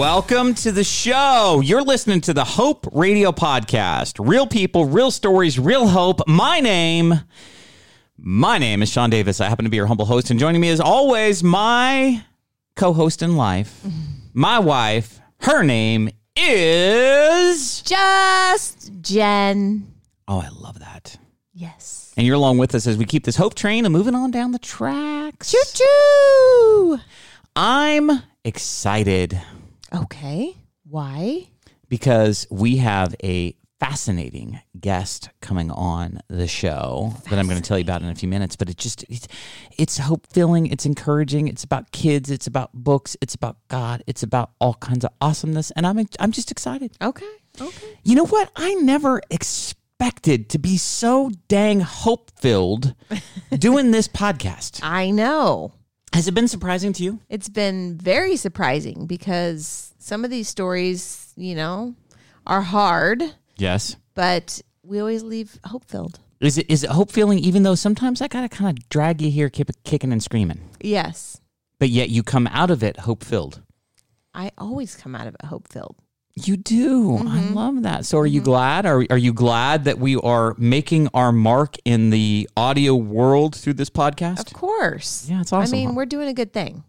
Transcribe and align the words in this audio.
Welcome 0.00 0.54
to 0.54 0.72
the 0.72 0.82
show. 0.82 1.60
You're 1.62 1.82
listening 1.82 2.22
to 2.22 2.32
the 2.32 2.42
Hope 2.42 2.88
Radio 2.90 3.32
Podcast. 3.32 4.16
Real 4.18 4.46
people, 4.46 4.86
real 4.86 5.10
stories, 5.10 5.58
real 5.58 5.86
hope. 5.88 6.26
My 6.26 6.58
name, 6.58 7.20
my 8.16 8.56
name 8.56 8.82
is 8.82 8.88
Sean 8.88 9.10
Davis. 9.10 9.42
I 9.42 9.50
happen 9.50 9.66
to 9.66 9.70
be 9.70 9.76
your 9.76 9.84
humble 9.84 10.06
host, 10.06 10.30
and 10.30 10.40
joining 10.40 10.62
me 10.62 10.70
as 10.70 10.80
always, 10.80 11.44
my 11.44 12.24
co-host 12.76 13.20
in 13.20 13.36
life, 13.36 13.84
my 14.32 14.58
wife. 14.58 15.20
Her 15.40 15.62
name 15.62 16.08
is. 16.34 17.82
Just 17.82 18.92
Jen. 19.02 19.86
Oh, 20.26 20.40
I 20.40 20.48
love 20.48 20.78
that. 20.78 21.18
Yes. 21.52 22.14
And 22.16 22.26
you're 22.26 22.36
along 22.36 22.56
with 22.56 22.74
us 22.74 22.86
as 22.86 22.96
we 22.96 23.04
keep 23.04 23.24
this 23.24 23.36
hope 23.36 23.54
train 23.54 23.84
and 23.84 23.92
moving 23.92 24.14
on 24.14 24.30
down 24.30 24.52
the 24.52 24.58
tracks. 24.58 25.50
Choo 25.50 25.58
choo. 25.74 27.00
I'm 27.54 28.22
excited 28.46 29.38
Okay. 29.94 30.56
Why? 30.84 31.48
because 31.90 32.46
we 32.50 32.78
have 32.78 33.14
a 33.22 33.54
fascinating 33.78 34.60
guest 34.78 35.30
coming 35.40 35.70
on 35.70 36.20
the 36.28 36.46
show 36.46 37.14
that 37.28 37.38
I'm 37.38 37.46
going 37.46 37.60
to 37.60 37.66
tell 37.66 37.78
you 37.78 37.82
about 37.82 38.02
in 38.02 38.08
a 38.08 38.14
few 38.14 38.28
minutes. 38.28 38.56
But 38.56 38.70
it 38.70 38.78
just 38.78 39.04
it's, 39.10 39.28
it's 39.76 39.98
hope 39.98 40.26
filling, 40.32 40.66
it's 40.66 40.86
encouraging, 40.86 41.48
it's 41.48 41.64
about 41.64 41.90
kids, 41.90 42.30
it's 42.30 42.46
about 42.46 42.72
books, 42.72 43.16
it's 43.20 43.34
about 43.34 43.56
God, 43.68 44.02
it's 44.06 44.22
about 44.22 44.52
all 44.60 44.74
kinds 44.74 45.04
of 45.04 45.10
awesomeness, 45.20 45.70
and 45.72 45.86
I'm 45.86 46.06
I'm 46.18 46.32
just 46.32 46.50
excited. 46.50 46.96
Okay. 47.02 47.28
Okay. 47.60 47.98
You 48.04 48.14
know 48.14 48.26
what? 48.26 48.50
I 48.56 48.74
never 48.74 49.20
expected 49.28 50.48
to 50.50 50.58
be 50.58 50.78
so 50.78 51.30
dang 51.48 51.80
hope 51.80 52.30
filled 52.38 52.94
doing 53.58 53.90
this 53.90 54.08
podcast. 54.08 54.80
I 54.82 55.10
know. 55.10 55.72
Has 56.12 56.26
it 56.28 56.32
been 56.34 56.48
surprising 56.48 56.92
to 56.94 57.02
you? 57.04 57.20
It's 57.28 57.48
been 57.48 57.96
very 57.96 58.36
surprising 58.36 59.06
because 59.06 59.94
some 59.98 60.24
of 60.24 60.30
these 60.30 60.48
stories, 60.48 61.32
you 61.36 61.54
know, 61.54 61.94
are 62.46 62.62
hard, 62.62 63.22
Yes. 63.56 63.96
but 64.14 64.60
we 64.82 64.98
always 64.98 65.22
leave 65.22 65.58
hope 65.64 65.84
filled. 65.84 66.18
Is 66.40 66.58
it 66.58 66.66
is 66.70 66.82
it 66.84 66.90
hope 66.90 67.10
feeling? 67.12 67.38
Even 67.38 67.62
though 67.62 67.74
sometimes 67.74 68.20
I 68.22 68.28
gotta 68.28 68.48
kind 68.48 68.76
of 68.76 68.88
drag 68.88 69.20
you 69.22 69.30
here, 69.30 69.48
keep 69.50 69.70
kicking 69.84 70.10
and 70.12 70.22
screaming, 70.22 70.60
Yes. 70.80 71.40
but 71.78 71.90
yet 71.90 72.08
you 72.10 72.22
come 72.22 72.46
out 72.48 72.70
of 72.70 72.82
it 72.82 73.00
hope 73.00 73.22
filled. 73.22 73.62
I 74.34 74.50
always 74.58 74.96
come 74.96 75.14
out 75.14 75.26
of 75.26 75.34
it 75.34 75.44
hope 75.46 75.68
filled. 75.68 75.96
You 76.34 76.56
do. 76.56 77.16
I 77.18 77.40
love 77.50 77.82
that. 77.82 78.06
So, 78.06 78.18
are 78.18 78.26
you 78.26 78.40
glad? 78.40 78.86
Are 78.86 79.04
are 79.10 79.18
you 79.18 79.32
glad 79.32 79.84
that 79.84 79.98
we 79.98 80.16
are 80.16 80.54
making 80.58 81.08
our 81.12 81.32
mark 81.32 81.76
in 81.84 82.10
the 82.10 82.48
audio 82.56 82.94
world 82.94 83.54
through 83.56 83.74
this 83.74 83.90
podcast? 83.90 84.40
Of 84.46 84.52
course. 84.54 85.26
Yeah, 85.28 85.40
it's 85.40 85.52
awesome. 85.52 85.74
I 85.76 85.78
mean, 85.78 85.94
we're 85.94 86.06
doing 86.06 86.28
a 86.28 86.32
good 86.34 86.52
thing. 86.52 86.84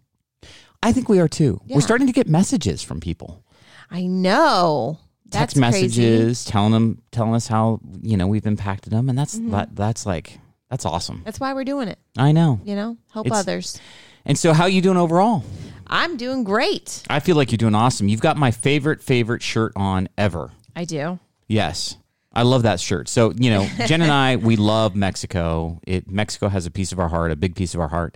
I 0.83 0.93
think 0.93 1.09
we 1.09 1.19
are 1.19 1.27
too. 1.27 1.59
Yeah. 1.65 1.75
We're 1.75 1.81
starting 1.81 2.07
to 2.07 2.13
get 2.13 2.27
messages 2.27 2.81
from 2.81 2.99
people. 2.99 3.43
I 3.89 4.05
know. 4.05 4.99
That's 5.25 5.53
Text 5.53 5.57
crazy. 5.57 5.81
messages 6.01 6.45
telling 6.45 6.71
them 6.71 7.01
telling 7.11 7.33
us 7.33 7.47
how 7.47 7.79
you 8.01 8.17
know 8.17 8.27
we've 8.27 8.45
impacted 8.45 8.93
them, 8.93 9.09
and 9.09 9.17
that's 9.17 9.37
Mm-hmm. 9.37 9.51
that, 9.51 9.75
that's 9.75 10.05
like 10.05 10.39
that's 10.69 10.85
awesome. 10.85 11.23
That's 11.25 11.39
why 11.39 11.53
we're 11.53 11.63
doing 11.65 11.87
it. 11.87 11.99
I 12.17 12.31
know. 12.31 12.59
You 12.63 12.75
know, 12.75 12.97
help 13.11 13.25
It's- 13.27 13.39
others. 13.39 13.79
And 14.23 14.37
so, 14.37 14.53
how 14.53 14.67
you 14.67 14.81
doing 14.83 14.97
overall? 14.97 15.43
I'm 15.91 16.15
doing 16.17 16.43
great. 16.43 17.03
I 17.09 17.19
feel 17.19 17.35
like 17.35 17.51
you're 17.51 17.57
doing 17.57 17.75
awesome. 17.75 18.07
You've 18.07 18.21
got 18.21 18.37
my 18.37 18.51
favorite 18.51 19.03
favorite 19.03 19.43
shirt 19.43 19.73
on 19.75 20.07
ever. 20.17 20.51
I 20.75 20.85
do. 20.85 21.19
Yes. 21.47 21.97
I 22.33 22.43
love 22.43 22.63
that 22.63 22.79
shirt. 22.79 23.09
So, 23.09 23.33
you 23.35 23.49
know, 23.49 23.67
Jen 23.87 24.01
and 24.01 24.11
I, 24.11 24.35
we 24.37 24.55
love 24.55 24.95
Mexico. 24.95 25.81
It 25.85 26.09
Mexico 26.09 26.47
has 26.47 26.65
a 26.65 26.71
piece 26.71 26.93
of 26.93 26.99
our 26.99 27.09
heart, 27.09 27.31
a 27.31 27.35
big 27.35 27.55
piece 27.55 27.73
of 27.73 27.81
our 27.81 27.89
heart. 27.89 28.15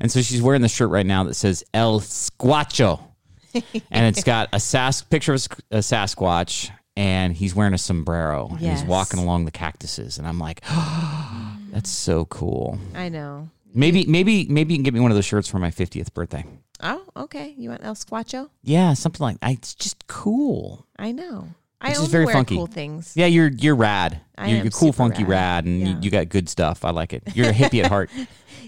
And 0.00 0.10
so 0.10 0.20
she's 0.20 0.42
wearing 0.42 0.62
the 0.62 0.68
shirt 0.68 0.90
right 0.90 1.06
now 1.06 1.22
that 1.24 1.34
says 1.34 1.62
El 1.72 2.00
Squacho. 2.00 3.00
and 3.90 4.06
it's 4.06 4.24
got 4.24 4.48
a 4.52 4.58
sas- 4.58 5.02
picture 5.02 5.34
of 5.34 5.46
a 5.70 5.78
Sasquatch 5.78 6.70
and 6.96 7.34
he's 7.34 7.54
wearing 7.54 7.74
a 7.74 7.78
sombrero 7.78 8.48
and 8.50 8.60
he's 8.60 8.82
walking 8.82 9.20
along 9.20 9.44
the 9.44 9.50
cactuses 9.50 10.18
and 10.18 10.26
I'm 10.26 10.38
like, 10.40 10.62
that's 11.70 11.90
so 11.90 12.24
cool. 12.24 12.78
I 12.94 13.10
know. 13.10 13.48
Maybe 13.74 14.04
maybe 14.06 14.46
maybe 14.48 14.74
you 14.74 14.78
can 14.78 14.84
get 14.84 14.92
me 14.94 15.00
one 15.00 15.10
of 15.10 15.14
those 15.14 15.24
shirts 15.24 15.48
for 15.48 15.58
my 15.58 15.70
50th 15.70 16.12
birthday. 16.12 16.44
Oh, 16.82 17.04
okay. 17.16 17.54
You 17.56 17.70
want 17.70 17.84
El 17.84 17.94
Squacho? 17.94 18.50
Yeah, 18.62 18.94
something 18.94 19.22
like 19.24 19.40
that. 19.40 19.52
It's 19.52 19.74
just 19.74 20.06
cool. 20.08 20.86
I 20.98 21.12
know. 21.12 21.48
I 21.80 21.88
It's 21.90 21.98
just 21.98 22.00
only 22.00 22.10
very 22.12 22.24
wear 22.26 22.34
funky. 22.34 22.54
cool 22.56 22.66
things. 22.66 23.12
Yeah, 23.16 23.26
you're 23.26 23.48
you're 23.48 23.74
rad. 23.76 24.20
I 24.38 24.48
you're, 24.48 24.58
am 24.58 24.64
you're 24.64 24.70
cool, 24.72 24.92
funky, 24.92 25.22
rad. 25.24 25.30
rad, 25.30 25.64
and 25.66 25.80
you, 25.80 25.86
Yeah. 25.94 26.00
you 26.00 26.10
got 26.10 26.28
good 26.28 26.48
stuff. 26.48 26.84
I 26.84 26.90
like 26.90 27.12
it. 27.12 27.22
You're 27.34 27.48
a 27.48 27.52
hippie 27.52 27.82
at 27.82 27.88
heart. 27.90 28.10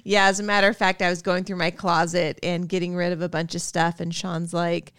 Yeah, 0.07 0.27
as 0.27 0.39
a 0.39 0.43
matter 0.43 0.69
of 0.69 0.77
fact, 0.77 1.01
I 1.01 1.09
was 1.09 1.23
going 1.23 1.45
through 1.45 1.57
my 1.57 1.71
closet 1.71 2.39
and 2.43 2.69
getting 2.69 2.95
rid 2.95 3.13
of 3.13 3.23
a 3.23 3.29
bunch 3.29 3.55
of 3.55 3.63
stuff, 3.63 4.01
and 4.01 4.15
Sean's 4.15 4.53
like, 4.53 4.93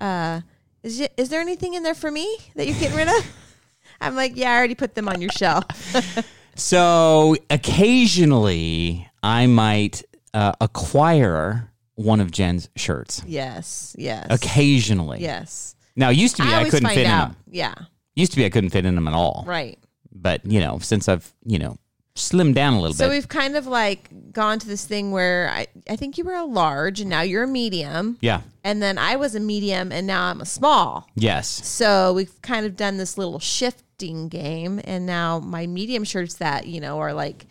uh, 0.00 0.40
"Is 0.82 0.98
it, 0.98 1.12
is 1.16 1.28
there 1.28 1.40
anything 1.40 1.74
in 1.74 1.84
there 1.84 1.94
for 1.94 2.10
me 2.10 2.26
that 2.56 2.66
you're 2.66 2.76
getting 2.78 2.96
rid 2.96 3.06
of?" 3.08 3.24
I'm 4.00 4.16
like, 4.16 4.32
"Yeah, 4.34 4.50
I 4.52 4.56
already 4.56 4.74
put 4.74 4.96
them 4.96 5.08
on 5.08 5.20
your 5.20 5.30
shelf." 5.30 5.64
So 6.56 7.36
occasionally, 7.50 9.08
I 9.22 9.46
might 9.46 10.02
uh, 10.34 10.52
acquire 10.60 11.67
one 11.98 12.20
of 12.20 12.30
Jen's 12.30 12.68
shirts. 12.76 13.22
yes, 13.26 13.94
yes, 13.98 14.26
Occasionally, 14.30 15.20
yes. 15.20 15.74
Now, 15.96 16.10
used 16.10 16.36
to 16.36 16.42
be 16.42 16.48
I, 16.48 16.58
always 16.58 16.72
couldn't 16.72 16.88
fit 16.90 16.98
in 16.98 17.10
them. 17.10 17.36
Yeah, 17.50 17.74
Used 18.14 18.32
to 18.32 18.36
be 18.36 18.44
I 18.44 18.50
couldn't 18.50 18.70
fit 18.70 18.84
in 18.86 18.94
them 18.94 19.08
at 19.08 19.14
all. 19.14 19.44
right. 19.46 19.78
But 20.12 20.44
you 20.46 20.60
know, 20.60 20.78
since 20.78 21.08
I've 21.08 21.32
you 21.44 21.58
know 21.58 21.76
slimmed 22.16 22.54
down 22.54 22.72
a 22.74 22.80
little 22.80 22.94
So 22.94 23.04
bit, 23.04 23.08
So 23.08 23.10
we've 23.10 23.28
kind 23.28 23.56
of 23.56 23.66
like 23.68 24.32
gone 24.32 24.58
to 24.58 24.66
this 24.66 24.84
thing 24.84 25.12
where 25.12 25.48
I, 25.52 25.66
I 25.88 25.94
think 25.94 26.18
you 26.18 26.24
were 26.24 26.34
a 26.34 26.44
large 26.44 27.00
and 27.00 27.08
now 27.08 27.20
you're 27.20 27.44
a 27.44 27.48
medium. 27.48 28.18
yeah, 28.20 28.40
And 28.64 28.82
then 28.82 28.98
I 28.98 29.14
was 29.16 29.36
a 29.36 29.40
medium 29.40 29.92
and 29.92 30.04
now 30.06 30.24
I'm 30.24 30.40
a 30.40 30.44
small. 30.46 31.08
yes, 31.14 31.46
So 31.48 32.12
we've 32.14 32.42
kind 32.42 32.66
of 32.66 32.74
done 32.76 32.96
this 32.96 33.18
little 33.18 33.38
shifting 33.38 34.28
game. 34.28 34.80
And 34.82 35.06
now 35.06 35.38
my 35.38 35.68
medium 35.68 36.02
shirts 36.02 36.34
that, 36.34 36.66
you 36.66 36.80
know, 36.80 36.98
are 36.98 37.12
like 37.12 37.46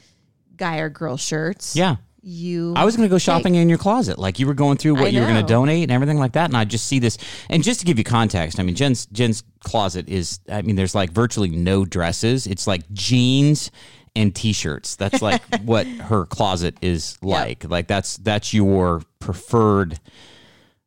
guy 0.57 0.79
or 0.79 0.89
girl 0.89 1.15
shirts. 1.15 1.73
yeah. 1.75 1.95
You 2.29 2.73
I 2.75 2.83
was 2.83 2.97
going 2.97 3.07
to 3.07 3.13
go 3.13 3.17
shopping 3.17 3.55
in 3.55 3.69
your 3.69 3.77
closet, 3.77 4.19
like 4.19 4.38
you 4.38 4.47
were 4.47 4.53
going 4.53 4.77
through 4.77 4.95
what 4.95 5.05
I 5.05 5.07
you 5.07 5.21
were 5.21 5.27
going 5.27 5.39
to 5.41 5.47
donate 5.47 5.83
and 5.83 5.91
everything 5.93 6.17
like 6.19 6.33
that. 6.33 6.49
And 6.49 6.57
I 6.57 6.65
just 6.65 6.85
see 6.85 6.99
this, 6.99 7.17
and 7.49 7.63
just 7.63 7.79
to 7.79 7.85
give 7.85 7.97
you 7.97 8.03
context, 8.03 8.59
I 8.59 8.63
mean, 8.63 8.75
Jen's 8.75 9.05
Jen's 9.07 9.43
closet 9.63 10.09
is, 10.09 10.41
I 10.49 10.61
mean, 10.61 10.75
there's 10.75 10.93
like 10.93 11.09
virtually 11.11 11.49
no 11.49 11.85
dresses. 11.85 12.45
It's 12.45 12.67
like 12.67 12.81
jeans 12.91 13.71
and 14.13 14.35
t-shirts. 14.35 14.97
That's 14.97 15.21
like 15.21 15.41
what 15.63 15.88
her 15.88 16.25
closet 16.25 16.75
is 16.81 17.17
like. 17.21 17.63
Like 17.63 17.88
that's 17.88 18.17
that's 18.17 18.53
your 18.53 19.03
preferred. 19.19 19.97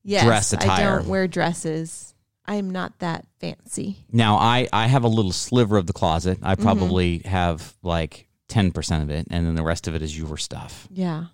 yes, 0.03 0.25
dress 0.25 0.53
attire. 0.53 0.71
I 0.71 0.97
don't 0.99 1.09
wear 1.09 1.27
dresses. 1.27 2.15
I'm 2.45 2.69
not 2.69 2.99
that 2.99 3.25
fancy. 3.41 3.97
Now, 4.13 4.37
I 4.37 4.69
I 4.75 4.89
have 4.89 5.05
a 5.05 5.09
little 5.09 5.33
sliver 5.33 5.79
of 5.79 5.87
the 5.87 5.93
closet. 5.95 6.39
I 6.43 6.55
Mm-hmm. 6.55 6.63
probably 6.65 7.19
have 7.25 7.75
like 7.83 8.27
ten 8.51 8.71
percent 8.73 9.03
of 9.03 9.09
it, 9.11 9.27
and 9.31 9.47
then 9.47 9.55
the 9.55 9.63
rest 9.63 9.89
of 9.89 9.95
it 9.95 10.03
is 10.03 10.17
your 10.19 10.37
stuff. 10.37 10.87
Yeah. 10.93 11.27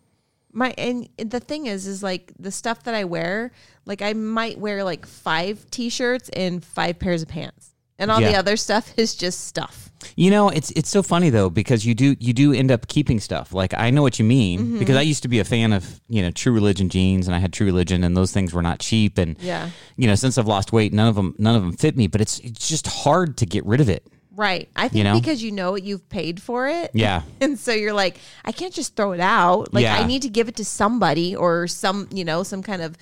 My 0.52 0.72
and 0.78 1.08
the 1.18 1.40
thing 1.40 1.66
is 1.66 1.86
is 1.86 2.02
like 2.02 2.32
the 2.38 2.50
stuff 2.52 2.84
that 2.84 2.94
I 2.94 3.04
wear, 3.04 3.50
like 3.84 4.00
I 4.02 4.12
might 4.14 4.58
wear 4.58 4.84
like 4.84 5.04
five 5.04 5.68
t-shirts 5.70 6.28
and 6.30 6.64
five 6.64 6.98
pairs 6.98 7.22
of 7.22 7.28
pants. 7.28 7.72
And 7.98 8.10
all 8.10 8.20
the 8.20 8.34
other 8.36 8.58
stuff 8.58 8.92
is 8.98 9.14
just 9.14 9.46
stuff. 9.46 9.90
You 10.16 10.30
know, 10.30 10.50
it's 10.50 10.70
it's 10.72 10.90
so 10.90 11.02
funny 11.02 11.30
though 11.30 11.48
because 11.48 11.86
you 11.86 11.94
do 11.94 12.14
you 12.20 12.34
do 12.34 12.52
end 12.52 12.70
up 12.70 12.88
keeping 12.88 13.20
stuff. 13.20 13.54
Like 13.54 13.72
I 13.74 13.88
know 13.90 14.02
what 14.02 14.18
you 14.18 14.24
mean 14.26 14.60
Mm-hmm. 14.60 14.78
because 14.78 14.96
I 14.96 15.00
used 15.00 15.22
to 15.22 15.28
be 15.28 15.38
a 15.40 15.44
fan 15.44 15.72
of 15.72 15.98
you 16.08 16.20
know 16.22 16.30
True 16.30 16.52
Religion 16.52 16.90
jeans 16.90 17.26
and 17.26 17.34
I 17.34 17.38
had 17.38 17.54
True 17.54 17.64
Religion 17.66 18.04
and 18.04 18.14
those 18.14 18.32
things 18.32 18.52
were 18.52 18.60
not 18.62 18.80
cheap 18.80 19.16
and 19.16 19.36
Yeah. 19.40 19.70
you 19.96 20.06
know 20.06 20.14
since 20.14 20.36
I've 20.36 20.46
lost 20.46 20.72
weight 20.72 20.92
none 20.92 21.08
of 21.08 21.14
them 21.16 21.34
none 21.38 21.56
of 21.56 21.62
them 21.62 21.72
fit 21.72 21.96
me. 21.96 22.06
But 22.06 22.20
it's 22.20 22.38
it's 22.40 22.68
just 22.68 22.86
hard 22.86 23.38
to 23.38 23.46
get 23.46 23.64
rid 23.64 23.80
of 23.80 23.88
it. 23.88 24.06
Right. 24.36 24.68
I 24.76 24.88
think 24.88 24.98
You 24.98 25.04
know? 25.04 25.18
because 25.18 25.42
you 25.42 25.50
know 25.50 25.72
what 25.72 25.82
you've 25.82 26.08
paid 26.08 26.40
for 26.42 26.68
it. 26.68 26.90
Yeah. 26.94 27.22
And 27.40 27.58
so 27.58 27.72
you're 27.72 27.94
like, 27.94 28.18
I 28.44 28.52
can't 28.52 28.72
just 28.72 28.94
throw 28.94 29.12
it 29.12 29.20
out. 29.20 29.72
Like 29.72 29.82
Yeah. 29.82 29.96
I 29.96 30.06
need 30.06 30.22
to 30.22 30.28
give 30.28 30.48
it 30.48 30.56
to 30.56 30.64
somebody 30.64 31.34
or 31.34 31.66
some, 31.66 32.08
you 32.12 32.24
know, 32.24 32.42
some 32.42 32.62
kind 32.62 32.82
of 32.82 32.96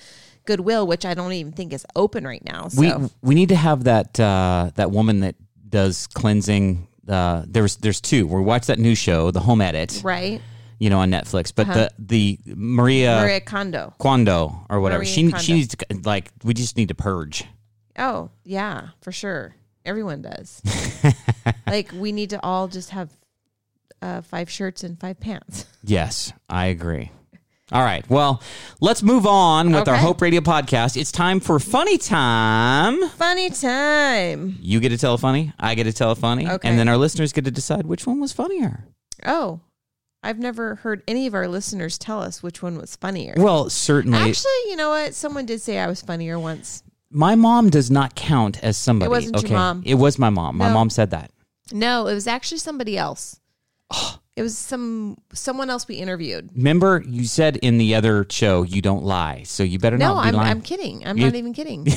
goodwill, 0.45 0.87
which 0.87 1.05
I 1.05 1.13
don't 1.13 1.33
even 1.33 1.51
think 1.51 1.73
is 1.73 1.85
open 1.95 2.25
right 2.25 2.43
now. 2.45 2.69
So 2.69 2.79
We 2.81 2.93
we 3.21 3.35
need 3.35 3.49
to 3.49 3.55
have 3.55 3.83
that 3.83 4.17
uh, 4.19 4.71
that 4.75 4.91
woman 4.91 5.19
that 5.21 5.35
does 5.67 6.07
cleansing. 6.07 6.87
Uh, 7.07 7.43
there's 7.47 7.75
there's 7.77 7.99
two. 8.01 8.27
We 8.27 8.41
watched 8.41 8.67
that 8.67 8.79
new 8.79 8.95
show, 8.95 9.31
The 9.31 9.39
Home 9.41 9.61
Edit, 9.61 10.01
right. 10.03 10.41
you 10.79 10.89
know, 10.89 10.99
on 10.99 11.11
Netflix. 11.11 11.51
But 11.53 11.67
the 11.67 11.91
the 11.99 12.39
Maria, 12.45 13.19
Maria 13.21 13.41
Kondo. 13.41 13.93
Kondo 13.99 14.65
or 14.69 14.79
whatever, 14.79 14.99
Maria 14.99 15.11
she 15.13 15.21
Kondo. 15.23 15.37
she 15.39 15.53
needs 15.53 15.75
to 15.75 15.85
like 16.03 16.31
we 16.43 16.53
just 16.53 16.77
need 16.77 16.87
to 16.89 16.95
purge. 16.95 17.43
Oh, 17.97 18.29
yeah, 18.43 18.89
for 19.01 19.11
sure. 19.11 19.55
Everyone 19.85 20.21
does. 20.21 20.61
like 21.67 21.91
we 21.93 22.11
need 22.11 22.31
to 22.31 22.43
all 22.43 22.67
just 22.67 22.89
have 22.91 23.09
uh, 24.01 24.21
five 24.21 24.49
shirts 24.49 24.83
and 24.83 24.99
five 24.99 25.19
pants. 25.19 25.65
Yes, 25.87 26.33
I 26.49 26.65
agree. 26.67 27.11
All 27.71 27.83
right. 27.83 28.03
Well, 28.09 28.41
let's 28.81 29.03
move 29.03 29.27
on 29.27 29.71
with 29.71 29.87
our 29.87 29.93
Okay. 29.95 30.03
Hope 30.03 30.19
Radio 30.19 30.41
podcast. 30.41 30.97
It's 30.99 31.11
time 31.11 31.39
for 31.39 31.59
funny 31.59 31.99
time. 31.99 33.07
Funny 33.09 33.51
time. 33.51 34.57
You 34.61 34.79
get 34.79 34.89
to 34.89 34.97
tell 34.97 35.13
a 35.13 35.17
funny, 35.19 35.53
I 35.59 35.75
get 35.75 35.83
to 35.83 35.93
tell 35.93 36.09
a 36.09 36.15
funny, 36.15 36.47
Okay. 36.49 36.67
and 36.67 36.79
then 36.79 36.87
our 36.87 36.97
listeners 36.97 37.33
get 37.33 37.45
to 37.45 37.51
decide 37.51 37.85
which 37.85 38.07
one 38.07 38.19
was 38.19 38.33
funnier. 38.33 38.85
Oh, 39.25 39.59
I've 40.23 40.39
never 40.39 40.75
heard 40.75 41.03
any 41.07 41.27
of 41.27 41.35
our 41.35 41.47
listeners 41.47 41.99
tell 41.99 42.19
us 42.19 42.41
which 42.41 42.63
one 42.63 42.77
was 42.79 42.95
funnier. 42.95 43.35
Well, 43.37 43.69
certainly. 43.69 44.17
Actually, 44.17 44.51
you 44.69 44.75
know 44.75 44.89
what? 44.89 45.13
Someone 45.13 45.45
did 45.45 45.61
say 45.61 45.77
I 45.77 45.85
was 45.85 46.01
funnier 46.01 46.39
once. 46.39 46.81
My 47.15 47.35
mom 47.35 47.69
does 47.69 47.89
not 47.89 48.13
count 48.15 48.63
as 48.63 48.77
somebody. 48.77 49.07
It 49.07 49.11
wasn't 49.11 49.41
your 49.43 49.51
mom. 49.57 49.83
it 49.85 49.95
was 49.95 50.19
my 50.19 50.29
mom. 50.29 50.57
My 50.57 50.67
No. 50.67 50.73
mom 50.73 50.89
said 50.89 51.11
that. 51.11 51.31
No, 51.71 52.07
it 52.07 52.13
was 52.13 52.27
actually 52.27 52.57
somebody 52.59 52.97
else. 52.97 53.39
it 54.35 54.41
was 54.41 54.57
some 54.57 55.17
someone 55.33 55.69
else 55.69 55.87
we 55.87 55.95
interviewed. 55.95 56.49
Remember, 56.55 57.03
you 57.07 57.25
said 57.25 57.57
in 57.57 57.77
the 57.77 57.95
other 57.95 58.25
show 58.29 58.63
you 58.63 58.81
don't 58.81 59.03
lie, 59.03 59.43
so 59.45 59.63
you 59.63 59.79
better 59.79 59.97
No, 59.97 60.15
not 60.15 60.23
be 60.23 60.27
I'm 60.29 60.35
lying. 60.35 60.51
I'm 60.51 60.61
kidding. 60.61 61.07
I'm 61.07 61.17
You- 61.17 61.25
not 61.25 61.35
even 61.35 61.53
kidding. 61.53 61.87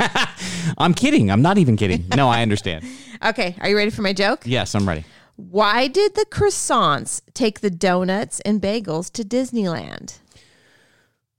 I'm 0.78 0.94
kidding. 0.94 1.30
I'm 1.30 1.42
not 1.42 1.58
even 1.58 1.76
kidding. 1.76 2.06
No, 2.16 2.28
I 2.28 2.42
understand. 2.42 2.84
okay, 3.24 3.56
are 3.60 3.68
you 3.68 3.76
ready 3.76 3.90
for 3.90 4.02
my 4.02 4.12
joke? 4.12 4.42
yes, 4.44 4.74
I'm 4.74 4.86
ready. 4.88 5.04
Why 5.36 5.88
did 5.88 6.14
the 6.14 6.26
croissants 6.30 7.20
take 7.34 7.60
the 7.60 7.70
donuts 7.70 8.38
and 8.40 8.60
bagels 8.62 9.10
to 9.12 9.24
Disneyland? 9.24 10.18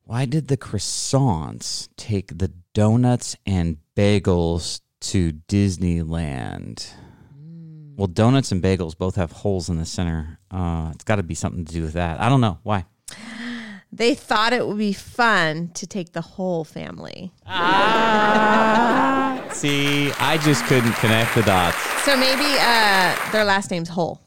Why 0.07 0.25
did 0.25 0.49
the 0.49 0.57
croissants 0.57 1.89
take 1.97 2.37
the 2.37 2.51
donuts 2.75 3.35
and 3.43 3.77
bagels 3.95 4.81
to 5.01 5.33
Disneyland? 5.47 6.87
Well, 7.95 8.05
donuts 8.05 8.51
and 8.51 8.61
bagels 8.61 8.95
both 8.95 9.15
have 9.15 9.31
holes 9.31 9.67
in 9.67 9.77
the 9.77 9.85
center. 9.85 10.37
Uh, 10.51 10.91
it's 10.93 11.03
got 11.03 11.15
to 11.15 11.23
be 11.23 11.33
something 11.33 11.65
to 11.65 11.73
do 11.73 11.81
with 11.81 11.93
that. 11.93 12.21
I 12.21 12.29
don't 12.29 12.41
know 12.41 12.59
why. 12.63 12.85
They 13.91 14.13
thought 14.13 14.51
it 14.51 14.67
would 14.67 14.77
be 14.77 14.91
fun 14.91 15.69
to 15.75 15.87
take 15.87 16.11
the 16.11 16.19
whole 16.19 16.65
family. 16.65 17.31
See, 19.53 20.11
I 20.19 20.37
just 20.43 20.65
couldn't 20.65 20.91
connect 20.95 21.33
the 21.33 21.43
dots. 21.43 21.77
So 22.03 22.17
maybe 22.17 22.43
uh, 22.59 23.31
their 23.31 23.45
last 23.45 23.71
name's 23.71 23.87
Whole. 23.87 24.19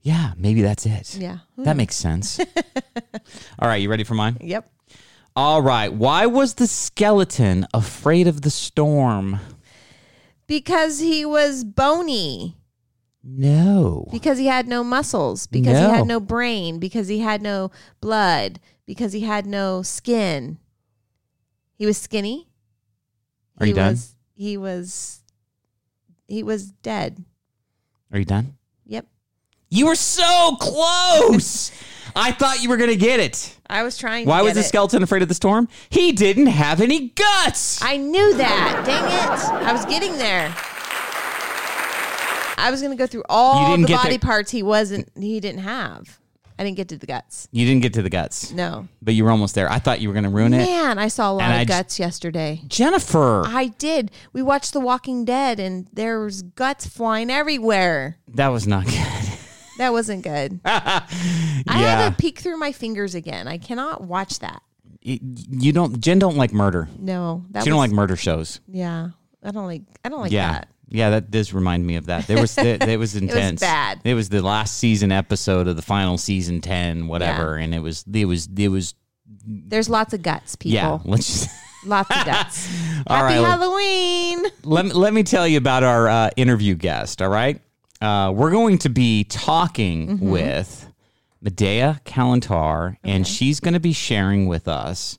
Yeah, 0.00 0.32
maybe 0.38 0.62
that's 0.62 0.86
it. 0.86 1.14
Yeah. 1.18 1.38
That 1.58 1.76
makes 1.76 1.94
sense. 1.94 2.40
All 3.58 3.68
right, 3.68 3.82
you 3.82 3.90
ready 3.90 4.04
for 4.04 4.14
mine? 4.14 4.38
Yep. 4.40 4.70
All 5.34 5.62
right. 5.62 5.92
Why 5.92 6.26
was 6.26 6.54
the 6.54 6.66
skeleton 6.66 7.66
afraid 7.72 8.26
of 8.26 8.42
the 8.42 8.50
storm? 8.50 9.40
Because 10.46 10.98
he 11.00 11.24
was 11.24 11.64
bony. 11.64 12.58
No. 13.24 14.08
Because 14.10 14.38
he 14.38 14.46
had 14.46 14.68
no 14.68 14.84
muscles. 14.84 15.46
Because 15.46 15.78
he 15.78 15.84
had 15.84 16.06
no 16.06 16.20
brain. 16.20 16.78
Because 16.78 17.08
he 17.08 17.20
had 17.20 17.40
no 17.40 17.70
blood. 18.00 18.60
Because 18.84 19.12
he 19.12 19.20
had 19.20 19.46
no 19.46 19.82
skin. 19.82 20.58
He 21.74 21.86
was 21.86 21.96
skinny. 21.96 22.48
Are 23.58 23.64
he 23.64 23.70
you 23.70 23.76
done? 23.76 23.92
Was, 23.92 24.16
he 24.34 24.56
was. 24.56 25.22
He 26.26 26.42
was 26.42 26.72
dead. 26.72 27.24
Are 28.12 28.18
you 28.18 28.24
done? 28.24 28.56
You 29.74 29.86
were 29.86 29.94
so 29.94 30.56
close. 30.60 31.72
I 32.14 32.32
thought 32.32 32.62
you 32.62 32.68
were 32.68 32.76
going 32.76 32.90
to 32.90 32.96
get 32.96 33.20
it. 33.20 33.56
I 33.70 33.82
was 33.82 33.96
trying. 33.96 34.26
Why 34.28 34.42
was 34.42 34.52
the 34.52 34.60
it. 34.60 34.64
skeleton 34.64 35.02
afraid 35.02 35.22
of 35.22 35.28
the 35.28 35.34
storm? 35.34 35.66
He 35.88 36.12
didn't 36.12 36.48
have 36.48 36.82
any 36.82 37.08
guts. 37.08 37.82
I 37.82 37.96
knew 37.96 38.34
that. 38.34 38.82
Dang 38.84 39.04
it! 39.04 39.66
I 39.66 39.72
was 39.72 39.86
getting 39.86 40.18
there. 40.18 40.54
I 42.58 42.68
was 42.70 42.80
going 42.82 42.92
to 42.92 42.98
go 43.02 43.06
through 43.06 43.24
all 43.30 43.76
the 43.76 43.86
body 43.86 44.10
there- 44.10 44.18
parts 44.18 44.50
he 44.50 44.62
wasn't. 44.62 45.08
He 45.18 45.40
didn't 45.40 45.62
have. 45.62 46.18
I 46.58 46.64
didn't 46.64 46.76
get 46.76 46.88
to 46.90 46.98
the 46.98 47.06
guts. 47.06 47.48
you 47.50 47.64
didn't 47.66 47.80
get 47.82 47.94
to 47.94 48.02
the 48.02 48.10
guts, 48.10 48.52
No. 48.52 48.86
but 49.00 49.14
you 49.14 49.24
were 49.24 49.30
almost 49.30 49.54
there. 49.54 49.72
I 49.72 49.78
thought 49.78 50.00
you 50.02 50.08
were 50.08 50.12
going 50.14 50.24
to 50.24 50.30
ruin 50.30 50.52
it. 50.52 50.58
Man, 50.58 50.98
I 50.98 51.08
saw 51.08 51.32
a 51.32 51.34
lot 51.34 51.44
And 51.44 51.54
of 51.54 51.58
I 51.60 51.64
j- 51.64 51.68
guts 51.68 51.98
yesterday. 51.98 52.60
Jennifer, 52.68 53.42
I 53.46 53.68
did. 53.78 54.10
We 54.34 54.42
watched 54.42 54.74
The 54.74 54.78
Walking 54.80 55.24
Dead, 55.24 55.58
and 55.58 55.88
there 55.94 56.20
was 56.20 56.42
guts 56.42 56.86
flying 56.86 57.30
everywhere. 57.30 58.18
that 58.28 58.48
was 58.48 58.66
not 58.68 58.84
good. 58.86 59.31
That 59.78 59.92
wasn't 59.92 60.22
good. 60.22 60.60
I 60.64 61.02
yeah. 61.66 61.72
had 61.72 62.10
to 62.10 62.16
peek 62.16 62.38
through 62.40 62.58
my 62.58 62.72
fingers 62.72 63.14
again. 63.14 63.48
I 63.48 63.58
cannot 63.58 64.02
watch 64.02 64.38
that. 64.40 64.62
Y- 65.04 65.18
you 65.22 65.72
don't 65.72 66.00
Jen 66.00 66.18
don't 66.18 66.36
like 66.36 66.52
murder. 66.52 66.88
No, 66.98 67.44
that 67.50 67.64
She 67.64 67.70
don't 67.70 67.78
was, 67.78 67.88
like 67.90 67.94
murder 67.94 68.16
shows. 68.16 68.60
Yeah, 68.68 69.10
I 69.42 69.50
don't 69.50 69.66
like. 69.66 69.82
I 70.04 70.08
don't 70.08 70.20
like 70.20 70.32
yeah. 70.32 70.52
that. 70.52 70.68
Yeah, 70.88 71.10
that 71.10 71.30
does 71.30 71.54
remind 71.54 71.86
me 71.86 71.96
of 71.96 72.06
that. 72.06 72.26
There 72.26 72.38
was 72.40 72.56
it, 72.58 72.82
it 72.88 72.98
was 72.98 73.16
intense. 73.16 73.60
bad. 73.60 74.00
It 74.04 74.14
was 74.14 74.28
the 74.28 74.42
last 74.42 74.76
season 74.76 75.10
episode 75.10 75.66
of 75.66 75.76
the 75.76 75.82
final 75.82 76.18
season 76.18 76.60
10 76.60 77.06
whatever 77.06 77.56
and 77.56 77.74
it 77.74 77.78
was 77.78 78.04
it 78.12 78.26
was 78.26 78.46
it 78.56 78.68
was 78.68 78.94
There's 79.46 79.88
lots 79.88 80.12
of 80.12 80.22
guts, 80.22 80.54
people. 80.54 80.74
yeah, 80.74 80.98
let's 81.04 81.26
just 81.26 81.50
Lots 81.84 82.10
of 82.16 82.24
guts. 82.24 82.68
All 83.08 83.16
Happy 83.16 83.40
right. 83.40 83.44
Halloween. 83.44 84.44
let, 84.62 84.84
me- 84.84 84.92
let 84.92 85.12
me 85.12 85.24
tell 85.24 85.48
you 85.48 85.58
about 85.58 85.82
our 85.82 86.08
uh, 86.08 86.30
interview 86.36 86.74
guest, 86.76 87.20
all 87.20 87.28
right? 87.28 87.60
Uh, 88.02 88.32
we're 88.32 88.50
going 88.50 88.78
to 88.78 88.88
be 88.88 89.24
talking 89.24 90.08
Mm-hmm. 90.08 90.30
with 90.30 90.88
Medea 91.40 92.00
Kalantar, 92.04 92.96
and 93.04 93.26
she's 93.26 93.60
going 93.60 93.74
to 93.74 93.80
be 93.80 93.92
sharing 93.92 94.46
with 94.46 94.66
us 94.68 95.18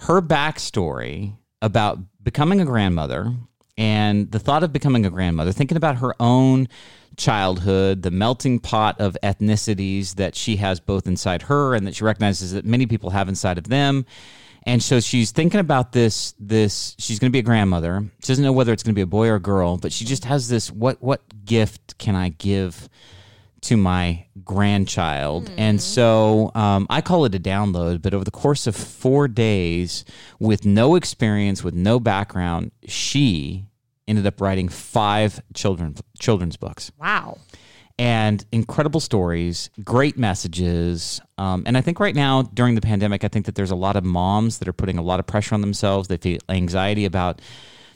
her 0.00 0.20
backstory 0.20 1.34
about 1.62 1.98
becoming 2.22 2.60
a 2.60 2.64
grandmother 2.64 3.34
and 3.76 4.30
the 4.32 4.38
thought 4.38 4.62
of 4.64 4.72
becoming 4.72 5.06
a 5.06 5.10
grandmother, 5.10 5.52
thinking 5.52 5.76
about 5.76 5.96
her 5.98 6.14
own 6.20 6.68
childhood, 7.16 8.02
the 8.02 8.10
melting 8.10 8.58
pot 8.60 9.00
of 9.00 9.16
ethnicities 9.22 10.16
that 10.16 10.34
she 10.34 10.56
has 10.56 10.80
both 10.80 11.06
inside 11.06 11.42
her 11.42 11.74
and 11.74 11.86
that 11.86 11.94
she 11.94 12.04
recognizes 12.04 12.52
that 12.52 12.64
many 12.64 12.86
people 12.86 13.10
have 13.10 13.28
inside 13.28 13.58
of 13.58 13.68
them. 13.68 14.04
And 14.68 14.82
so 14.82 15.00
she's 15.00 15.30
thinking 15.30 15.60
about 15.60 15.92
this. 15.92 16.34
This 16.38 16.94
she's 16.98 17.18
going 17.18 17.30
to 17.30 17.32
be 17.32 17.38
a 17.38 17.42
grandmother. 17.42 18.04
She 18.20 18.26
doesn't 18.26 18.44
know 18.44 18.52
whether 18.52 18.70
it's 18.70 18.82
going 18.82 18.92
to 18.92 18.98
be 18.98 19.00
a 19.00 19.06
boy 19.06 19.28
or 19.28 19.36
a 19.36 19.40
girl, 19.40 19.78
but 19.78 19.92
she 19.92 20.04
just 20.04 20.26
has 20.26 20.50
this. 20.50 20.70
What 20.70 21.02
what 21.02 21.22
gift 21.46 21.96
can 21.96 22.14
I 22.14 22.28
give 22.28 22.90
to 23.62 23.78
my 23.78 24.26
grandchild? 24.44 25.50
And 25.56 25.80
so 25.80 26.50
um, 26.54 26.86
I 26.90 27.00
call 27.00 27.24
it 27.24 27.34
a 27.34 27.40
download. 27.40 28.02
But 28.02 28.12
over 28.12 28.24
the 28.24 28.30
course 28.30 28.66
of 28.66 28.76
four 28.76 29.26
days, 29.26 30.04
with 30.38 30.66
no 30.66 30.96
experience, 30.96 31.64
with 31.64 31.74
no 31.74 31.98
background, 31.98 32.70
she 32.86 33.64
ended 34.06 34.26
up 34.26 34.38
writing 34.38 34.68
five 34.68 35.40
children 35.54 35.94
children's 36.18 36.58
books 36.58 36.92
Wow. 37.00 37.38
And 37.98 38.44
incredible 38.52 39.00
stories, 39.00 39.70
great 39.82 40.16
messages. 40.16 41.20
Um, 41.36 41.64
and 41.66 41.76
I 41.76 41.80
think 41.80 41.98
right 41.98 42.14
now 42.14 42.42
during 42.42 42.74
the 42.76 42.80
pandemic, 42.80 43.24
I 43.24 43.28
think 43.28 43.46
that 43.46 43.56
there's 43.56 43.72
a 43.72 43.76
lot 43.76 43.96
of 43.96 44.04
moms 44.04 44.58
that 44.58 44.68
are 44.68 44.72
putting 44.72 44.98
a 44.98 45.02
lot 45.02 45.18
of 45.18 45.26
pressure 45.26 45.54
on 45.54 45.60
themselves. 45.60 46.08
They 46.08 46.16
feel 46.16 46.38
anxiety 46.48 47.04
about, 47.04 47.40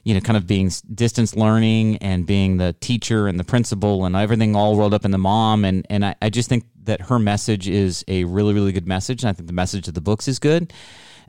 you 0.02 0.14
know, 0.14 0.20
kind 0.20 0.36
of 0.36 0.46
being 0.46 0.70
distance 0.92 1.36
learning 1.36 1.98
and 1.98 2.26
being 2.26 2.56
the 2.56 2.74
teacher 2.80 3.28
and 3.28 3.38
the 3.38 3.44
principal 3.44 4.04
and 4.04 4.16
everything 4.16 4.56
all 4.56 4.76
rolled 4.76 4.94
up 4.94 5.04
in 5.04 5.12
the 5.12 5.18
mom. 5.18 5.64
And 5.64 5.86
and 5.88 6.04
I, 6.04 6.16
I 6.20 6.30
just 6.30 6.48
think 6.48 6.64
that 6.82 7.02
her 7.02 7.20
message 7.20 7.68
is 7.68 8.04
a 8.08 8.24
really 8.24 8.54
really 8.54 8.72
good 8.72 8.88
message. 8.88 9.22
And 9.22 9.30
I 9.30 9.32
think 9.32 9.46
the 9.46 9.52
message 9.52 9.86
of 9.86 9.94
the 9.94 10.00
books 10.00 10.26
is 10.26 10.40
good. 10.40 10.72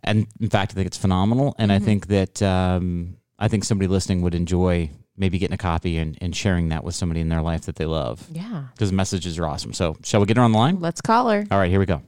And 0.04 0.28
in 0.40 0.50
fact, 0.50 0.72
I 0.72 0.76
think 0.76 0.88
it's 0.88 0.98
phenomenal. 0.98 1.56
And 1.60 1.72
I 1.72 1.80
think 1.80 2.08
that 2.08 2.42
um, 2.42 3.18
I 3.38 3.48
think 3.48 3.64
somebody 3.64 3.88
listening 3.88 4.22
would 4.24 4.36
enjoy 4.36 4.90
maybe 5.18 5.38
getting 5.38 5.54
a 5.54 5.58
copy 5.58 5.98
and, 5.98 6.18
and 6.22 6.36
sharing 6.36 6.70
that 6.70 6.84
with 6.84 6.96
somebody 6.96 7.22
in 7.22 7.30
their 7.30 7.42
life 7.42 7.62
that 7.68 7.76
they 7.76 7.86
love 7.86 8.26
Yeah. 8.32 8.66
because 8.74 8.92
messages 8.92 9.38
are 9.40 9.46
awesome. 9.46 9.74
So, 9.74 9.96
shall 10.04 10.20
we 10.20 10.26
get 10.26 10.38
her 10.38 10.44
on 10.44 10.52
the 10.52 10.58
line? 10.58 10.80
Let's 10.80 11.02
call 11.02 11.30
her. 11.30 11.46
All 11.52 11.58
right, 11.60 11.70
here 11.70 11.80
we 11.80 11.86
go. 11.86 12.02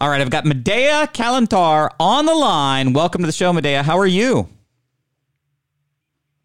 All 0.00 0.08
right, 0.08 0.20
I've 0.20 0.30
got 0.30 0.44
Medea 0.44 1.08
Kalantar 1.14 1.90
on 2.00 2.26
the 2.26 2.34
line. 2.34 2.92
Welcome 2.92 3.22
to 3.22 3.26
the 3.26 3.32
show, 3.32 3.52
Medea. 3.52 3.82
How 3.82 3.98
are 3.98 4.06
you? 4.06 4.48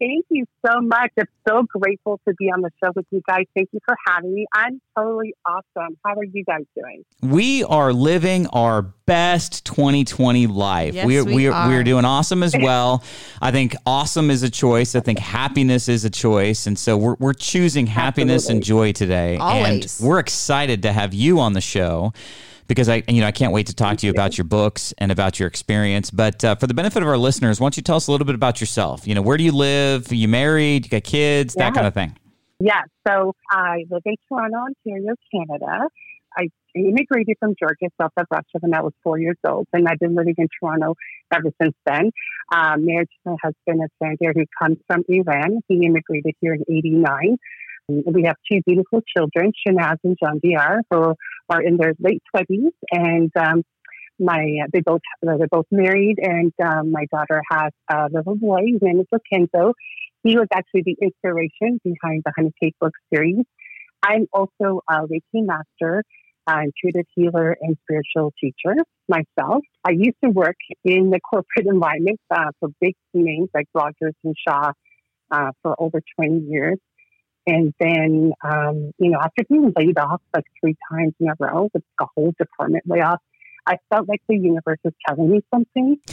Thank 0.00 0.24
you 0.30 0.46
so 0.66 0.80
much. 0.80 1.10
I'm 1.18 1.26
so 1.46 1.62
grateful 1.78 2.18
to 2.26 2.32
be 2.38 2.46
on 2.46 2.62
the 2.62 2.70
show 2.82 2.90
with 2.96 3.04
you 3.10 3.20
guys. 3.28 3.44
Thank 3.54 3.68
you 3.72 3.80
for 3.84 3.94
having 4.06 4.34
me. 4.34 4.46
I'm 4.54 4.80
totally 4.96 5.34
awesome. 5.44 5.98
How 6.02 6.14
are 6.14 6.24
you 6.24 6.42
guys 6.42 6.64
doing? 6.74 7.04
We 7.20 7.64
are 7.64 7.92
living 7.92 8.46
our 8.46 8.80
best 8.80 9.66
2020 9.66 10.46
life. 10.46 10.94
Yes, 10.94 11.04
we're, 11.04 11.24
we 11.24 11.34
we're, 11.34 11.52
are. 11.52 11.68
we're 11.68 11.84
doing 11.84 12.06
awesome 12.06 12.42
as 12.42 12.56
well. 12.60 13.04
I 13.42 13.50
think 13.50 13.76
awesome 13.84 14.30
is 14.30 14.42
a 14.42 14.50
choice. 14.50 14.94
I 14.94 15.00
think 15.00 15.18
happiness 15.18 15.86
is 15.86 16.06
a 16.06 16.10
choice. 16.10 16.66
And 16.66 16.78
so 16.78 16.96
we're, 16.96 17.16
we're 17.18 17.34
choosing 17.34 17.86
happiness 17.86 18.48
and 18.48 18.62
joy 18.62 18.92
today. 18.92 19.36
Always. 19.36 20.00
And 20.00 20.08
we're 20.08 20.18
excited 20.18 20.82
to 20.84 20.94
have 20.94 21.12
you 21.12 21.40
on 21.40 21.52
the 21.52 21.60
show 21.60 22.14
because 22.70 22.88
I, 22.88 23.02
you 23.08 23.20
know, 23.20 23.26
I 23.26 23.32
can't 23.32 23.52
wait 23.52 23.66
to 23.66 23.74
talk 23.74 23.98
to 23.98 24.06
you 24.06 24.12
about 24.12 24.38
your 24.38 24.44
books 24.44 24.94
and 24.98 25.10
about 25.10 25.40
your 25.40 25.48
experience. 25.48 26.10
But 26.10 26.44
uh, 26.44 26.54
for 26.54 26.68
the 26.68 26.74
benefit 26.74 27.02
of 27.02 27.08
our 27.08 27.18
listeners, 27.18 27.58
why 27.58 27.64
don't 27.64 27.76
you 27.76 27.82
tell 27.82 27.96
us 27.96 28.06
a 28.06 28.12
little 28.12 28.24
bit 28.24 28.36
about 28.36 28.60
yourself? 28.60 29.08
You 29.08 29.14
know, 29.16 29.22
where 29.22 29.36
do 29.36 29.42
you 29.42 29.52
live? 29.52 30.10
Are 30.12 30.14
you 30.14 30.28
married? 30.28 30.86
You 30.86 30.90
got 30.90 31.02
kids? 31.02 31.54
That 31.54 31.74
kind 31.74 31.86
of 31.86 31.94
thing. 31.94 32.16
Yeah, 32.60 32.82
so 33.08 33.34
I 33.50 33.86
live 33.90 34.02
in 34.04 34.14
Toronto, 34.28 34.58
Ontario, 34.86 35.14
Canada. 35.32 35.88
I 36.36 36.48
immigrated 36.74 37.36
from 37.40 37.54
Georgia, 37.58 37.90
south 38.00 38.12
of 38.16 38.26
Russia, 38.30 38.58
when 38.60 38.74
I 38.74 38.82
was 38.82 38.92
four 39.02 39.18
years 39.18 39.38
old, 39.44 39.66
and 39.72 39.88
I've 39.88 39.98
been 39.98 40.14
living 40.14 40.34
in 40.38 40.46
Toronto 40.60 40.94
ever 41.32 41.50
since 41.60 41.74
then. 41.86 42.12
Um, 42.54 42.86
married 42.86 43.08
to 43.24 43.30
my 43.30 43.36
husband, 43.42 43.82
a 43.82 44.04
Sandir, 44.04 44.32
who 44.34 44.44
comes 44.60 44.78
from 44.86 45.02
Iran. 45.08 45.60
He 45.66 45.84
immigrated 45.84 46.34
here 46.40 46.54
in 46.54 46.62
'89. 46.68 47.38
We 48.06 48.24
have 48.24 48.36
two 48.50 48.60
beautiful 48.66 49.00
children, 49.16 49.52
Shanaz 49.66 49.96
and 50.04 50.16
John 50.22 50.40
Diar, 50.40 50.80
who 50.90 51.14
are 51.48 51.62
in 51.62 51.76
their 51.76 51.94
late 51.98 52.22
twenties, 52.32 52.72
and 52.90 53.30
um, 53.36 53.62
my 54.18 54.44
they 54.72 54.80
both 54.80 55.00
they're 55.22 55.48
both 55.50 55.66
married, 55.70 56.18
and 56.18 56.52
um, 56.64 56.92
my 56.92 57.06
daughter 57.10 57.42
has 57.50 57.72
a 57.90 58.08
little 58.12 58.36
boy. 58.36 58.60
His 58.66 58.82
name 58.82 59.00
is 59.00 59.06
Lokenzo. 59.12 59.72
He 60.22 60.36
was 60.36 60.48
actually 60.52 60.82
the 60.84 60.96
inspiration 61.00 61.80
behind 61.82 62.22
the 62.24 62.32
Honey 62.36 62.52
Cake 62.62 62.76
book 62.80 62.92
series. 63.12 63.44
I'm 64.02 64.26
also 64.32 64.82
a 64.88 65.06
Reiki 65.06 65.44
master, 65.46 66.04
uh, 66.46 66.60
intuitive 66.64 67.06
healer 67.14 67.56
and 67.60 67.76
spiritual 67.82 68.32
teacher 68.40 68.74
myself. 69.08 69.62
I 69.84 69.90
used 69.90 70.16
to 70.24 70.30
work 70.30 70.56
in 70.84 71.10
the 71.10 71.20
corporate 71.20 71.66
environment 71.66 72.20
uh, 72.30 72.50
for 72.60 72.68
big 72.80 72.94
names 73.14 73.48
like 73.54 73.66
Rogers 73.74 74.14
and 74.24 74.34
Shaw 74.46 74.72
uh, 75.30 75.50
for 75.62 75.74
over 75.78 76.00
20 76.16 76.46
years. 76.48 76.78
And 77.46 77.72
then, 77.80 78.32
um, 78.44 78.92
you 78.98 79.10
know, 79.10 79.18
after 79.22 79.42
being 79.48 79.72
laid 79.76 79.98
off 79.98 80.20
like 80.34 80.44
three 80.60 80.76
times 80.90 81.14
in 81.20 81.28
a 81.28 81.34
row 81.38 81.68
with 81.72 81.82
a 82.00 82.06
whole 82.14 82.32
department 82.38 82.84
layoff, 82.86 83.20
I 83.66 83.76
felt 83.90 84.08
like 84.08 84.22
the 84.28 84.36
universe 84.36 84.78
was 84.84 84.94
telling 85.06 85.30
me 85.30 85.40
something. 85.52 85.96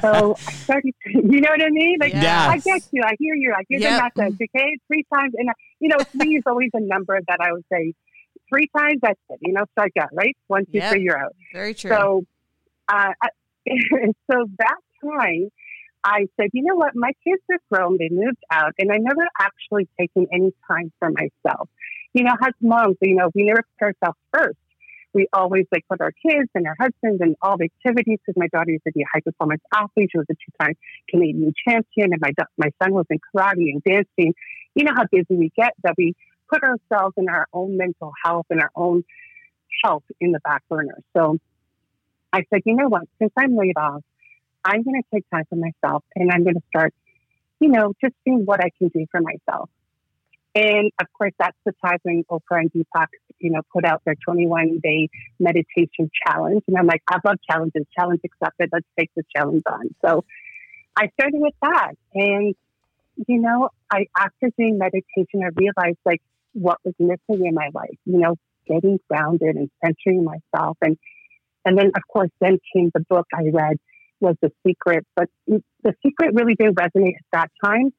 so 0.00 0.36
I 0.46 0.52
started, 0.64 0.94
to, 1.04 1.10
you 1.14 1.40
know 1.40 1.50
what 1.50 1.62
I 1.62 1.70
mean? 1.70 1.98
Like, 2.00 2.12
Yes. 2.12 2.48
I 2.50 2.56
get 2.58 2.82
you. 2.90 3.02
I 3.04 3.12
hear 3.18 3.34
you. 3.34 3.52
I 3.56 3.62
hear 3.68 3.80
Yep. 3.80 4.02
the 4.16 4.22
message. 4.22 4.34
Okay. 4.54 4.78
Three 4.88 5.04
times. 5.14 5.32
And, 5.36 5.48
uh, 5.48 5.52
you 5.80 5.88
know, 5.88 5.98
three 6.16 6.36
is 6.36 6.42
always 6.46 6.70
a 6.74 6.80
number 6.80 7.18
that 7.28 7.38
I 7.40 7.52
would 7.52 7.64
say 7.72 7.94
three 8.48 8.68
times. 8.76 8.98
That's 9.02 9.18
it. 9.30 9.38
You 9.42 9.52
know, 9.52 9.64
strike 9.72 9.92
out, 10.00 10.10
right? 10.12 10.36
One, 10.48 10.64
two, 10.66 10.72
Yep. 10.78 10.92
three, 10.92 11.02
you're 11.02 11.18
out. 11.18 11.34
Very 11.52 11.74
true. 11.74 11.90
So, 11.90 12.24
uh, 12.88 13.12
I- 13.22 13.28
so 14.30 14.46
that 14.58 14.76
time, 15.04 15.50
I 16.04 16.26
said, 16.38 16.50
you 16.52 16.62
know 16.62 16.76
what? 16.76 16.92
My 16.94 17.12
kids 17.24 17.42
are 17.50 17.58
grown. 17.70 17.98
They 17.98 18.08
moved 18.10 18.42
out, 18.50 18.72
and 18.78 18.90
I 18.90 18.96
never 18.96 19.26
actually 19.38 19.88
taken 19.98 20.26
any 20.32 20.52
time 20.66 20.92
for 20.98 21.10
myself. 21.10 21.68
You 22.14 22.24
know, 22.24 22.32
as 22.42 22.52
moms, 22.60 22.96
you 23.02 23.14
know, 23.14 23.30
we 23.34 23.44
never 23.44 23.62
put 23.78 23.86
ourselves 23.86 24.18
first. 24.32 24.58
We 25.12 25.26
always 25.32 25.66
like 25.72 25.84
put 25.88 26.00
our 26.00 26.12
kids 26.12 26.48
and 26.54 26.66
our 26.66 26.76
husbands 26.80 27.20
and 27.20 27.36
all 27.42 27.56
the 27.58 27.64
activities. 27.64 28.18
Because 28.24 28.38
my 28.38 28.46
daughter 28.46 28.70
used 28.70 28.84
to 28.84 28.92
be 28.92 29.02
a 29.02 29.06
high 29.12 29.20
performance 29.20 29.60
athlete. 29.74 30.10
She 30.12 30.18
was 30.18 30.26
a 30.30 30.34
two 30.34 30.52
time 30.60 30.74
Canadian 31.08 31.52
champion, 31.66 32.12
and 32.12 32.20
my 32.20 32.32
my 32.56 32.70
son 32.82 32.94
was 32.94 33.06
in 33.10 33.18
karate 33.18 33.72
and 33.72 33.82
dancing. 33.82 34.34
You 34.74 34.84
know 34.84 34.92
how 34.96 35.04
busy 35.10 35.36
we 35.36 35.50
get 35.56 35.74
that 35.82 35.94
we 35.98 36.14
put 36.50 36.62
ourselves 36.62 37.14
in 37.16 37.28
our 37.28 37.46
own 37.52 37.76
mental 37.76 38.12
health 38.24 38.46
and 38.50 38.60
our 38.60 38.70
own 38.74 39.04
health 39.84 40.04
in 40.20 40.32
the 40.32 40.40
back 40.40 40.62
burner. 40.68 40.98
So 41.16 41.38
I 42.32 42.44
said, 42.50 42.62
you 42.64 42.76
know 42.76 42.88
what? 42.88 43.02
Since 43.18 43.32
I'm 43.36 43.56
laid 43.56 43.76
off, 43.76 44.02
I'm 44.64 44.82
going 44.82 45.02
to 45.02 45.08
take 45.14 45.24
time 45.30 45.44
for 45.48 45.56
myself 45.56 46.04
and 46.14 46.30
I'm 46.30 46.44
going 46.44 46.56
to 46.56 46.62
start, 46.68 46.94
you 47.60 47.68
know, 47.68 47.94
just 48.02 48.14
seeing 48.24 48.44
what 48.44 48.60
I 48.60 48.70
can 48.78 48.88
do 48.88 49.06
for 49.10 49.20
myself. 49.20 49.70
And 50.54 50.90
of 51.00 51.06
course, 51.16 51.32
that's 51.38 51.56
the 51.64 51.72
time 51.84 51.98
when 52.02 52.24
Oprah 52.30 52.60
and 52.60 52.72
Deepak, 52.72 53.06
you 53.38 53.50
know, 53.50 53.62
put 53.72 53.84
out 53.84 54.02
their 54.04 54.16
21 54.26 54.80
day 54.82 55.08
meditation 55.38 56.10
challenge. 56.26 56.64
And 56.66 56.76
I'm 56.76 56.86
like, 56.86 57.02
I 57.08 57.18
love 57.24 57.36
challenges. 57.48 57.86
Challenge 57.96 58.20
accepted. 58.24 58.70
Let's 58.72 58.86
take 58.98 59.10
the 59.14 59.22
challenge 59.34 59.62
on. 59.70 59.94
So 60.04 60.24
I 60.96 61.08
started 61.18 61.40
with 61.40 61.54
that. 61.62 61.92
And, 62.14 62.54
you 63.28 63.40
know, 63.40 63.68
I, 63.90 64.06
after 64.18 64.50
doing 64.58 64.78
meditation, 64.78 65.42
I 65.44 65.50
realized 65.54 65.98
like 66.04 66.22
what 66.52 66.78
was 66.84 66.94
missing 66.98 67.46
in 67.46 67.54
my 67.54 67.68
life, 67.72 67.96
you 68.04 68.18
know, 68.18 68.36
getting 68.66 68.98
grounded 69.08 69.54
and 69.54 69.70
centering 69.84 70.24
myself. 70.24 70.76
And, 70.82 70.98
and 71.64 71.78
then 71.78 71.92
of 71.94 72.02
course, 72.12 72.30
then 72.40 72.58
came 72.74 72.90
the 72.92 73.00
book 73.08 73.26
I 73.32 73.50
read 73.52 73.76
was 74.20 74.36
The 74.42 74.52
Secret, 74.66 75.06
but 75.16 75.28
The 75.46 75.94
Secret 76.04 76.34
really 76.34 76.54
didn't 76.54 76.76
resonate 76.76 77.16
at 77.16 77.26
that 77.32 77.50
time. 77.64 77.92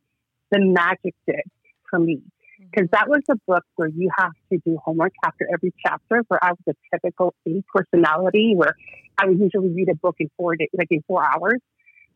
The 0.51 0.59
magic 0.59 1.15
did 1.27 1.41
for 1.89 1.99
me 1.99 2.17
mm-hmm. 2.17 2.65
because 2.71 2.89
that 2.91 3.07
was 3.07 3.21
a 3.29 3.35
book 3.47 3.63
where 3.75 3.87
you 3.89 4.09
have 4.17 4.33
to 4.51 4.59
do 4.65 4.77
homework 4.83 5.13
after 5.25 5.47
every 5.53 5.73
chapter. 5.85 6.23
Where 6.27 6.43
I 6.43 6.51
was 6.51 6.59
a 6.69 6.73
typical 6.93 7.33
A 7.47 7.63
personality, 7.73 8.53
where 8.55 8.75
I 9.17 9.27
would 9.27 9.39
usually 9.39 9.69
read 9.69 9.89
a 9.89 9.95
book 9.95 10.15
in 10.19 10.29
four 10.37 10.55
days, 10.55 10.69
like 10.77 10.87
in 10.91 11.03
four 11.07 11.23
hours. 11.23 11.59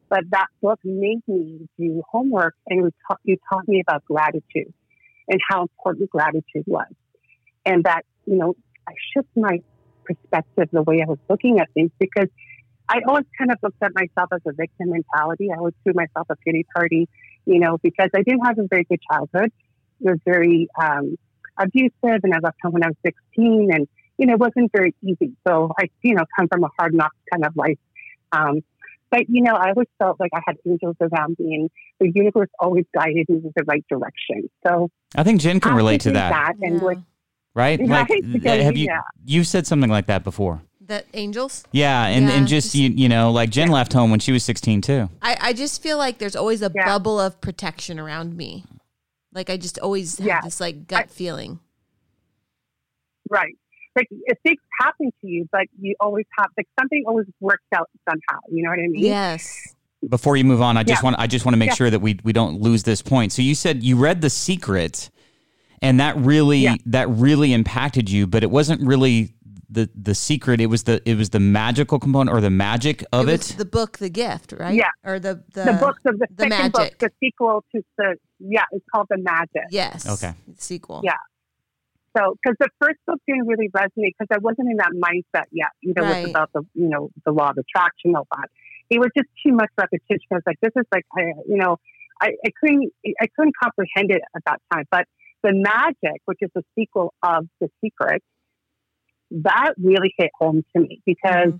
But 0.09 0.25
that 0.31 0.47
book 0.61 0.79
made 0.83 1.21
me 1.27 1.67
do 1.79 2.03
homework, 2.09 2.55
and 2.67 2.91
ta- 3.07 3.17
you 3.23 3.37
taught 3.49 3.67
me 3.67 3.81
about 3.81 4.05
gratitude 4.05 4.73
and 5.27 5.39
how 5.49 5.63
important 5.63 6.09
gratitude 6.11 6.65
was, 6.67 6.91
and 7.65 7.83
that 7.85 8.05
you 8.25 8.37
know 8.37 8.55
I 8.87 8.93
shift 9.13 9.29
my 9.35 9.61
perspective, 10.03 10.69
the 10.71 10.83
way 10.83 11.01
I 11.01 11.09
was 11.09 11.17
looking 11.29 11.59
at 11.59 11.69
things, 11.73 11.91
because 11.99 12.27
I 12.87 13.01
always 13.07 13.25
kind 13.37 13.51
of 13.51 13.57
looked 13.63 13.81
at 13.81 13.91
myself 13.95 14.29
as 14.33 14.41
a 14.47 14.53
victim 14.53 14.89
mentality. 14.91 15.49
I 15.51 15.57
always 15.57 15.73
threw 15.83 15.93
myself 15.93 16.27
a 16.29 16.35
pity 16.37 16.65
party, 16.75 17.07
you 17.45 17.59
know, 17.59 17.77
because 17.81 18.09
I 18.15 18.21
didn't 18.21 18.45
have 18.45 18.59
a 18.59 18.67
very 18.69 18.83
good 18.83 18.99
childhood. 19.11 19.51
It 20.01 20.09
was 20.09 20.19
very 20.25 20.67
um, 20.79 21.17
abusive, 21.57 21.91
and 22.23 22.33
I 22.33 22.39
left 22.39 22.57
home 22.61 22.73
when 22.73 22.83
I 22.83 22.87
was 22.87 22.97
16, 23.05 23.69
and 23.71 23.87
you 24.17 24.27
know, 24.27 24.33
it 24.33 24.39
wasn't 24.39 24.71
very 24.71 24.95
easy. 25.01 25.33
So 25.47 25.71
I, 25.77 25.89
you 26.01 26.15
know, 26.15 26.23
come 26.37 26.47
from 26.47 26.63
a 26.63 26.69
hard 26.77 26.93
knocks 26.93 27.15
kind 27.31 27.45
of 27.45 27.55
life. 27.55 27.77
Um, 28.31 28.61
but 29.11 29.29
you 29.29 29.41
know, 29.41 29.53
I 29.53 29.69
always 29.69 29.87
felt 29.99 30.19
like 30.19 30.31
I 30.33 30.41
had 30.45 30.57
angels 30.67 30.95
around 31.01 31.37
me, 31.39 31.55
and 31.55 31.69
the 31.99 32.11
universe 32.13 32.49
always 32.59 32.85
guided 32.93 33.29
me 33.29 33.37
in 33.37 33.51
the 33.55 33.63
right 33.65 33.85
direction. 33.89 34.49
So 34.65 34.89
I 35.15 35.23
think 35.23 35.41
Jen 35.41 35.59
can 35.59 35.75
relate 35.75 36.01
to 36.01 36.11
doing 36.11 36.15
that, 36.15 36.55
and 36.61 36.81
Yeah. 36.81 36.87
with 36.87 36.97
right? 37.53 37.79
Right, 37.79 37.79
Like, 37.89 38.07
because, 38.33 38.63
have 38.63 38.75
you 38.77 38.85
yeah. 38.85 39.01
you've 39.23 39.47
said 39.47 39.65
something 39.65 39.89
like 39.89 40.07
that 40.07 40.23
before? 40.23 40.61
That 40.87 41.05
angels. 41.13 41.63
Yeah, 41.71 42.05
and, 42.05 42.27
Yeah, 42.27 42.33
and 42.35 42.47
just, 42.47 42.67
just- 42.67 42.75
you 42.75 42.89
you 42.89 43.09
know, 43.09 43.31
like 43.31 43.49
Jen 43.49 43.69
left 43.69 43.93
home 43.93 44.11
when 44.11 44.19
she 44.19 44.31
was 44.31 44.43
16 44.43 44.81
too. 44.81 45.09
I, 45.21 45.37
I 45.41 45.53
just 45.53 45.81
feel 45.81 45.97
like 45.97 46.17
there's 46.19 46.35
always 46.35 46.61
a 46.61 46.71
Yeah. 46.73 46.85
bubble 46.85 47.19
of 47.19 47.39
protection 47.41 47.99
around 47.99 48.35
me. 48.37 48.63
Like 49.33 49.49
I 49.49 49.57
just 49.57 49.79
always 49.79 50.17
have 50.19 50.27
Yeah. 50.27 50.41
this 50.41 50.59
like 50.59 50.87
gut 50.87 51.09
feeling. 51.09 51.59
Right. 53.29 53.55
Like 53.95 54.07
if 54.11 54.37
things 54.43 54.59
happen 54.79 55.11
to 55.21 55.27
you, 55.27 55.47
but 55.51 55.63
you 55.79 55.95
always 55.99 56.25
have 56.37 56.47
like 56.57 56.67
something 56.79 57.03
always 57.07 57.27
works 57.39 57.63
out 57.73 57.89
somehow. 58.09 58.39
You 58.51 58.63
know 58.63 58.69
what 58.69 58.79
I 58.79 58.87
mean? 58.87 59.03
Yes. 59.05 59.73
Before 60.07 60.37
you 60.37 60.43
move 60.43 60.61
on, 60.61 60.77
I 60.77 60.83
just 60.83 61.01
Yeah. 61.01 61.05
want 61.05 61.19
I 61.19 61.27
just 61.27 61.45
want 61.45 61.53
to 61.53 61.57
make 61.57 61.69
Yeah. 61.69 61.75
sure 61.75 61.89
that 61.89 61.99
we 61.99 62.19
we 62.23 62.33
don't 62.33 62.61
lose 62.61 62.83
this 62.83 63.01
point. 63.01 63.31
So 63.31 63.41
you 63.41 63.55
said 63.55 63.83
you 63.83 63.95
read 63.97 64.21
The 64.21 64.29
Secret 64.29 65.09
and 65.81 65.99
that 65.99 66.17
really 66.17 66.59
Yeah. 66.59 66.75
that 66.87 67.09
really 67.09 67.53
impacted 67.53 68.09
you, 68.09 68.27
but 68.27 68.43
it 68.43 68.51
wasn't 68.51 68.81
really 68.81 69.33
the 69.75 69.89
the 70.09 70.15
secret, 70.15 70.57
it 70.59 70.67
was 70.75 70.83
the 70.89 70.95
it 71.09 71.15
was 71.21 71.29
the 71.29 71.39
magical 71.61 71.97
component 71.99 72.31
or 72.35 72.41
the 72.41 72.49
magic 72.67 72.97
of 73.11 73.27
was 73.27 73.51
it. 73.51 73.57
the 73.57 73.65
book, 73.77 73.91
The 73.99 74.09
Gift, 74.09 74.49
right? 74.63 74.73
Yeah. 74.83 74.89
Or 75.09 75.19
the 75.19 75.33
the, 75.53 75.63
The 75.71 75.77
books 75.85 76.01
of 76.09 76.17
the, 76.19 76.27
the 76.35 76.43
second 76.49 76.71
book, 76.71 76.81
magic. 76.81 76.99
the 76.99 77.11
sequel 77.21 77.63
to 77.73 77.81
the 77.97 78.15
yeah, 78.39 78.63
it's 78.71 78.85
called 78.91 79.07
the 79.09 79.17
Magic. 79.33 79.67
Yes. 79.71 80.09
Okay. 80.15 80.33
Sequel. 80.57 81.01
Yeah. 81.03 81.13
So, 82.17 82.35
because 82.41 82.55
the 82.59 82.69
first 82.81 82.97
book 83.05 83.19
didn't 83.27 83.47
really 83.47 83.69
resonate 83.69 84.13
because 84.17 84.31
I 84.31 84.37
wasn't 84.39 84.69
in 84.71 84.77
that 84.77 84.93
mindset 84.95 85.47
yet. 85.51 85.71
You 85.81 85.93
know, 85.95 86.03
Right. 86.03 86.23
it's 86.23 86.29
about 86.29 86.49
the 86.53 86.61
you 86.73 86.87
know 86.89 87.09
the 87.25 87.31
law 87.31 87.49
of 87.51 87.57
attraction, 87.57 88.15
all 88.15 88.27
that. 88.37 88.49
It 88.89 88.99
was 88.99 89.09
just 89.17 89.29
too 89.45 89.51
much 89.53 89.69
repetition. 89.77 90.27
I 90.31 90.35
was 90.35 90.43
like, 90.47 90.59
this 90.61 90.71
is 90.75 90.85
like, 90.93 91.05
I, 91.17 91.21
you 91.47 91.57
know, 91.57 91.77
I, 92.21 92.27
I 92.45 92.49
couldn't 92.59 92.91
I 93.19 93.27
couldn't 93.35 93.55
comprehend 93.61 94.11
it 94.11 94.21
at 94.35 94.43
that 94.45 94.59
time. 94.73 94.85
But 94.91 95.05
the 95.43 95.51
Magic, 95.53 96.21
which 96.25 96.39
is 96.41 96.49
the 96.55 96.63
sequel 96.73 97.13
of 97.21 97.47
The 97.59 97.69
Secret, 97.83 98.23
that 99.31 99.73
really 99.77 100.13
hit 100.17 100.31
home 100.39 100.63
to 100.75 100.81
me 100.81 101.01
because 101.05 101.53
Mhm. 101.53 101.59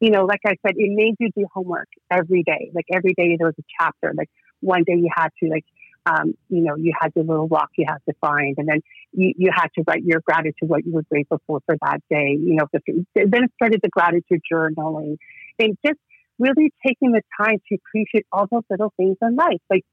you 0.00 0.10
know, 0.10 0.24
like 0.24 0.40
I 0.46 0.56
said, 0.66 0.74
it 0.76 0.90
made 0.94 1.16
you 1.18 1.30
do 1.36 1.46
homework 1.52 1.88
every 2.10 2.42
day. 2.42 2.70
Like 2.74 2.86
every 2.90 3.12
day 3.12 3.36
there 3.36 3.48
was 3.48 3.58
a 3.58 3.64
chapter. 3.78 4.14
Like 4.16 4.30
one 4.60 4.82
day 4.84 4.94
you 4.94 5.10
had 5.14 5.28
to 5.42 5.50
like, 5.50 5.66
um, 6.06 6.34
you 6.48 6.62
know, 6.62 6.74
you 6.76 6.94
had 6.98 7.12
the 7.14 7.22
little 7.22 7.48
rock 7.48 7.68
you 7.76 7.84
had 7.86 7.98
to 8.08 8.14
find, 8.18 8.56
and 8.56 8.66
then 8.66 8.80
you, 9.12 9.34
you 9.36 9.50
had 9.54 9.68
to 9.74 9.84
write 9.86 10.02
your 10.02 10.20
gratitude, 10.20 10.68
what 10.68 10.86
you 10.86 10.92
were 10.92 11.02
grateful 11.02 11.40
for 11.46 11.60
for 11.66 11.76
that 11.82 12.00
day. 12.08 12.34
You 12.40 12.54
know, 12.54 12.66
the, 12.72 12.80
then 13.14 13.44
it 13.44 13.52
started 13.56 13.80
the 13.82 13.90
gratitude 13.90 14.40
journaling, 14.50 15.18
and 15.58 15.76
just 15.84 15.98
really 16.38 16.72
taking 16.86 17.12
the 17.12 17.20
time 17.38 17.58
to 17.68 17.74
appreciate 17.76 18.26
all 18.32 18.46
those 18.50 18.62
little 18.70 18.94
things 18.96 19.18
in 19.20 19.36
life. 19.36 19.60
Like, 19.68 19.84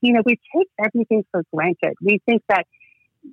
you 0.00 0.12
know, 0.12 0.22
we 0.24 0.38
take 0.56 0.68
everything 0.78 1.24
for 1.32 1.42
granted. 1.52 1.94
We 2.00 2.20
think 2.24 2.42
that 2.48 2.66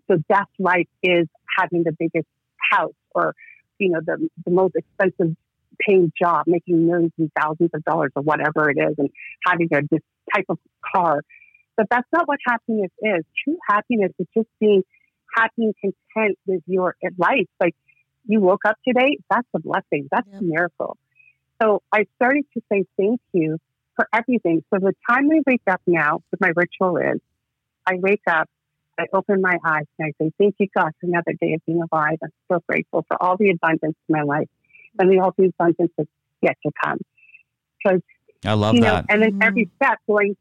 the 0.10 0.17
best 0.27 0.50
life 0.57 0.88
is 1.03 1.27
having 1.55 1.84
the 1.84 1.91
biggest 1.91 2.27
house 2.75 2.94
or, 3.13 3.34
you 3.79 3.89
know, 3.89 4.00
the 4.05 4.29
the 4.46 4.51
most 4.51 4.75
expensive 4.75 5.36
paying 5.79 6.12
job, 6.22 6.44
making 6.48 6.88
millions 6.88 7.12
and 7.17 7.32
thousands 7.39 7.70
of 7.74 7.84
dollars 7.84 8.12
or 8.15 8.22
whatever 8.24 8.70
it 8.70 8.77
is, 8.77 8.96
and 8.98 9.10
having 9.46 9.67
a 9.74 9.82
this 9.91 10.01
type 10.34 10.46
of 10.50 10.58
car. 10.94 11.22
But 11.77 11.88
that's 11.89 12.08
not 12.13 12.27
what 12.27 12.39
happiness 12.48 12.91
is. 13.01 13.24
True 13.44 13.58
happiness 13.70 14.12
is 14.20 14.27
just 14.36 14.48
being 14.60 14.84
happy 15.36 15.51
and 15.65 15.75
content 15.82 16.38
with 16.48 16.62
your 16.67 16.96
life. 17.17 17.48
Like 17.62 17.75
you 18.25 18.39
woke 18.41 18.62
up 18.67 18.77
today, 18.88 19.17
that's 19.29 19.48
a 19.55 19.60
blessing. 19.60 20.08
That's 20.12 20.27
Yep. 20.32 20.41
a 20.41 20.44
miracle. 20.44 20.98
So 21.62 21.82
I 21.91 22.05
started 22.15 22.46
to 22.53 22.62
say 22.72 22.86
thank 22.98 23.22
you 23.34 23.58
for 23.96 24.08
everything. 24.13 24.63
So 24.74 24.79
the 24.79 24.94
time 25.10 25.29
I 25.32 25.39
wake 25.46 25.62
up 25.70 25.82
now, 25.88 26.20
what 26.29 26.41
my 26.41 26.51
ritual 26.55 26.98
is, 26.98 27.20
I 27.86 27.96
wake 27.96 28.22
up, 28.29 28.50
I 28.97 29.05
open 29.13 29.41
my 29.41 29.57
eyes, 29.65 29.85
and 29.99 30.13
I 30.19 30.23
say, 30.23 30.31
Thank 30.37 30.55
you, 30.59 30.67
God, 30.75 30.91
for 30.99 31.07
another 31.07 31.33
day 31.39 31.53
of 31.53 31.61
being 31.65 31.81
alive. 31.91 32.17
I'm 32.23 32.29
so 32.51 32.59
grateful 32.67 33.05
for 33.07 33.21
all 33.21 33.37
the 33.37 33.49
abundance 33.51 33.95
in 34.07 34.15
my 34.15 34.23
life 34.23 34.47
and 34.97 35.11
the 35.11 35.19
all 35.19 35.33
the 35.37 35.45
abundance 35.45 35.91
that's 35.97 36.09
yet 36.41 36.57
to 36.65 36.71
come. 36.83 36.99
Because 37.83 38.01
I 38.45 38.53
love 38.53 38.75
you 38.75 38.81
know, 38.81 38.95
that. 38.95 39.05
and 39.09 39.21
then 39.21 39.37
every 39.41 39.69
step 39.75 39.99
going 40.07 40.35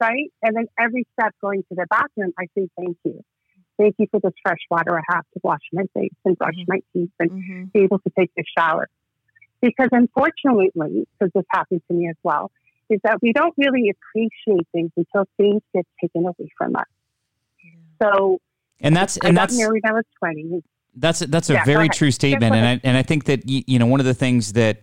right, 0.00 0.32
and 0.42 0.56
then 0.56 0.66
every 0.78 1.06
step 1.18 1.34
going 1.40 1.62
to 1.68 1.74
the 1.74 1.86
bathroom, 1.90 2.32
I 2.38 2.46
say 2.56 2.68
thank 2.76 2.96
you. 3.04 3.22
Thank 3.78 3.96
you 3.98 4.06
for 4.10 4.20
this 4.20 4.32
fresh 4.42 4.60
water 4.70 4.98
I 4.98 5.02
have 5.14 5.24
to 5.34 5.40
wash 5.42 5.60
my 5.72 5.84
face 5.94 6.12
and 6.24 6.36
brush 6.36 6.54
Mhm. 6.54 6.68
my 6.68 6.80
teeth 6.92 7.10
and 7.18 7.30
hmm 7.30 7.64
be 7.72 7.80
able 7.80 7.98
to 8.00 8.10
take 8.18 8.30
a 8.38 8.42
shower. 8.58 8.88
Because 9.62 9.88
unfortunately, 9.92 11.06
because 11.18 11.32
this 11.34 11.44
happened 11.50 11.82
to 11.88 11.94
me 11.94 12.08
as 12.08 12.16
well, 12.22 12.50
is 12.88 13.00
that 13.04 13.22
we 13.22 13.32
don't 13.32 13.54
really 13.56 13.90
appreciate 13.90 14.66
things 14.72 14.90
until 14.96 15.24
things 15.36 15.62
get 15.74 15.86
taken 16.00 16.26
away 16.26 16.48
from 16.58 16.76
us. 16.76 16.84
So 18.02 18.40
And 18.80 18.96
that's 18.96 19.16
and 19.18 19.34
got 19.36 19.48
that's 19.48 19.58
married 19.58 19.82
when 19.84 19.92
I 19.92 19.96
was 19.96 20.04
20. 20.18 20.62
That's 20.96 21.22
a, 21.22 21.26
that's 21.26 21.50
a 21.50 21.54
Yeah, 21.54 21.64
very 21.64 21.88
true 21.88 22.10
statement, 22.10 22.54
and 22.54 22.66
I 22.66 22.80
and 22.82 22.96
I 22.96 23.02
think 23.02 23.24
that 23.24 23.48
you 23.48 23.78
know 23.78 23.86
one 23.86 24.00
of 24.00 24.06
the 24.06 24.14
things 24.14 24.54
that 24.54 24.82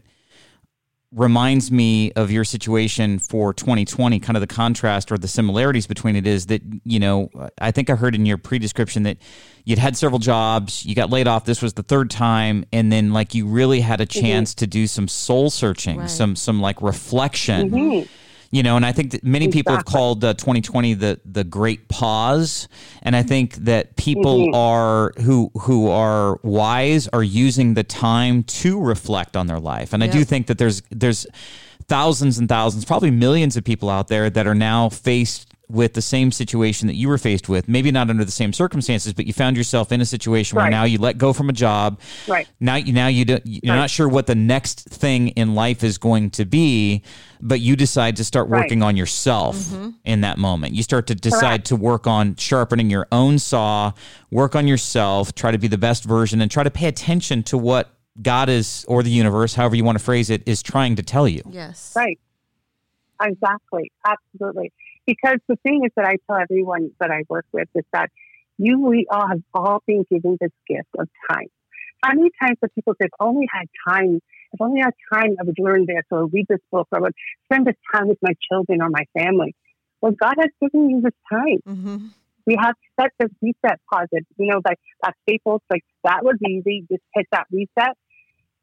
reminds 1.14 1.72
me 1.72 2.12
of 2.14 2.32
your 2.32 2.44
situation 2.44 3.18
for 3.18 3.54
2020 3.54 4.20
kind 4.20 4.36
of 4.36 4.42
the 4.42 4.48
contrast 4.48 5.10
or 5.10 5.18
the 5.18 5.28
similarities 5.28 5.88
between 5.88 6.18
it 6.18 6.28
is 6.28 6.48
that 6.48 6.62
you 6.84 7.00
know 7.00 7.30
i 7.62 7.72
think 7.72 7.90
i 7.90 7.96
heard 7.96 8.14
in 8.14 8.26
your 8.26 8.38
pre-description 8.38 9.04
that 9.04 9.18
you'd 9.64 9.80
had 9.80 9.96
several 9.96 10.20
jobs 10.20 10.86
you 10.86 10.94
got 10.94 11.10
laid 11.10 11.26
off 11.26 11.46
this 11.46 11.62
was 11.62 11.74
the 11.76 11.82
third 11.82 12.10
time 12.10 12.66
and 12.74 12.92
then 12.92 13.14
like 13.14 13.34
you 13.34 13.48
really 13.48 13.80
had 13.80 14.02
a 14.02 14.06
chance 14.06 14.54
to 14.54 14.68
do 14.68 14.86
some 14.86 15.08
soul 15.08 15.50
searching 15.50 16.00
Right. 16.00 16.10
some 16.10 16.36
some 16.36 16.60
like 16.60 16.82
reflection 16.82 17.70
Mhm. 17.70 18.08
You 18.52 18.64
know 18.64 18.76
and 18.76 18.86
i 18.86 18.92
think 18.92 19.12
that 19.12 19.24
many 19.24 19.48
people 19.50 19.74
have 19.74 19.86
called 19.86 20.24
uh, 20.24 20.34
2020 20.34 20.94
the 20.94 21.20
the 21.26 21.44
great 21.44 21.88
pause. 21.90 22.68
And 23.02 23.16
i 23.16 23.24
think 23.24 23.56
that 23.56 23.96
people 23.96 24.48
Mhm. 24.48 24.56
are 24.56 25.14
who 25.22 25.52
who 25.62 25.90
are 25.90 26.40
wise 26.44 27.08
are 27.10 27.24
using 27.24 27.74
the 27.74 27.84
time 27.84 28.44
to 28.44 28.80
reflect 28.80 29.36
on 29.36 29.48
their 29.48 29.60
life. 29.60 29.94
And 29.94 30.04
i 30.04 30.08
do 30.08 30.24
think 30.24 30.48
that 30.48 30.58
there's 30.58 30.82
there's 30.92 31.26
thousands 31.88 32.38
and 32.38 32.50
thousands 32.50 32.84
probably 32.86 33.12
millions 33.12 33.56
of 33.58 33.64
people 33.64 33.90
out 33.90 34.08
there 34.10 34.30
that 34.30 34.46
are 34.48 34.56
now 34.56 34.90
faced 34.90 35.47
with 35.70 35.94
the 35.96 36.02
same 36.02 36.32
situation 36.32 36.88
that 36.88 36.96
you 36.96 37.10
were 37.10 37.18
faced 37.18 37.50
with 37.50 37.68
maybe 37.68 37.92
not 37.92 38.10
under 38.10 38.24
the 38.24 38.32
same 38.32 38.54
circumstances 38.54 39.12
but 39.14 39.26
you 39.28 39.34
found 39.34 39.58
yourself 39.58 39.92
in 39.92 40.00
a 40.00 40.06
situation 40.06 40.56
where 40.56 40.70
now 40.70 40.86
you 40.86 40.98
let 40.98 41.18
go 41.18 41.34
from 41.34 41.50
a 41.50 41.54
job 41.54 42.00
Right. 42.26 42.48
now 42.62 42.76
you 42.76 42.94
now 42.94 43.08
you 43.08 43.26
don't, 43.26 43.46
you're 43.46 43.74
Right. 43.74 43.80
not 43.82 43.90
sure 43.90 44.08
what 44.08 44.28
the 44.28 44.36
next 44.36 44.86
thing 44.88 45.30
in 45.30 45.56
life 45.56 45.84
is 45.84 45.98
going 45.98 46.30
to 46.32 46.46
be 46.46 47.04
but 47.42 47.60
you 47.60 47.76
decide 47.76 48.16
to 48.16 48.24
start 48.24 48.48
Right. 48.48 48.62
working 48.62 48.82
on 48.82 48.96
yourself 48.96 49.58
Mm-hmm. 49.58 49.90
in 50.06 50.22
that 50.22 50.38
moment 50.38 50.74
you 50.74 50.84
start 50.84 51.06
to 51.08 51.16
decide 51.16 51.42
Correct. 51.42 51.66
to 51.68 51.76
work 51.76 52.08
on 52.08 52.36
sharpening 52.38 52.90
your 52.90 53.08
own 53.12 53.38
saw 53.38 53.92
work 54.32 54.56
on 54.56 54.68
yourself 54.68 55.36
try 55.36 55.52
to 55.52 55.58
be 55.58 55.68
the 55.68 55.78
best 55.78 56.06
version 56.06 56.40
and 56.40 56.50
try 56.50 56.64
to 56.64 56.72
pay 56.72 56.88
attention 56.88 57.44
to 57.44 57.58
what 57.58 57.90
god 58.22 58.48
is 58.48 58.86
or 58.88 59.04
the 59.04 59.10
universe 59.12 59.54
however 59.56 59.76
you 59.76 59.84
want 59.84 59.98
to 59.98 60.04
phrase 60.04 60.30
it 60.30 60.44
is 60.46 60.64
trying 60.64 60.96
to 60.96 61.04
tell 61.04 61.28
you 61.28 61.42
Yes. 61.52 61.92
Right. 61.94 62.18
Exactly. 63.22 63.92
Absolutely. 64.06 64.72
Because 65.08 65.38
the 65.48 65.56
thing 65.64 65.82
is 65.86 65.92
that 65.96 66.06
I 66.06 66.18
tell 66.28 66.40
everyone 66.40 66.92
that 67.00 67.10
I 67.10 67.24
work 67.30 67.46
with 67.54 67.70
is 67.74 67.86
that 67.94 68.12
you, 68.58 68.80
we 68.82 69.08
all 69.10 69.28
have 69.28 69.42
all 69.54 69.82
been 69.88 70.04
given 70.12 70.38
this 70.40 70.52
gift 70.68 70.90
of 71.00 71.08
time. 71.32 71.48
How 72.04 72.14
many 72.14 72.30
times 72.42 72.58
have 72.62 72.76
people 72.76 72.94
say, 73.02 73.06
if 73.06 73.12
only 73.20 73.48
I 73.54 73.60
had 73.60 73.68
time, 73.88 74.22
if 74.54 74.62
only 74.62 74.82
I 74.82 74.86
had 74.86 74.94
time, 75.14 75.36
I 75.40 75.44
would 75.46 75.58
learn 75.60 75.86
this 75.88 76.04
or 76.12 76.28
read 76.28 76.46
this 76.50 76.60
book 76.72 76.88
or 76.92 77.00
I 77.00 77.02
would 77.02 77.16
spend 77.46 77.66
this 77.66 77.76
time 77.94 78.08
with 78.08 78.20
my 78.22 78.34
children 78.52 78.82
or 78.82 78.90
my 78.90 79.06
family. 79.18 79.56
Well, 80.02 80.12
God 80.12 80.36
has 80.40 80.50
given 80.62 80.90
you 80.90 81.02
this 81.02 81.14
time. 81.32 81.60
hmm 81.66 82.08
We 82.46 82.56
have 82.60 82.76
set 83.00 83.12
the 83.20 83.30
reset 83.42 83.80
pause. 83.92 84.08
It, 84.12 84.26
you 84.38 84.52
know, 84.52 84.62
like 84.64 84.80
that 85.04 85.16
Staples, 85.24 85.62
like 85.70 85.84
that 86.04 86.24
was 86.24 86.36
easy. 86.48 86.86
Just 86.90 87.04
hit 87.14 87.28
that 87.32 87.48
reset 87.52 87.96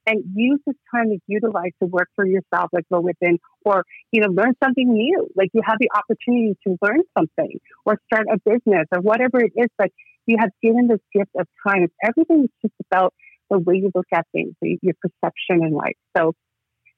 and 0.07 0.23
use 0.35 0.61
this 0.67 0.77
time 0.95 1.09
to 1.11 1.19
utilize 1.27 1.73
to 1.83 1.87
work 1.87 2.09
for 2.15 2.27
yourself, 2.27 2.71
like 2.73 2.85
go 2.93 3.01
within, 3.01 3.39
or 3.65 3.85
you 4.13 4.21
know, 4.21 4.29
learn 4.29 4.55
something 4.63 4.93
new. 4.93 5.29
Like 5.35 5.51
you 5.55 5.63
have 5.65 5.79
the 5.81 5.91
opportunity 5.97 6.57
to 6.67 6.77
learn 6.83 7.01
something, 7.17 7.59
or 7.85 7.99
start 8.07 8.27
a 8.31 8.39
business, 8.45 8.87
or 8.93 9.01
whatever 9.01 9.41
it 9.41 9.53
is. 9.57 9.69
But 9.79 9.91
you 10.27 10.37
have 10.39 10.51
given 10.63 10.89
this 10.89 11.01
gift 11.15 11.31
of 11.39 11.47
time. 11.67 11.89
Everything 12.03 12.45
is 12.45 12.51
just 12.63 12.75
about 12.91 13.15
the 13.51 13.59
way 13.59 13.77
you 13.77 13.91
look 13.95 14.07
at 14.13 14.27
things, 14.33 14.55
your 14.61 14.95
perception 15.01 15.65
in 15.65 15.73
life. 15.73 15.97
So, 16.17 16.33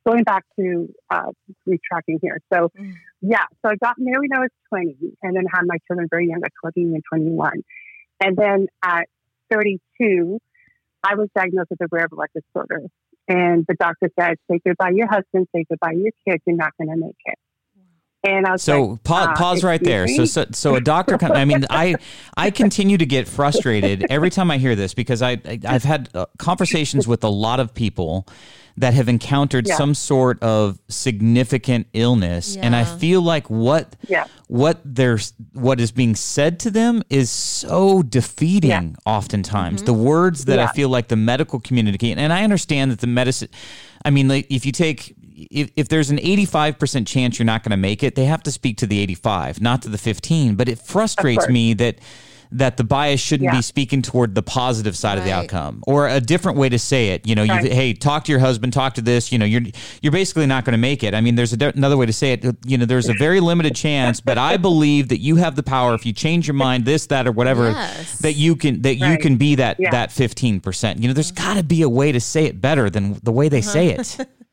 going 0.07 0.23
back 0.23 0.45
to 0.59 0.89
uh, 1.11 1.31
retracking 1.69 2.19
here. 2.23 2.41
So, 2.53 2.71
Mm. 2.79 2.93
yeah, 3.21 3.45
so 3.65 3.73
I 3.73 3.77
got 3.77 3.97
married 3.99 4.31
when 4.31 4.39
I 4.39 4.43
was 4.43 4.51
20, 4.69 4.97
and 5.23 5.35
then 5.37 5.45
had 5.53 5.63
my 5.67 5.79
children 5.87 6.07
very 6.09 6.29
young 6.29 6.41
at 6.45 6.53
20 6.63 6.83
and 6.95 7.03
21, 7.13 7.63
and 8.21 8.37
then 8.37 8.67
at 8.85 9.09
32. 9.51 10.39
I 11.07 11.15
was 11.15 11.29
diagnosed 11.35 11.69
with 11.71 11.81
a 11.81 11.89
rare 11.91 12.09
blood 12.09 12.29
disorder. 12.35 12.83
And 13.29 13.65
the 13.69 13.75
doctor 13.75 14.11
said, 14.19 14.37
say 14.51 14.61
goodbye 14.65 14.91
your 14.91 15.09
husband, 15.09 15.49
say 15.55 15.65
goodbye 15.69 15.93
your 15.93 16.13
kids, 16.27 16.43
you're 16.47 16.57
not 16.57 16.73
going 16.79 16.91
to 16.91 16.97
make 16.97 17.17
it. 17.25 17.39
And 18.25 18.45
I 18.47 18.53
was 18.53 18.63
so 18.63 18.83
like, 18.83 19.05
pa- 19.05 19.33
uh, 19.33 19.37
pause 19.37 19.63
right 19.63 19.83
there. 19.83 20.09
So, 20.09 20.25
so 20.25 20.47
so 20.51 20.75
a 20.75 20.81
doctor. 20.81 21.17
I 21.23 21.45
mean, 21.45 21.65
I 21.71 21.95
I 22.37 22.51
continue 22.51 22.99
to 22.99 23.07
get 23.07 23.29
frustrated 23.29 24.05
every 24.11 24.31
time 24.31 24.51
I 24.51 24.59
hear 24.59 24.75
this 24.75 24.95
because 24.95 25.23
I, 25.23 25.33
I 25.45 25.61
I've 25.65 25.85
had 25.85 26.09
uh, 26.13 26.27
conversations 26.37 27.07
with 27.07 27.23
a 27.23 27.29
lot 27.29 27.61
of 27.61 27.73
people 27.73 28.27
that 28.79 28.95
have 28.95 29.09
encountered 29.09 29.67
Yeah. 29.67 29.77
some 29.77 29.95
sort 29.95 30.43
of 30.43 30.79
significant 30.89 31.87
illness, 31.93 32.57
and 32.57 32.77
I 32.77 32.85
feel 32.85 33.23
like 33.23 33.49
what 33.49 33.97
Yeah. 34.09 34.25
what 34.49 34.81
there's 34.85 35.33
what 35.53 35.81
is 35.81 35.93
being 35.93 36.15
said 36.15 36.59
to 36.61 36.71
them 36.71 37.03
is 37.09 37.31
so 37.31 38.03
defeating. 38.03 38.97
Oftentimes, 39.07 39.81
mm-hmm. 39.81 39.87
the 39.87 39.95
words 39.95 40.45
that 40.45 40.59
I 40.59 40.67
feel 40.69 40.89
like 40.89 41.09
the 41.09 41.17
medical 41.17 41.61
community 41.61 42.13
and 42.13 42.33
I 42.33 42.45
understand 42.45 42.91
that 42.91 43.01
the 43.01 43.07
medicine. 43.07 43.49
I 44.05 44.11
mean, 44.11 44.29
like 44.29 44.47
if 44.51 44.67
you 44.67 44.73
take 44.73 45.15
if, 45.37 45.71
if 45.77 45.89
there's 45.89 46.11
an 46.11 46.19
85% 46.19 47.07
chance 47.07 47.39
you're 47.39 47.45
not 47.47 47.63
going 47.63 47.71
to 47.71 47.77
make 47.77 48.03
it, 48.03 48.15
they 48.15 48.25
have 48.25 48.43
to 48.45 48.53
speak 48.53 48.79
to 48.79 48.87
the 48.87 49.01
85, 49.01 49.61
not 49.61 49.83
to 49.83 49.91
the 49.91 49.99
15. 49.99 50.55
But 50.55 50.69
it 50.69 50.79
frustrates 50.79 51.49
me 51.49 51.75
that 51.75 51.99
that 52.53 52.77
the 52.77 52.85
bias 52.85 53.21
shouldn't 53.21 53.47
Yeah. 53.53 53.57
be 53.57 53.63
speaking 53.63 54.03
toward 54.03 54.35
the 54.35 54.43
positive 54.43 54.97
side 54.97 55.19
of 55.19 55.25
the 55.25 55.33
outcome 55.33 55.83
or 55.87 56.09
a 56.09 56.21
different 56.21 56.59
way 56.59 56.69
to 56.69 56.79
say 56.79 57.09
it. 57.11 57.27
You 57.27 57.35
know, 57.35 57.43
you 57.43 57.53
hey, 57.55 57.93
talk 57.93 58.25
to 58.25 58.33
your 58.33 58.41
husband, 58.41 58.73
talk 58.73 58.95
to 58.95 59.01
this. 59.03 59.33
You 59.33 59.39
know, 59.39 59.45
you're 59.45 59.63
you're 60.03 60.13
basically 60.13 60.47
not 60.47 60.65
going 60.65 60.73
to 60.73 60.79
make 60.79 61.03
it. 61.03 61.15
I 61.15 61.21
mean, 61.21 61.35
there's 61.35 61.53
a, 61.53 61.73
another 61.75 61.97
way 61.97 62.07
to 62.07 62.13
say 62.13 62.33
it. 62.33 62.45
You 62.65 62.79
know, 62.79 62.85
there's 62.85 63.09
a 63.09 63.15
very 63.15 63.41
limited 63.41 63.75
chance, 63.75 64.21
but 64.21 64.39
I 64.39 64.57
believe 64.57 65.09
that 65.09 65.19
you 65.21 65.37
have 65.37 65.57
the 65.57 65.63
power 65.63 65.95
if 65.95 66.07
you 66.07 66.13
change 66.13 66.47
your 66.47 66.55
mind, 66.55 66.85
this, 66.85 67.07
that, 67.07 67.27
or 67.27 67.33
whatever, 67.33 67.71
Yes. 67.71 68.19
that 68.19 68.35
you 68.35 68.57
can 68.57 68.83
that 68.83 68.97
you 68.97 69.19
can 69.19 69.37
be 69.37 69.55
that 69.57 69.77
Yeah. 69.79 69.91
that 69.91 70.13
15 70.13 70.61
percent. 70.61 71.01
You 71.01 71.09
know, 71.09 71.15
there's 71.15 71.33
got 71.33 71.55
to 71.55 71.63
be 71.63 71.83
a 71.83 71.89
way 71.89 72.13
to 72.13 72.21
say 72.21 72.45
it 72.45 72.61
better 72.61 72.89
than 72.91 73.19
the 73.23 73.33
way 73.33 73.49
they 73.49 73.59
uh-huh. 73.61 73.71
say 73.71 73.89
it. 73.89 74.29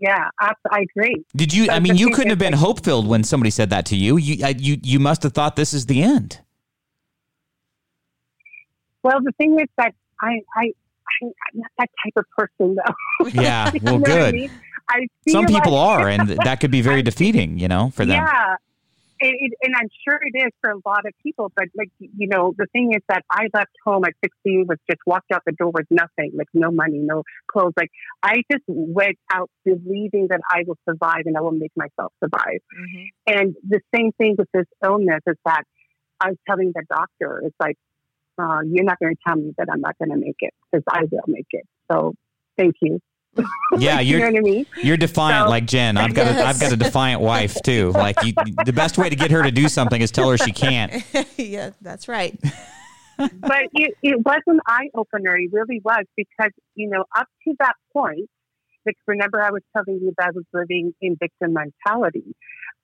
Yeah, 0.00 0.30
I 0.40 0.80
agree. 0.80 1.24
Did 1.36 1.52
you? 1.52 1.70
I 1.70 1.78
mean, 1.78 1.96
you 1.96 2.10
couldn't 2.10 2.30
have 2.30 2.38
been 2.38 2.54
hope 2.54 2.82
filled 2.82 3.06
when 3.06 3.22
somebody 3.22 3.50
said 3.50 3.68
that 3.70 3.84
to 3.86 3.96
you. 3.96 4.16
You, 4.16 4.44
I, 4.46 4.54
you, 4.58 4.78
you 4.82 4.98
must 4.98 5.22
have 5.24 5.34
thought 5.34 5.56
this 5.56 5.74
is 5.74 5.86
the 5.86 6.02
end. 6.02 6.40
Well, 9.02 9.20
the 9.22 9.32
thing 9.32 9.58
is 9.60 9.68
that 9.76 9.94
I, 10.20 10.40
I, 10.56 10.62
I 10.62 10.72
I'm 11.22 11.32
not 11.54 11.70
that 11.78 11.90
type 12.04 12.12
of 12.16 12.24
person, 12.36 12.76
though. 12.76 13.28
Yeah, 13.42 13.70
well, 13.82 13.98
what 13.98 14.10
I 14.10 14.14
good. 14.14 14.34
mean? 14.34 14.50
Some 15.28 15.46
people 15.46 15.72
like- 15.72 16.00
are, 16.00 16.08
and 16.08 16.28
that 16.30 16.60
could 16.60 16.70
be 16.70 16.80
very 16.90 17.02
defeating. 17.02 17.58
You 17.58 17.68
know, 17.68 17.90
for 17.90 18.04
them. 18.06 18.24
Yeah. 18.24 18.56
It, 19.20 19.34
it, 19.38 19.52
and 19.62 19.74
I'm 19.76 19.88
sure 20.08 20.18
it 20.22 20.38
is 20.38 20.50
for 20.62 20.70
a 20.70 20.80
lot 20.86 21.04
of 21.06 21.12
people, 21.22 21.52
but 21.54 21.66
like, 21.76 21.90
you 21.98 22.26
know, 22.26 22.54
the 22.56 22.66
thing 22.72 22.92
is 22.94 23.02
that 23.08 23.22
I 23.30 23.48
left 23.52 23.72
home 23.84 24.04
at 24.04 24.14
16, 24.24 24.66
was 24.66 24.78
just 24.88 25.00
walked 25.06 25.30
out 25.32 25.42
the 25.44 25.52
door 25.52 25.70
with 25.72 25.86
nothing, 25.90 26.32
like 26.34 26.48
no 26.54 26.70
money, 26.70 26.98
no 26.98 27.22
clothes. 27.52 27.74
Like 27.76 27.90
I 28.22 28.36
just 28.50 28.64
went 28.66 29.18
out 29.32 29.50
believing 29.64 30.28
that 30.30 30.40
I 30.50 30.64
will 30.66 30.78
survive 30.88 31.22
and 31.26 31.36
I 31.36 31.42
will 31.42 31.52
make 31.52 31.72
myself 31.76 32.12
survive. 32.22 32.60
Mhm. 32.74 33.08
And 33.26 33.56
the 33.68 33.80
same 33.94 34.12
thing 34.12 34.36
with 34.38 34.48
this 34.54 34.66
illness 34.82 35.20
is 35.26 35.36
that 35.44 35.64
I 36.20 36.30
was 36.30 36.38
telling 36.48 36.72
the 36.74 36.84
doctor, 36.88 37.42
it's 37.44 37.56
like, 37.60 37.76
uh, 38.38 38.60
you're 38.64 38.84
not 38.84 38.98
going 38.98 39.14
to 39.14 39.20
tell 39.26 39.36
me 39.36 39.52
that 39.58 39.68
I'm 39.70 39.80
not 39.80 39.98
going 39.98 40.10
to 40.10 40.16
make 40.16 40.36
it 40.40 40.54
because 40.72 40.84
I 40.88 41.02
will 41.10 41.24
make 41.26 41.48
it. 41.50 41.66
So 41.90 42.14
thank 42.56 42.76
you. 42.80 43.00
Yeah, 43.78 44.00
you 44.00 44.18
know 44.18 44.28
you're 44.28 44.38
I 44.38 44.40
mean? 44.40 44.66
you're 44.82 44.96
defiant 44.96 45.46
So- 45.46 45.50
like 45.50 45.66
Jen. 45.66 45.96
I've 45.96 46.14
got 46.14 46.26
a, 46.26 46.30
Yes. 46.32 46.54
I've 46.54 46.60
got 46.60 46.72
a 46.72 46.76
defiant 46.76 47.20
wife 47.20 47.56
too. 47.64 47.92
Like 47.92 48.16
you, 48.24 48.32
the 48.64 48.72
best 48.72 48.98
way 48.98 49.08
to 49.08 49.16
get 49.16 49.30
her 49.30 49.42
to 49.42 49.50
do 49.50 49.68
something 49.68 50.00
is 50.00 50.10
tell 50.10 50.30
her 50.30 50.36
she 50.36 50.52
can't. 50.52 51.04
yeah, 51.36 51.70
that's 51.80 52.08
right. 52.08 52.38
but 53.16 53.62
it, 53.74 53.94
it 54.02 54.24
was 54.24 54.40
an 54.46 54.60
eye 54.66 54.88
opener. 54.94 55.36
It 55.36 55.52
really 55.52 55.80
was 55.84 56.04
because, 56.16 56.50
you 56.74 56.88
know, 56.88 57.04
up 57.16 57.28
to 57.46 57.54
that 57.60 57.74
point, 57.92 58.28
like 58.86 58.96
remember 59.06 59.40
I 59.42 59.50
was 59.50 59.62
telling 59.76 60.00
you 60.02 60.12
that 60.18 60.28
I 60.28 60.30
was 60.34 60.44
living 60.52 60.94
in 61.00 61.16
victim 61.20 61.52
mentality. 61.54 62.34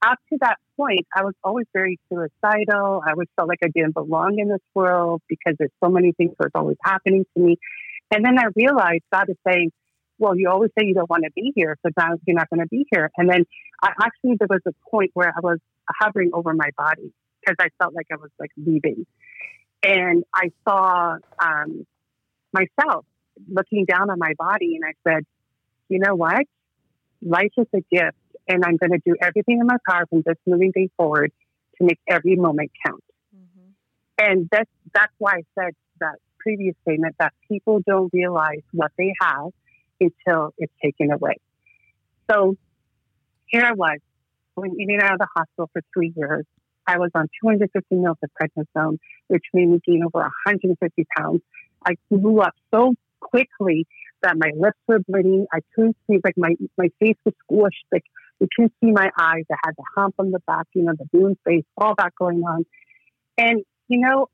Up 0.07 0.19
to 0.31 0.39
that 0.43 0.59
point, 0.77 1.07
I 1.17 1.25
was 1.25 1.35
always 1.43 1.67
very 1.73 1.99
suicidal. 2.09 3.03
I 3.05 3.13
always 3.13 3.29
felt 3.35 3.49
like 3.49 3.61
I 3.65 3.69
didn't 3.75 3.95
belong 3.95 4.39
in 4.39 4.49
this 4.49 4.61
world 4.75 5.23
because 5.29 5.55
there's 5.59 5.73
so 5.83 5.91
many 5.91 6.13
things 6.13 6.35
that 6.39 6.51
are 6.55 6.61
always 6.61 6.77
happening 6.85 7.25
to 7.37 7.43
me. 7.43 7.57
And 8.15 8.25
then 8.25 8.39
I 8.39 8.45
realized 8.55 9.03
God 9.13 9.29
is 9.31 9.37
saying, 9.49 9.73
well, 10.19 10.37
you 10.37 10.49
always 10.49 10.71
say 10.79 10.87
you 10.87 10.95
don't 10.95 11.11
want 11.11 11.25
to 11.25 11.31
be 11.35 11.53
here, 11.55 11.77
so 11.85 11.91
now 11.97 12.17
you're 12.27 12.37
not 12.37 12.49
going 12.51 12.61
to 12.61 12.69
be 12.69 12.87
here. 12.91 13.11
And 13.17 13.29
then 13.29 13.45
I 13.83 13.93
actually, 14.01 14.37
there 14.39 14.49
was 14.49 14.63
a 14.67 14.73
point 14.91 15.11
where 15.15 15.29
I 15.29 15.41
was 15.43 15.59
hovering 16.01 16.31
over 16.33 16.55
my 16.55 16.71
body 16.77 17.13
because 17.41 17.57
I 17.61 17.69
felt 17.79 17.95
like 17.95 18.07
I 18.11 18.17
was 18.17 18.31
like 18.39 18.51
leaving 18.57 19.07
and 19.83 20.25
I 20.35 20.51
saw 20.67 21.17
um, 21.43 21.87
myself 22.53 23.05
looking 23.49 23.85
down 23.85 24.11
on 24.11 24.19
my 24.19 24.33
body, 24.39 24.77
and 24.77 24.85
I 24.85 24.95
said, 25.09 25.25
"You 25.89 25.99
know 25.99 26.15
what? 26.15 26.43
Life 27.23 27.53
is 27.57 27.67
a 27.75 27.81
gift, 27.91 28.17
and 28.49 28.65
I'm 28.65 28.77
going 28.77 28.93
to 28.93 29.01
do 29.05 29.15
everything 29.21 29.61
in 29.61 29.67
my 29.67 29.77
power 29.89 30.07
from 30.07 30.23
this 30.25 30.37
moving 30.47 30.73
day 30.75 30.89
forward 30.97 31.33
to 31.79 31.85
make 31.85 31.99
every 32.09 32.37
moment 32.37 32.71
count." 32.85 33.05
Mhm. 33.35 33.73
And 34.19 34.49
that's 34.51 34.71
that's 34.93 35.13
why 35.19 35.39
I 35.39 35.43
said 35.55 35.75
that 36.01 36.17
previous 36.39 36.77
statement 36.83 37.17
that 37.19 37.33
people 37.49 37.81
don't 37.87 38.13
realize 38.13 38.63
what 38.73 38.93
they 38.97 39.13
have 39.21 39.53
until 40.01 40.55
it's 40.59 40.73
taken 40.83 41.13
away. 41.13 41.37
So 42.31 42.57
here 43.47 43.65
I 43.65 43.73
was, 43.73 43.99
going 44.57 44.75
in 44.79 44.91
and 44.91 45.03
out 45.03 45.13
of 45.13 45.19
the 45.19 45.29
hospital 45.35 45.71
for 45.73 45.83
three 45.95 46.13
years, 46.17 46.45
I 46.87 46.99
was 46.99 47.11
on 47.15 47.29
250 47.43 47.97
mils 47.97 48.17
of 48.23 48.31
prednisone, 48.41 48.99
which 49.29 49.45
made 49.53 49.69
me 49.69 49.81
gain 49.85 50.03
over 50.05 50.21
150 50.21 51.07
pounds. 51.17 51.43
I 51.85 51.95
grew 52.09 52.41
up 52.41 52.55
so 52.73 52.95
quickly 53.21 53.87
that 54.23 54.37
my 54.37 54.51
lips 54.57 54.79
were 54.87 55.01
bleeding. 55.07 55.47
I 55.53 55.61
couldn't 55.75 55.97
see, 56.09 56.19
like 56.25 56.37
my, 56.37 56.55
my 56.79 56.89
face 57.01 57.17
was 57.25 57.35
squished. 57.51 57.85
Like 57.93 58.05
you 58.41 58.49
couldn't 58.55 58.73
see 58.83 58.93
my 58.93 59.11
eyes. 59.19 59.45
I 59.51 59.57
had 59.65 59.75
the 59.77 59.85
hump 59.95 60.15
on 60.19 60.31
the 60.31 60.41
back, 60.47 60.67
you 60.75 60.83
know, 60.83 60.93
the 60.97 61.07
balloon 61.13 61.37
face, 61.45 61.65
all 61.77 61.95
that 61.99 62.15
going 62.19 62.43
on. 62.43 62.65
And, 63.39 63.63
you 63.89 64.01
know, 64.01 64.29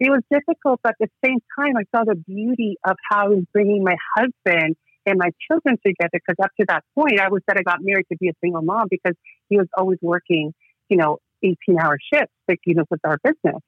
it 0.00 0.10
was 0.10 0.22
difficult, 0.30 0.80
but 0.82 0.94
at 1.00 1.08
the 1.08 1.28
same 1.28 1.38
time, 1.58 1.74
I 1.76 1.84
saw 1.96 2.04
the 2.04 2.16
beauty 2.16 2.76
of 2.86 2.96
how 3.10 3.30
he 3.30 3.36
was 3.36 3.44
bringing 3.52 3.84
my 3.84 3.96
husband 4.16 4.76
and 5.06 5.18
my 5.18 5.30
children 5.48 5.78
together. 5.84 6.10
Because 6.12 6.42
up 6.42 6.50
to 6.60 6.66
that 6.68 6.84
point, 6.94 7.20
I 7.20 7.28
was 7.28 7.42
that 7.46 7.56
I 7.58 7.62
got 7.62 7.78
married 7.80 8.06
to 8.10 8.18
be 8.18 8.28
a 8.28 8.32
single 8.42 8.62
mom 8.62 8.88
because 8.90 9.14
he 9.48 9.56
was 9.56 9.68
always 9.76 9.98
working, 10.02 10.52
you 10.88 10.96
know, 10.96 11.18
18 11.42 11.56
hour 11.80 11.96
shifts, 12.12 12.32
like, 12.48 12.58
you 12.66 12.74
know, 12.74 12.84
with 12.90 13.00
our 13.04 13.18
business. 13.22 13.60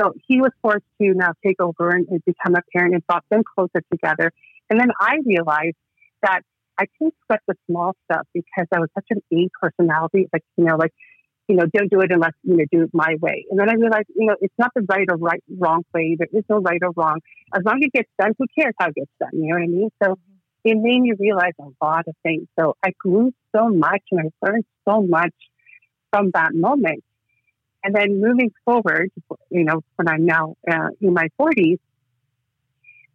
So 0.00 0.12
he 0.26 0.40
was 0.40 0.50
forced 0.62 0.84
to 1.00 1.14
now 1.14 1.32
take 1.44 1.60
over 1.60 1.90
and, 1.90 2.06
and 2.08 2.24
become 2.24 2.54
a 2.54 2.62
parent 2.74 2.94
and 2.94 3.06
brought 3.06 3.24
them 3.30 3.42
closer 3.54 3.82
together. 3.92 4.32
And 4.68 4.80
then 4.80 4.90
I 5.00 5.18
realized 5.24 5.76
that 6.22 6.42
I 6.78 6.84
couldn't 6.98 7.14
sweat 7.26 7.40
the 7.46 7.54
small 7.68 7.94
stuff 8.04 8.26
because 8.32 8.66
I 8.74 8.80
was 8.80 8.88
such 8.94 9.06
an 9.10 9.20
A 9.32 9.48
personality. 9.60 10.28
Like, 10.32 10.42
you 10.56 10.64
know, 10.64 10.76
like, 10.76 10.92
you 11.50 11.56
know, 11.56 11.66
don't 11.74 11.90
do 11.90 12.00
it 12.00 12.12
unless, 12.12 12.32
you 12.44 12.56
know, 12.56 12.64
do 12.70 12.82
it 12.84 12.90
my 12.92 13.16
way. 13.20 13.44
And 13.50 13.58
then 13.58 13.68
I 13.68 13.74
realized, 13.74 14.06
you 14.14 14.26
know, 14.26 14.36
it's 14.40 14.54
not 14.56 14.70
the 14.76 14.82
right 14.82 15.06
or 15.10 15.16
right, 15.16 15.42
wrong 15.58 15.82
way. 15.92 16.16
There 16.16 16.28
is 16.32 16.44
no 16.48 16.58
right 16.58 16.78
or 16.80 16.92
wrong. 16.96 17.18
As 17.52 17.64
long 17.64 17.82
as 17.82 17.88
it 17.88 17.92
gets 17.92 18.08
done, 18.20 18.34
who 18.38 18.46
cares 18.56 18.72
how 18.78 18.86
it 18.86 18.94
gets 18.94 19.10
done? 19.18 19.30
You 19.32 19.48
know 19.48 19.56
what 19.56 19.62
I 19.62 19.66
mean? 19.66 19.90
So 20.00 20.16
it 20.62 20.76
made 20.76 21.00
me 21.00 21.12
realize 21.18 21.54
a 21.58 21.84
lot 21.84 22.06
of 22.06 22.14
things. 22.22 22.46
So 22.56 22.76
I 22.84 22.92
grew 22.96 23.32
so 23.54 23.68
much 23.68 24.02
and 24.12 24.20
I 24.20 24.46
learned 24.46 24.64
so 24.88 25.02
much 25.02 25.34
from 26.12 26.30
that 26.34 26.54
moment. 26.54 27.02
And 27.82 27.96
then 27.96 28.20
moving 28.20 28.52
forward, 28.64 29.10
you 29.50 29.64
know, 29.64 29.82
when 29.96 30.06
I'm 30.06 30.26
now 30.26 30.54
uh, 30.70 30.90
in 31.00 31.14
my 31.14 31.30
40s, 31.40 31.78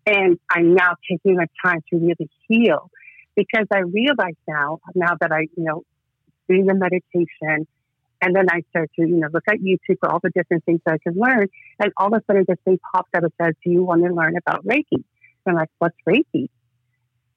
and 0.07 0.37
I'm 0.51 0.73
now 0.73 0.95
taking 1.09 1.37
the 1.37 1.47
time 1.63 1.81
to 1.89 1.97
really 1.97 2.29
heal 2.49 2.91
because 3.35 3.65
I 3.73 3.79
realize 3.79 4.35
now, 4.45 4.79
now 4.93 5.15
that 5.19 5.31
I, 5.31 5.47
you 5.55 5.63
know, 5.63 5.83
doing 6.49 6.65
the 6.65 6.75
meditation, 6.75 7.65
and 8.21 8.35
then 8.35 8.47
I 8.49 8.61
start 8.69 8.89
to, 8.95 9.01
you 9.01 9.17
know, 9.17 9.27
look 9.33 9.43
at 9.49 9.57
YouTube 9.57 9.97
for 9.99 10.11
all 10.11 10.19
the 10.21 10.31
different 10.33 10.63
things 10.65 10.81
I 10.85 10.97
can 10.97 11.13
learn, 11.15 11.47
and 11.79 11.91
all 11.97 12.07
of 12.07 12.13
a 12.13 12.23
sudden 12.25 12.45
this 12.47 12.57
thing 12.65 12.79
pops 12.93 13.09
up 13.15 13.23
and 13.23 13.31
says, 13.41 13.53
"Do 13.63 13.71
you 13.71 13.83
want 13.83 14.03
to 14.03 14.13
learn 14.13 14.35
about 14.37 14.65
Reiki?" 14.65 14.85
And 14.91 15.03
I'm 15.47 15.55
like, 15.55 15.69
"What's 15.79 15.97
Reiki?" 16.07 16.49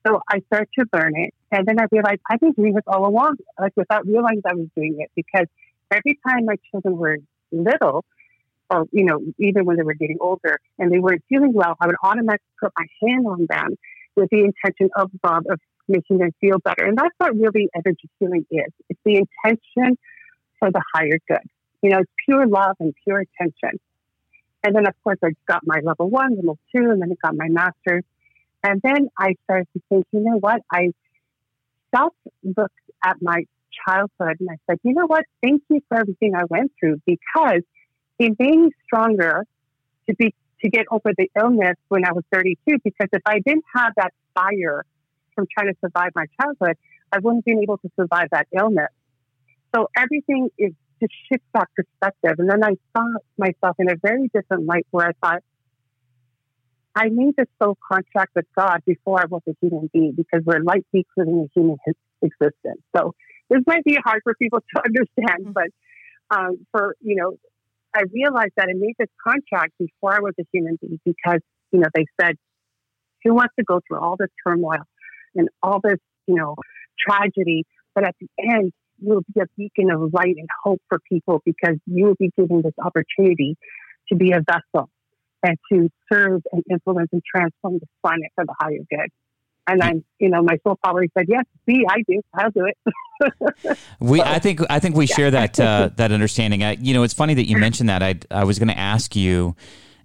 So 0.07 0.21
I 0.29 0.39
start 0.47 0.69
to 0.79 0.85
learn 0.93 1.13
it, 1.15 1.33
and 1.51 1.67
then 1.67 1.79
I 1.79 1.85
realize 1.91 2.17
I've 2.29 2.39
been 2.39 2.53
doing 2.53 2.73
this 2.73 2.83
all 2.87 3.07
along, 3.07 3.37
like 3.59 3.73
without 3.75 4.05
realizing 4.05 4.41
I 4.45 4.53
was 4.53 4.67
doing 4.75 4.97
it, 4.99 5.11
because 5.15 5.47
every 5.91 6.19
time 6.27 6.45
my 6.45 6.55
children 6.71 6.97
were 6.97 7.17
little, 7.51 8.05
or 8.69 8.87
you 8.91 9.03
know, 9.03 9.19
even 9.39 9.65
when 9.65 9.77
they 9.77 9.83
were 9.83 9.95
getting 9.95 10.17
older 10.21 10.59
and 10.77 10.91
they 10.91 10.99
weren't 10.99 11.23
feeling 11.29 11.53
well, 11.53 11.75
I 11.81 11.87
would 11.87 11.97
automatically 12.01 12.53
put 12.61 12.71
my 12.77 12.85
hand 13.01 13.27
on 13.27 13.45
them 13.49 13.75
with 14.15 14.29
the 14.31 14.39
intention 14.39 14.89
of 14.95 15.11
love 15.23 15.43
of 15.49 15.59
making 15.87 16.19
them 16.19 16.31
feel 16.39 16.59
better. 16.59 16.85
And 16.85 16.97
that's 16.97 17.13
what 17.17 17.35
really 17.35 17.67
energy 17.75 18.09
healing 18.19 18.45
is. 18.51 18.71
It's 18.89 18.99
the 19.03 19.15
intention 19.15 19.97
for 20.59 20.71
the 20.71 20.81
higher 20.93 21.19
good. 21.27 21.39
You 21.81 21.91
know, 21.91 21.99
it's 21.99 22.11
pure 22.25 22.45
love 22.45 22.75
and 22.79 22.93
pure 23.03 23.21
attention. 23.21 23.79
And 24.63 24.75
then, 24.75 24.87
of 24.87 24.93
course, 25.03 25.17
I 25.23 25.29
got 25.47 25.61
my 25.65 25.79
level 25.81 26.09
one, 26.09 26.35
level 26.35 26.59
two, 26.75 26.89
and 26.89 27.01
then 27.01 27.11
I 27.11 27.27
got 27.27 27.35
my 27.35 27.47
master's. 27.47 28.03
And 28.61 28.81
then 28.83 29.09
I 29.17 29.35
started 29.45 29.67
to 29.73 29.81
think, 29.87 30.05
you 30.11 30.19
know 30.19 30.37
what? 30.37 30.61
I 30.71 30.89
self 31.95 32.13
looked 32.43 32.73
at 33.03 33.17
my 33.21 33.45
childhood 33.87 34.37
and 34.41 34.49
I 34.49 34.57
said, 34.69 34.79
you 34.83 34.93
know 34.93 35.07
what? 35.07 35.23
Thank 35.41 35.63
you 35.69 35.81
for 35.87 35.97
everything 35.97 36.35
I 36.35 36.43
went 36.49 36.73
through 36.79 37.01
because 37.05 37.61
it 38.19 38.35
made 38.37 38.59
me 38.59 38.71
stronger 38.85 39.45
to 40.09 40.15
be 40.15 40.33
to 40.61 40.69
get 40.69 40.85
over 40.91 41.13
the 41.17 41.29
illness 41.39 41.77
when 41.87 42.05
I 42.05 42.11
was 42.11 42.25
32. 42.33 42.79
Because 42.83 43.07
if 43.13 43.21
I 43.25 43.39
didn't 43.39 43.63
have 43.73 43.93
that 43.95 44.11
fire 44.33 44.83
from 45.35 45.47
trying 45.57 45.73
to 45.73 45.79
survive 45.79 46.11
my 46.15 46.25
childhood, 46.39 46.75
I 47.13 47.19
wouldn't 47.19 47.45
have 47.47 47.55
been 47.55 47.63
able 47.63 47.77
to 47.77 47.89
survive 47.95 48.27
that 48.31 48.47
illness. 48.55 48.89
So 49.75 49.87
everything 49.97 50.49
is 50.57 50.73
just 51.01 51.13
shifts 51.31 51.47
that 51.53 51.67
perspective. 51.75 52.39
And 52.39 52.49
then 52.49 52.63
I 52.63 52.75
saw 52.95 53.05
myself 53.37 53.77
in 53.79 53.89
a 53.89 53.95
very 54.01 54.29
different 54.33 54.65
light 54.65 54.85
where 54.91 55.07
I 55.07 55.11
thought, 55.25 55.43
I 56.95 57.09
made 57.09 57.35
this 57.37 57.47
soul 57.61 57.77
contract 57.87 58.31
with 58.35 58.45
God 58.57 58.81
before 58.85 59.21
I 59.21 59.25
was 59.29 59.41
a 59.47 59.53
human 59.61 59.89
being 59.93 60.13
because 60.17 60.41
we're 60.45 60.59
light 60.59 60.85
beings 60.91 61.05
living 61.15 61.47
a 61.47 61.59
human 61.59 61.77
existence. 62.21 62.81
So 62.95 63.13
this 63.49 63.61
might 63.65 63.83
be 63.83 63.97
hard 64.03 64.21
for 64.23 64.33
people 64.35 64.59
to 64.59 64.81
understand, 64.85 65.45
mm-hmm. 65.45 65.51
but 65.51 65.67
um, 66.35 66.65
for, 66.71 66.95
you 66.99 67.15
know, 67.15 67.37
I 67.93 68.01
realized 68.13 68.53
that 68.57 68.67
I 68.69 68.73
made 68.75 68.95
this 68.99 69.09
contract 69.23 69.73
before 69.79 70.13
I 70.13 70.19
was 70.19 70.33
a 70.39 70.43
human 70.51 70.77
being 70.81 70.99
because, 71.05 71.39
you 71.71 71.79
know, 71.79 71.87
they 71.95 72.05
said, 72.19 72.35
who 73.23 73.33
wants 73.33 73.53
to 73.57 73.65
go 73.65 73.81
through 73.87 73.99
all 73.99 74.15
this 74.17 74.29
turmoil 74.45 74.83
and 75.35 75.49
all 75.61 75.79
this, 75.83 75.99
you 76.27 76.35
know, 76.35 76.55
tragedy, 76.99 77.65
but 77.95 78.05
at 78.05 78.15
the 78.19 78.27
end, 78.39 78.71
you'll 79.01 79.23
be 79.33 79.41
a 79.41 79.45
beacon 79.57 79.91
of 79.91 80.13
light 80.13 80.35
and 80.37 80.47
hope 80.63 80.81
for 80.89 80.99
people 81.09 81.41
because 81.45 81.75
you 81.85 82.07
will 82.07 82.15
be 82.19 82.31
given 82.37 82.61
this 82.61 82.73
opportunity 82.83 83.57
to 84.09 84.15
be 84.15 84.31
a 84.31 84.41
vessel 84.41 84.89
and 85.43 85.57
to 85.71 85.89
serve 86.11 86.41
and 86.51 86.63
influence 86.69 87.09
and 87.11 87.21
transform 87.23 87.79
the 87.79 87.87
planet 88.03 88.31
for 88.35 88.45
the 88.45 88.53
higher 88.59 88.79
good. 88.89 89.09
And 89.67 89.83
I'm, 89.83 90.03
you 90.17 90.29
know, 90.29 90.41
my 90.41 90.57
soul 90.65 90.77
power 90.83 91.05
said, 91.15 91.27
yes, 91.27 91.43
see, 91.67 91.83
I 91.87 92.01
do. 92.07 92.21
I'll 92.33 92.49
do 92.49 92.65
it. 92.65 93.77
we, 93.99 94.19
I 94.19 94.39
think, 94.39 94.61
I 94.67 94.79
think 94.79 94.95
we 94.95 95.05
yeah. 95.05 95.15
share 95.15 95.31
that, 95.31 95.59
uh, 95.59 95.89
that 95.95 96.11
understanding. 96.11 96.63
I, 96.63 96.71
you 96.73 96.93
know, 96.93 97.03
it's 97.03 97.13
funny 97.13 97.35
that 97.35 97.47
you 97.47 97.57
mentioned 97.57 97.89
that. 97.89 98.01
I, 98.01 98.15
I 98.31 98.45
was 98.45 98.57
going 98.57 98.69
to 98.69 98.77
ask 98.77 99.15
you 99.15 99.55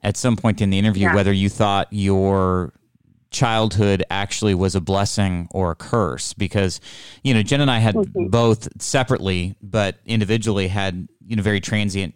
at 0.02 0.18
some 0.18 0.36
point 0.36 0.60
in 0.60 0.68
the 0.68 0.78
interview 0.78 1.04
yeah. 1.04 1.14
whether 1.14 1.32
you 1.32 1.48
thought 1.48 1.88
your 1.90 2.74
childhood 3.34 4.04
actually 4.10 4.54
was 4.54 4.76
a 4.76 4.80
blessing 4.80 5.48
or 5.50 5.72
a 5.72 5.74
curse 5.74 6.32
because 6.32 6.80
you 7.24 7.34
know 7.34 7.42
Jen 7.42 7.60
and 7.60 7.70
I 7.70 7.78
had 7.78 7.96
mm-hmm. 7.96 8.28
both 8.28 8.80
separately 8.80 9.56
but 9.60 9.98
individually 10.06 10.68
had 10.68 11.08
you 11.26 11.36
know 11.36 11.42
very 11.42 11.60
transient 11.60 12.14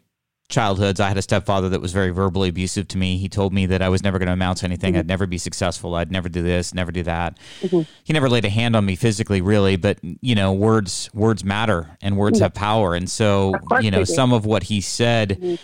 childhoods. 0.48 0.98
I 0.98 1.08
had 1.08 1.18
a 1.18 1.22
stepfather 1.22 1.68
that 1.70 1.80
was 1.80 1.92
very 1.92 2.10
verbally 2.10 2.48
abusive 2.48 2.88
to 2.88 2.98
me. 2.98 3.18
He 3.18 3.28
told 3.28 3.52
me 3.52 3.66
that 3.66 3.82
I 3.82 3.90
was 3.90 4.02
never 4.02 4.18
going 4.18 4.28
to 4.28 4.32
amount 4.32 4.58
to 4.58 4.64
anything. 4.64 4.92
Mm-hmm. 4.94 5.00
I'd 5.00 5.06
never 5.06 5.26
be 5.26 5.36
successful. 5.36 5.94
I'd 5.94 6.10
never 6.10 6.30
do 6.30 6.42
this, 6.42 6.72
never 6.72 6.90
do 6.90 7.02
that. 7.02 7.36
Mm-hmm. 7.60 7.82
He 8.04 8.12
never 8.14 8.30
laid 8.30 8.46
a 8.46 8.48
hand 8.48 8.74
on 8.74 8.86
me 8.86 8.96
physically, 8.96 9.42
really, 9.42 9.76
but 9.76 9.98
you 10.02 10.36
know, 10.36 10.52
words 10.52 11.10
words 11.12 11.44
matter 11.44 11.98
and 12.00 12.16
words 12.16 12.36
mm-hmm. 12.36 12.44
have 12.44 12.54
power. 12.54 12.94
And 12.94 13.10
so, 13.10 13.54
you 13.80 13.90
know, 13.90 14.04
some 14.04 14.32
of 14.32 14.46
what 14.46 14.62
he 14.62 14.80
said 14.80 15.30
mm-hmm 15.30 15.54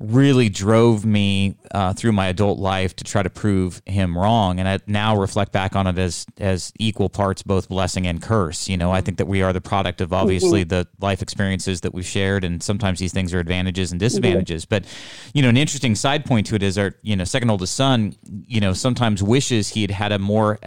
really 0.00 0.48
drove 0.48 1.04
me 1.04 1.54
uh, 1.72 1.92
through 1.92 2.12
my 2.12 2.28
adult 2.28 2.58
life 2.58 2.96
to 2.96 3.04
try 3.04 3.22
to 3.22 3.28
prove 3.28 3.82
him 3.84 4.16
wrong. 4.16 4.58
And 4.58 4.66
I 4.66 4.78
now 4.86 5.16
reflect 5.16 5.52
back 5.52 5.76
on 5.76 5.86
it 5.86 5.98
as 5.98 6.26
as 6.38 6.72
equal 6.78 7.10
parts 7.10 7.42
both 7.42 7.68
blessing 7.68 8.06
and 8.06 8.20
curse. 8.20 8.68
You 8.68 8.78
know, 8.78 8.90
I 8.90 9.02
think 9.02 9.18
that 9.18 9.26
we 9.26 9.42
are 9.42 9.52
the 9.52 9.60
product 9.60 10.00
of 10.00 10.12
obviously 10.12 10.62
mm-hmm. 10.62 10.70
the 10.70 10.88
life 11.00 11.20
experiences 11.20 11.82
that 11.82 11.92
we've 11.92 12.06
shared, 12.06 12.44
and 12.44 12.62
sometimes 12.62 12.98
these 12.98 13.12
things 13.12 13.34
are 13.34 13.38
advantages 13.38 13.92
and 13.92 14.00
disadvantages. 14.00 14.64
Mm-hmm. 14.64 14.84
But 14.84 14.86
you 15.34 15.42
know, 15.42 15.50
an 15.50 15.58
interesting 15.58 15.94
side 15.94 16.24
point 16.24 16.46
to 16.46 16.54
it 16.54 16.62
is 16.62 16.78
our 16.78 16.94
you 17.02 17.14
know 17.14 17.24
second 17.24 17.50
oldest 17.50 17.76
son. 17.76 18.16
You 18.46 18.60
know, 18.60 18.72
sometimes 18.72 19.22
wishes 19.22 19.68
he 19.68 19.82
had 19.82 19.90
had 19.90 20.12
a 20.12 20.18
more 20.18 20.58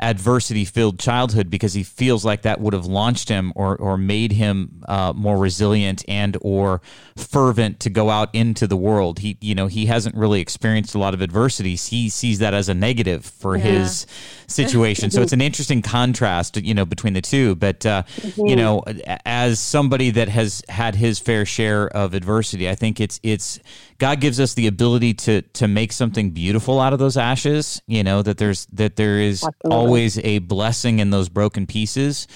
adversity 0.00 0.64
filled 0.64 0.98
childhood 0.98 1.50
because 1.50 1.74
he 1.74 1.82
feels 1.82 2.24
like 2.24 2.42
that 2.42 2.60
would 2.60 2.74
have 2.74 2.86
launched 2.86 3.28
him 3.28 3.52
or, 3.54 3.76
or 3.76 3.96
made 3.96 4.32
him 4.32 4.82
uh, 4.88 5.12
more 5.14 5.38
resilient 5.38 6.04
and 6.08 6.36
or 6.40 6.80
fervent 7.16 7.80
to 7.80 7.90
go 7.90 8.10
out 8.10 8.34
into 8.34 8.66
the 8.66 8.76
world 8.76 9.20
he 9.20 9.38
you 9.40 9.54
know 9.54 9.66
he 9.66 9.86
hasn't 9.86 10.14
really 10.14 10.40
experienced 10.40 10.94
a 10.94 10.98
lot 10.98 11.14
of 11.14 11.20
adversity 11.20 11.74
he 11.76 12.08
sees 12.08 12.38
that 12.40 12.52
as 12.52 12.68
a 12.68 12.74
negative 12.74 13.24
for 13.24 13.56
yeah. 13.56 13.64
his 13.64 14.06
situation 14.46 15.10
so 15.10 15.22
it's 15.22 15.32
an 15.32 15.40
interesting 15.40 15.82
contrast 15.82 16.56
you 16.58 16.74
know 16.74 16.84
between 16.84 17.14
the 17.14 17.22
two 17.22 17.54
but 17.54 17.84
uh, 17.86 18.02
mm-hmm. 18.16 18.46
you 18.46 18.56
know 18.56 18.82
as 19.24 19.58
somebody 19.58 20.10
that 20.10 20.28
has 20.28 20.62
had 20.68 20.94
his 20.94 21.18
fair 21.18 21.46
share 21.46 21.88
of 21.88 22.14
adversity 22.14 22.68
i 22.68 22.74
think 22.74 23.00
it's 23.00 23.18
it's 23.22 23.58
God 23.98 24.20
gives 24.20 24.40
us 24.40 24.54
the 24.54 24.66
ability 24.66 25.14
to 25.14 25.42
to 25.42 25.68
make 25.68 25.92
something 25.92 26.30
beautiful 26.30 26.80
out 26.80 26.92
of 26.92 26.98
those 26.98 27.16
ashes. 27.16 27.80
You 27.86 28.04
know 28.04 28.22
that 28.22 28.38
there's 28.38 28.66
that 28.72 28.96
there 28.96 29.20
is 29.20 29.44
Absolutely. 29.44 29.85
Always 29.86 30.18
a 30.18 30.38
blessing 30.40 30.98
in 30.98 31.10
those 31.10 31.28
broken 31.28 31.66
pieces, 31.66 32.26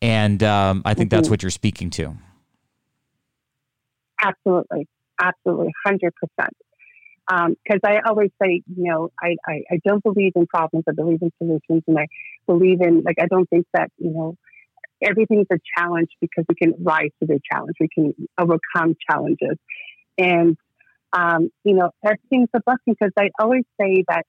and 0.00 0.42
um, 0.42 0.82
I 0.84 0.94
think 0.94 1.10
mm-hmm. 1.10 1.16
that's 1.16 1.30
what 1.30 1.42
you're 1.42 1.50
speaking 1.50 1.90
to. 1.90 2.14
Absolutely, 4.22 4.88
absolutely, 5.20 5.72
hundred 5.84 6.14
percent. 6.14 6.54
Because 7.28 7.80
um, 7.84 7.92
I 7.92 8.00
always 8.06 8.30
say, 8.40 8.62
you 8.66 8.84
know, 8.84 9.10
I, 9.20 9.36
I, 9.46 9.62
I 9.72 9.80
don't 9.84 10.02
believe 10.02 10.32
in 10.36 10.46
problems. 10.46 10.84
I 10.88 10.92
believe 10.92 11.20
in 11.22 11.32
solutions, 11.38 11.82
and 11.86 11.98
I 11.98 12.06
believe 12.46 12.80
in 12.80 13.02
like 13.02 13.16
I 13.20 13.26
don't 13.26 13.48
think 13.50 13.66
that 13.74 13.90
you 13.98 14.10
know 14.10 14.36
everything's 15.02 15.46
a 15.52 15.58
challenge 15.76 16.08
because 16.20 16.44
we 16.48 16.54
can 16.54 16.74
rise 16.80 17.10
to 17.20 17.26
the 17.26 17.40
challenge. 17.50 17.76
We 17.80 17.88
can 17.88 18.14
overcome 18.38 18.96
challenges. 19.08 19.58
And 20.18 20.56
um, 21.12 21.50
you 21.64 21.74
know, 21.74 21.90
everything's 22.04 22.48
a 22.54 22.60
blessing 22.64 22.94
because 22.98 23.12
I 23.18 23.30
always 23.38 23.64
say 23.80 24.04
that 24.08 24.24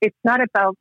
it's 0.00 0.16
not 0.24 0.40
about 0.40 0.76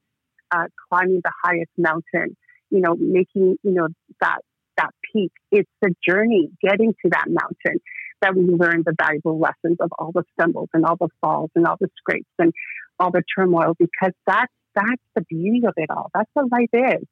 uh, 0.52 0.66
climbing 0.90 1.22
the 1.24 1.32
highest 1.44 1.72
mountain, 1.78 2.36
you 2.70 2.82
know, 2.82 2.96
making, 2.96 3.58
you 3.64 3.72
know, 3.72 3.88
that, 4.22 4.40
that 4.78 4.92
peak. 5.12 5.32
It's 5.52 5.70
the 5.82 5.94
journey 6.08 6.50
getting 6.62 6.94
to 7.04 7.10
that 7.12 7.26
mountain 7.28 7.82
that 8.22 8.36
we 8.36 8.46
learn 8.46 8.84
the 8.86 8.96
valuable 9.00 9.40
lessons 9.40 9.78
of 9.80 9.92
all 10.00 10.12
the 10.12 10.24
stumbles 10.34 10.70
and 10.74 10.86
all 10.86 10.96
the 10.96 11.10
falls 11.22 11.52
and 11.56 11.66
all 11.66 11.78
the 11.80 11.90
scrapes 11.98 12.30
and 12.40 12.54
all 13.00 13.12
the 13.12 13.24
turmoil 13.38 13.74
because 13.78 14.14
that's 14.26 14.52
that's 14.76 15.02
the 15.16 15.22
beauty 15.22 15.64
of 15.68 15.74
it 15.78 15.90
all. 15.90 16.10
That's 16.14 16.30
what 16.34 16.52
life 16.52 16.70
is, 16.74 17.08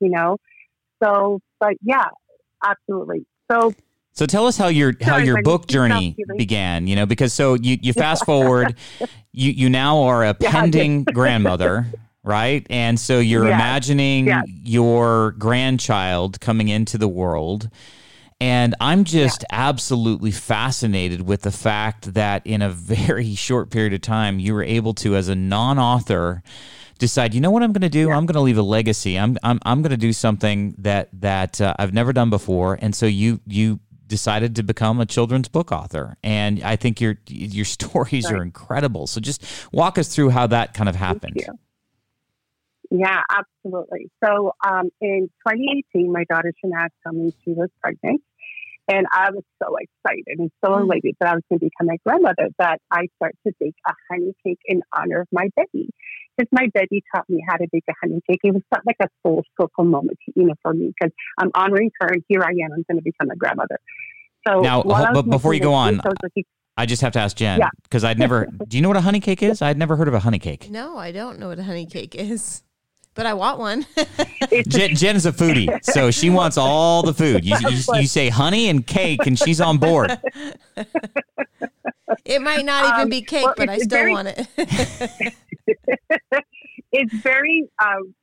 you 0.00 0.08
know. 0.08 0.38
So, 1.02 1.40
but 1.60 1.74
yeah, 1.82 2.06
absolutely. 2.64 3.26
So 3.50 3.74
so 4.12 4.26
tell 4.26 4.46
us 4.46 4.56
how 4.56 4.68
your 4.68 4.92
how 5.00 5.12
Sorry, 5.12 5.26
your 5.26 5.42
book 5.42 5.66
journey 5.66 6.16
began. 6.36 6.86
You 6.86 6.96
know, 6.96 7.06
because 7.06 7.32
so 7.32 7.54
you 7.54 7.78
you 7.80 7.92
fast 7.94 8.24
forward, 8.24 8.76
you 9.32 9.50
you 9.52 9.70
now 9.70 10.02
are 10.02 10.24
a 10.24 10.36
Yeah, 10.38 10.50
pending 10.50 11.04
grandmother, 11.12 11.86
right? 12.24 12.66
And 12.70 12.98
so 12.98 13.18
you're 13.18 13.46
Yes, 13.46 13.54
imagining 13.54 14.26
yes. 14.26 14.44
your 14.62 15.32
grandchild 15.32 16.40
coming 16.40 16.68
into 16.68 16.98
the 16.98 17.08
world. 17.08 17.68
And 18.40 18.74
I'm 18.80 19.04
just 19.04 19.44
absolutely 19.52 20.32
fascinated 20.32 21.22
with 21.22 21.42
the 21.42 21.52
fact 21.52 22.14
that 22.14 22.44
in 22.46 22.60
a 22.62 22.70
very 22.70 23.34
short 23.34 23.70
period 23.70 23.92
of 23.92 24.00
time, 24.00 24.38
you 24.38 24.54
were 24.54 24.64
able 24.64 24.94
to, 24.94 25.14
as 25.14 25.28
a 25.28 25.34
non-author, 25.34 26.42
decide, 26.98 27.34
you 27.34 27.40
know 27.40 27.50
what 27.50 27.62
I'm 27.62 27.72
going 27.72 27.82
to 27.82 27.88
do? 27.88 28.10
I'm 28.10 28.26
going 28.26 28.34
to 28.34 28.40
leave 28.40 28.58
a 28.58 28.62
legacy. 28.62 29.18
I'm 29.18 29.36
I'm 29.42 29.58
I'm 29.64 29.82
going 29.82 29.90
to 29.90 29.96
do 29.96 30.12
something 30.12 30.74
that 30.78 31.08
that 31.20 31.60
uh, 31.60 31.74
I've 31.78 31.92
never 31.92 32.12
done 32.12 32.30
before. 32.30 32.78
And 32.80 32.94
so 32.94 33.06
you 33.06 33.40
you 33.46 33.80
decided 34.06 34.56
to 34.56 34.62
become 34.62 35.00
a 35.00 35.06
children's 35.06 35.48
book 35.48 35.72
author. 35.72 36.16
And 36.22 36.62
I 36.62 36.76
think 36.76 37.00
your 37.00 37.16
your 37.28 37.64
stories 37.78 38.30
are 38.30 38.42
incredible. 38.42 39.06
So 39.06 39.20
just 39.20 39.44
walk 39.72 39.98
us 39.98 40.08
through 40.14 40.30
how 40.30 40.46
that 40.48 40.74
kind 40.74 40.88
of 40.88 40.96
happened. 40.96 41.34
You. 42.92 42.98
Yeah, 43.00 43.22
absolutely. 43.30 44.10
So 44.24 44.52
um, 44.66 44.90
in 45.00 45.28
2018, 45.46 46.12
my 46.12 46.24
daughter 46.24 46.52
Shanaz 46.64 46.88
told 47.04 47.16
me 47.16 47.32
she 47.44 47.52
was 47.52 47.68
pregnant. 47.82 48.20
And 48.88 49.06
I 49.12 49.30
was 49.30 49.44
so 49.62 49.76
excited 49.76 50.38
and 50.40 50.50
so 50.64 50.72
Mm. 50.72 50.82
elated 50.82 51.14
that 51.20 51.28
I 51.30 51.34
was 51.34 51.42
going 51.48 51.60
to 51.60 51.66
become 51.66 51.88
a 51.88 51.98
grandmother 52.04 52.48
that 52.58 52.80
I 52.90 53.06
started 53.16 53.38
to 53.46 53.52
bake 53.60 53.76
a 53.86 53.92
honey 54.10 54.34
cake 54.44 54.58
in 54.64 54.82
honor 54.92 55.20
of 55.20 55.28
my 55.30 55.48
baby. 55.56 55.88
Because 56.36 56.48
my 56.50 56.66
baby 56.74 57.02
taught 57.14 57.28
me 57.30 57.44
how 57.48 57.56
to 57.58 57.66
bake 57.70 57.84
a 57.88 57.92
honey 58.02 58.20
cake. 58.28 58.40
It 58.42 58.52
was 58.52 58.62
not 58.72 58.82
like 58.84 58.96
a 59.00 59.06
full 59.22 59.44
circle 59.58 59.84
moment, 59.84 60.18
you 60.34 60.44
know, 60.44 60.54
for 60.62 60.74
me 60.74 60.92
because 60.98 61.12
I'm 61.38 61.50
honoring 61.54 61.92
her 62.00 62.08
and 62.08 62.24
here 62.28 62.42
I 62.42 62.50
am. 62.50 62.72
I'm 62.72 62.84
going 62.90 62.96
to 62.98 63.02
become 63.04 63.30
a 63.30 63.36
grandmother. 63.36 63.78
So 64.48 64.60
Now, 64.60 64.82
while 64.82 65.04
I 65.04 65.06
ho- 65.06 65.12
was 65.12 65.22
but 65.22 65.30
before 65.30 65.54
you 65.54 65.60
go 65.60 65.74
on, 65.74 65.98
cake, 65.98 66.02
I 66.04 66.08
like, 66.36 66.46
I 66.78 66.86
just 66.86 67.02
have 67.02 67.12
to 67.12 67.20
ask 67.20 67.36
Jen 67.36 67.60
Yeah. 67.60 67.68
because 67.84 68.02
I'd 68.02 68.18
never. 68.18 68.46
do 68.68 68.76
you 68.76 68.82
know 68.82 68.88
what 68.88 68.96
a 68.96 69.02
honey 69.02 69.20
cake 69.20 69.42
is? 69.44 69.62
I'd 69.62 69.78
never 69.78 69.94
heard 69.94 70.08
of 70.08 70.14
a 70.14 70.20
honey 70.20 70.40
cake. 70.40 70.68
No, 70.70 70.96
I 70.98 71.12
don't 71.12 71.38
know 71.38 71.48
what 71.48 71.60
a 71.60 71.62
honey 71.62 71.86
cake 71.86 72.16
is, 72.16 72.64
but 73.14 73.26
I 73.26 73.34
want 73.34 73.58
one. 73.58 73.86
it's 73.96 74.68
Jen, 74.68 74.94
Jen 74.94 75.16
is 75.16 75.26
a 75.26 75.32
foodie, 75.32 75.82
so 75.84 76.10
she 76.10 76.30
wants 76.30 76.56
all 76.58 77.02
the 77.02 77.14
food. 77.14 77.44
You, 77.44 77.56
you, 77.68 77.78
you 77.94 78.06
say 78.06 78.28
honey 78.28 78.68
and 78.68 78.86
cake, 78.86 79.26
and 79.26 79.38
she's 79.38 79.60
on 79.60 79.78
board. 79.78 80.18
it 82.24 82.40
might 82.42 82.64
not 82.64 82.84
even 82.86 83.00
Um, 83.02 83.08
be 83.08 83.22
cake, 83.22 83.44
well, 83.44 83.54
but 83.56 83.68
I 83.68 83.78
still 83.78 83.88
very- 83.88 84.12
want 84.12 84.28
it. 84.28 85.34
it's 86.92 87.14
very 87.14 87.68
um, 87.82 88.14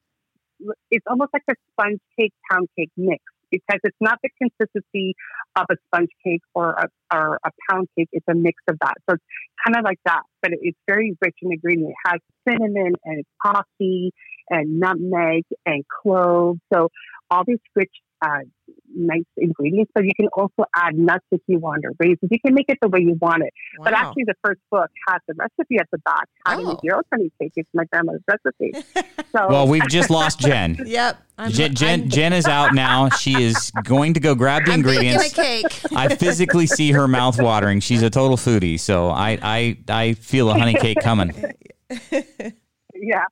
it's 0.92 1.06
almost 1.08 1.32
like 1.34 1.44
a 1.50 1.56
sponge 1.72 2.00
cake 2.20 2.34
pound 2.52 2.68
cake 2.78 2.92
mix 2.98 3.24
because 3.52 3.80
it's 3.84 3.98
not 4.00 4.20
the 4.22 4.30
consistency 4.38 5.16
of 5.56 5.66
a 5.72 5.76
sponge 5.88 6.10
cake 6.24 6.42
or 6.54 6.72
a, 6.72 6.88
or 7.16 7.40
a 7.44 7.50
pound 7.70 7.88
cake 7.98 8.10
it's 8.12 8.26
a 8.30 8.36
mix 8.36 8.62
of 8.68 8.78
that 8.80 8.94
so 9.10 9.16
it's 9.16 9.24
kind 9.66 9.76
of 9.78 9.84
like 9.84 10.00
that 10.06 10.22
but 10.42 10.52
it's 10.62 10.78
very 10.88 11.18
rich 11.22 11.36
in 11.42 11.52
ingredient 11.52 11.90
it 11.92 11.96
has 12.10 12.20
cinnamon 12.48 12.94
and 13.06 13.24
coffee 13.42 14.12
and 14.50 14.80
nutmeg 14.80 15.44
and 15.66 15.84
cloves 15.88 16.60
so 16.74 16.90
all 17.32 17.44
these 17.46 17.60
rich 17.76 17.92
uh, 18.22 18.40
nice 18.94 19.24
ingredients 19.38 19.90
but 19.96 20.04
you 20.04 20.12
can 20.14 20.28
also 20.34 20.66
add 20.76 20.94
nuts 20.98 21.24
if 21.32 21.40
you 21.48 21.58
want 21.58 21.86
or 21.86 21.92
raisins 22.00 22.28
you 22.30 22.38
can 22.46 22.54
make 22.54 22.66
it 22.68 22.78
the 22.82 22.90
way 22.90 23.00
you 23.00 23.14
want 23.22 23.42
it 23.44 23.54
but 23.82 23.94
actually, 23.94 24.26
the 24.26 24.34
first 24.44 24.60
book 24.70 24.90
has 25.08 25.22
the 25.28 25.34
recipe 25.36 25.78
at 25.80 25.88
the 25.92 25.98
back. 26.00 26.28
How 26.46 26.56
to 26.58 26.62
Oh. 26.64 26.68
make 26.70 26.80
your 26.84 26.98
own 26.98 27.04
honey 27.14 27.32
cake. 27.42 27.54
It's 27.56 27.70
my 27.74 27.86
grandma's 27.86 28.20
recipe. 28.28 28.74
So, 29.32 29.48
Well, 29.48 29.68
we've 29.68 29.88
just 29.88 30.10
lost 30.10 30.40
Jen. 30.48 30.76
Yep. 30.86 31.18
I'm, 31.38 31.52
Jen, 31.52 31.76
Jen, 31.76 32.02
I'm, 32.02 32.10
Jen 32.10 32.34
is 32.34 32.46
out 32.48 32.74
now. 32.74 33.10
She 33.10 33.42
is 33.44 33.72
going 33.84 34.16
to 34.16 34.20
go 34.20 34.34
grab 34.36 34.66
the 34.66 34.74
I'm 34.74 34.82
baking 34.82 35.10
ingredients. 35.12 35.38
a 35.38 35.42
cake. 35.42 35.66
I 35.96 36.16
physically 36.16 36.66
see 36.66 36.92
her 36.94 37.08
mouth 37.08 37.40
watering. 37.40 37.80
She's 37.80 38.02
a 38.02 38.10
total 38.10 38.38
foodie, 38.38 38.80
so 38.80 39.10
I 39.10 39.38
I, 39.42 39.78
I 39.88 40.14
feel 40.14 40.50
a 40.50 40.56
honey 40.58 40.74
cake 40.74 40.98
coming. 41.02 41.32
yeah. 42.96 43.24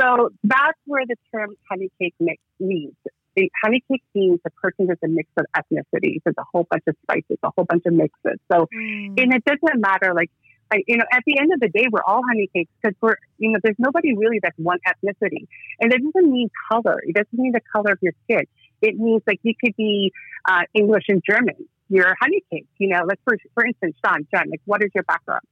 So 0.00 0.30
that's 0.42 0.78
where 0.86 1.04
the 1.06 1.16
term 1.34 1.54
honey 1.70 1.90
cake 2.00 2.14
mix 2.18 2.40
means. 2.58 2.94
The 3.36 3.50
honey 3.64 3.82
cake 3.90 4.02
means 4.14 4.40
a 4.46 4.50
person 4.50 4.90
is 4.90 4.98
a 5.02 5.08
mix 5.08 5.28
of 5.38 5.46
ethnicities. 5.56 6.20
There's 6.24 6.36
a 6.38 6.44
whole 6.52 6.66
bunch 6.70 6.84
of 6.86 6.96
spices, 7.02 7.38
a 7.42 7.50
whole 7.56 7.64
bunch 7.64 7.84
of 7.86 7.94
mixes. 7.94 8.38
So, 8.50 8.68
Mm. 8.74 9.20
and 9.22 9.34
it 9.34 9.44
doesn't 9.44 9.80
matter, 9.80 10.12
like, 10.14 10.30
I, 10.70 10.82
you 10.86 10.96
know, 10.96 11.04
at 11.12 11.22
the 11.26 11.38
end 11.38 11.52
of 11.52 11.60
the 11.60 11.68
day, 11.68 11.86
we're 11.90 12.02
all 12.06 12.22
honey 12.26 12.48
cakes 12.54 12.70
because 12.80 12.96
we're, 13.02 13.16
you 13.38 13.50
know, 13.52 13.58
there's 13.62 13.76
nobody 13.78 14.16
really 14.16 14.38
that's 14.42 14.56
one 14.58 14.78
ethnicity. 14.86 15.46
And 15.80 15.92
it 15.92 16.02
doesn't 16.02 16.30
mean 16.30 16.50
color. 16.70 16.98
It 17.06 17.14
doesn't 17.14 17.32
mean 17.32 17.52
the 17.52 17.60
color 17.72 17.92
of 17.92 17.98
your 18.00 18.12
skin. 18.24 18.44
It 18.80 18.96
means 18.96 19.22
like 19.26 19.40
you 19.42 19.54
could 19.62 19.76
be 19.76 20.12
uh, 20.48 20.62
English 20.74 21.04
and 21.08 21.22
German. 21.28 21.56
You're 21.88 22.08
a 22.08 22.16
honey 22.20 22.42
cake. 22.50 22.66
You 22.78 22.88
know, 22.88 23.00
like 23.06 23.18
for, 23.24 23.36
for 23.54 23.66
instance, 23.66 23.96
Sean, 24.04 24.26
John, 24.34 24.48
like, 24.50 24.62
what 24.64 24.82
is 24.82 24.90
your 24.94 25.04
background? 25.04 25.42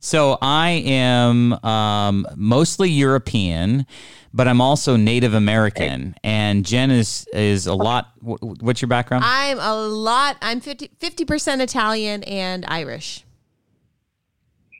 So 0.00 0.38
I 0.40 0.70
am 0.86 1.52
um, 1.64 2.26
mostly 2.36 2.90
European, 2.90 3.86
but 4.32 4.46
I'm 4.46 4.60
also 4.60 4.96
Native 4.96 5.34
American. 5.34 6.14
And 6.22 6.64
Jen 6.64 6.90
is 6.90 7.26
is 7.32 7.66
a 7.66 7.74
lot. 7.74 8.12
What's 8.20 8.82
your 8.82 8.88
background? 8.88 9.24
I'm 9.26 9.58
a 9.58 9.74
lot. 9.74 10.36
I'm 10.42 10.60
50 10.60 11.24
percent 11.24 11.62
Italian 11.62 12.22
and 12.24 12.64
Irish. 12.68 13.24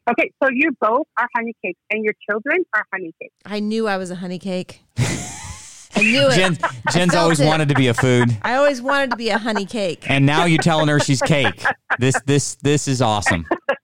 Okay, 0.08 0.30
so 0.40 0.48
you 0.52 0.70
both 0.80 1.06
are 1.18 1.26
honey 1.34 1.52
cakes, 1.64 1.80
and 1.90 2.04
your 2.04 2.14
children 2.30 2.64
are 2.74 2.84
honey 2.92 3.12
cakes. 3.20 3.34
I 3.44 3.58
knew 3.58 3.88
I 3.88 3.96
was 3.96 4.12
a 4.12 4.14
honey 4.14 4.38
cake. 4.38 4.82
I 4.98 6.02
knew 6.02 6.28
it. 6.28 6.34
Jen, 6.34 6.58
Jen's 6.92 7.14
always 7.14 7.40
it. 7.40 7.46
wanted 7.46 7.68
to 7.70 7.74
be 7.74 7.88
a 7.88 7.94
food, 7.94 8.36
I 8.42 8.54
always 8.54 8.80
wanted 8.80 9.10
to 9.10 9.16
be 9.16 9.30
a 9.30 9.38
honey 9.38 9.66
cake. 9.66 10.08
and 10.08 10.24
now 10.24 10.44
you're 10.44 10.62
telling 10.62 10.86
her 10.88 11.00
she's 11.00 11.20
cake. 11.22 11.64
This 11.98 12.20
this 12.26 12.54
this 12.56 12.86
is 12.86 13.02
awesome. 13.02 13.46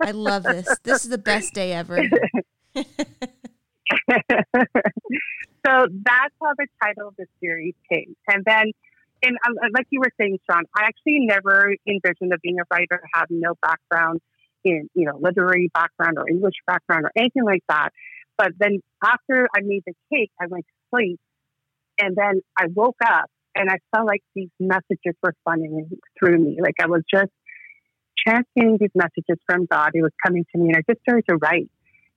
I 0.00 0.10
love 0.12 0.42
this. 0.42 0.68
This 0.82 1.04
is 1.04 1.10
the 1.10 1.18
best 1.18 1.54
day 1.54 1.72
ever. 1.72 1.96
so 2.74 2.84
that's 5.64 6.34
how 6.40 6.54
the 6.56 6.66
title 6.82 7.08
of 7.08 7.16
the 7.16 7.26
series 7.40 7.74
came. 7.90 8.16
And 8.28 8.44
then, 8.44 8.72
and 9.22 9.36
um, 9.46 9.54
like 9.72 9.86
you 9.90 10.00
were 10.00 10.12
saying, 10.20 10.38
Sean, 10.48 10.64
I 10.76 10.84
actually 10.84 11.26
never 11.26 11.74
envisioned 11.86 12.32
of 12.32 12.40
being 12.42 12.58
a 12.60 12.64
writer, 12.70 13.02
have 13.14 13.28
no 13.30 13.54
background 13.62 14.20
in, 14.64 14.88
you 14.94 15.06
know, 15.06 15.18
literary 15.20 15.70
background 15.72 16.18
or 16.18 16.28
English 16.28 16.56
background 16.66 17.04
or 17.04 17.12
anything 17.16 17.44
like 17.44 17.62
that. 17.68 17.90
But 18.36 18.52
then 18.58 18.80
after 19.02 19.48
I 19.56 19.60
made 19.62 19.82
the 19.86 19.94
cake, 20.12 20.30
I 20.40 20.46
went 20.48 20.66
to 20.66 20.72
sleep, 20.90 21.20
and 21.98 22.14
then 22.14 22.42
I 22.58 22.66
woke 22.74 22.98
up 23.04 23.30
and 23.54 23.70
I 23.70 23.78
felt 23.94 24.06
like 24.06 24.22
these 24.34 24.50
messages 24.60 25.14
were 25.22 25.34
funneling 25.48 25.88
through 26.18 26.38
me. 26.38 26.58
Like 26.60 26.74
I 26.80 26.86
was 26.86 27.02
just 27.10 27.32
transmitting 28.26 28.78
these 28.80 28.90
messages 28.94 29.38
from 29.46 29.66
God. 29.66 29.90
It 29.94 30.02
was 30.02 30.12
coming 30.24 30.44
to 30.52 30.58
me, 30.58 30.68
and 30.68 30.76
I 30.76 30.82
just 30.88 31.00
started 31.02 31.24
to 31.28 31.36
write. 31.36 31.70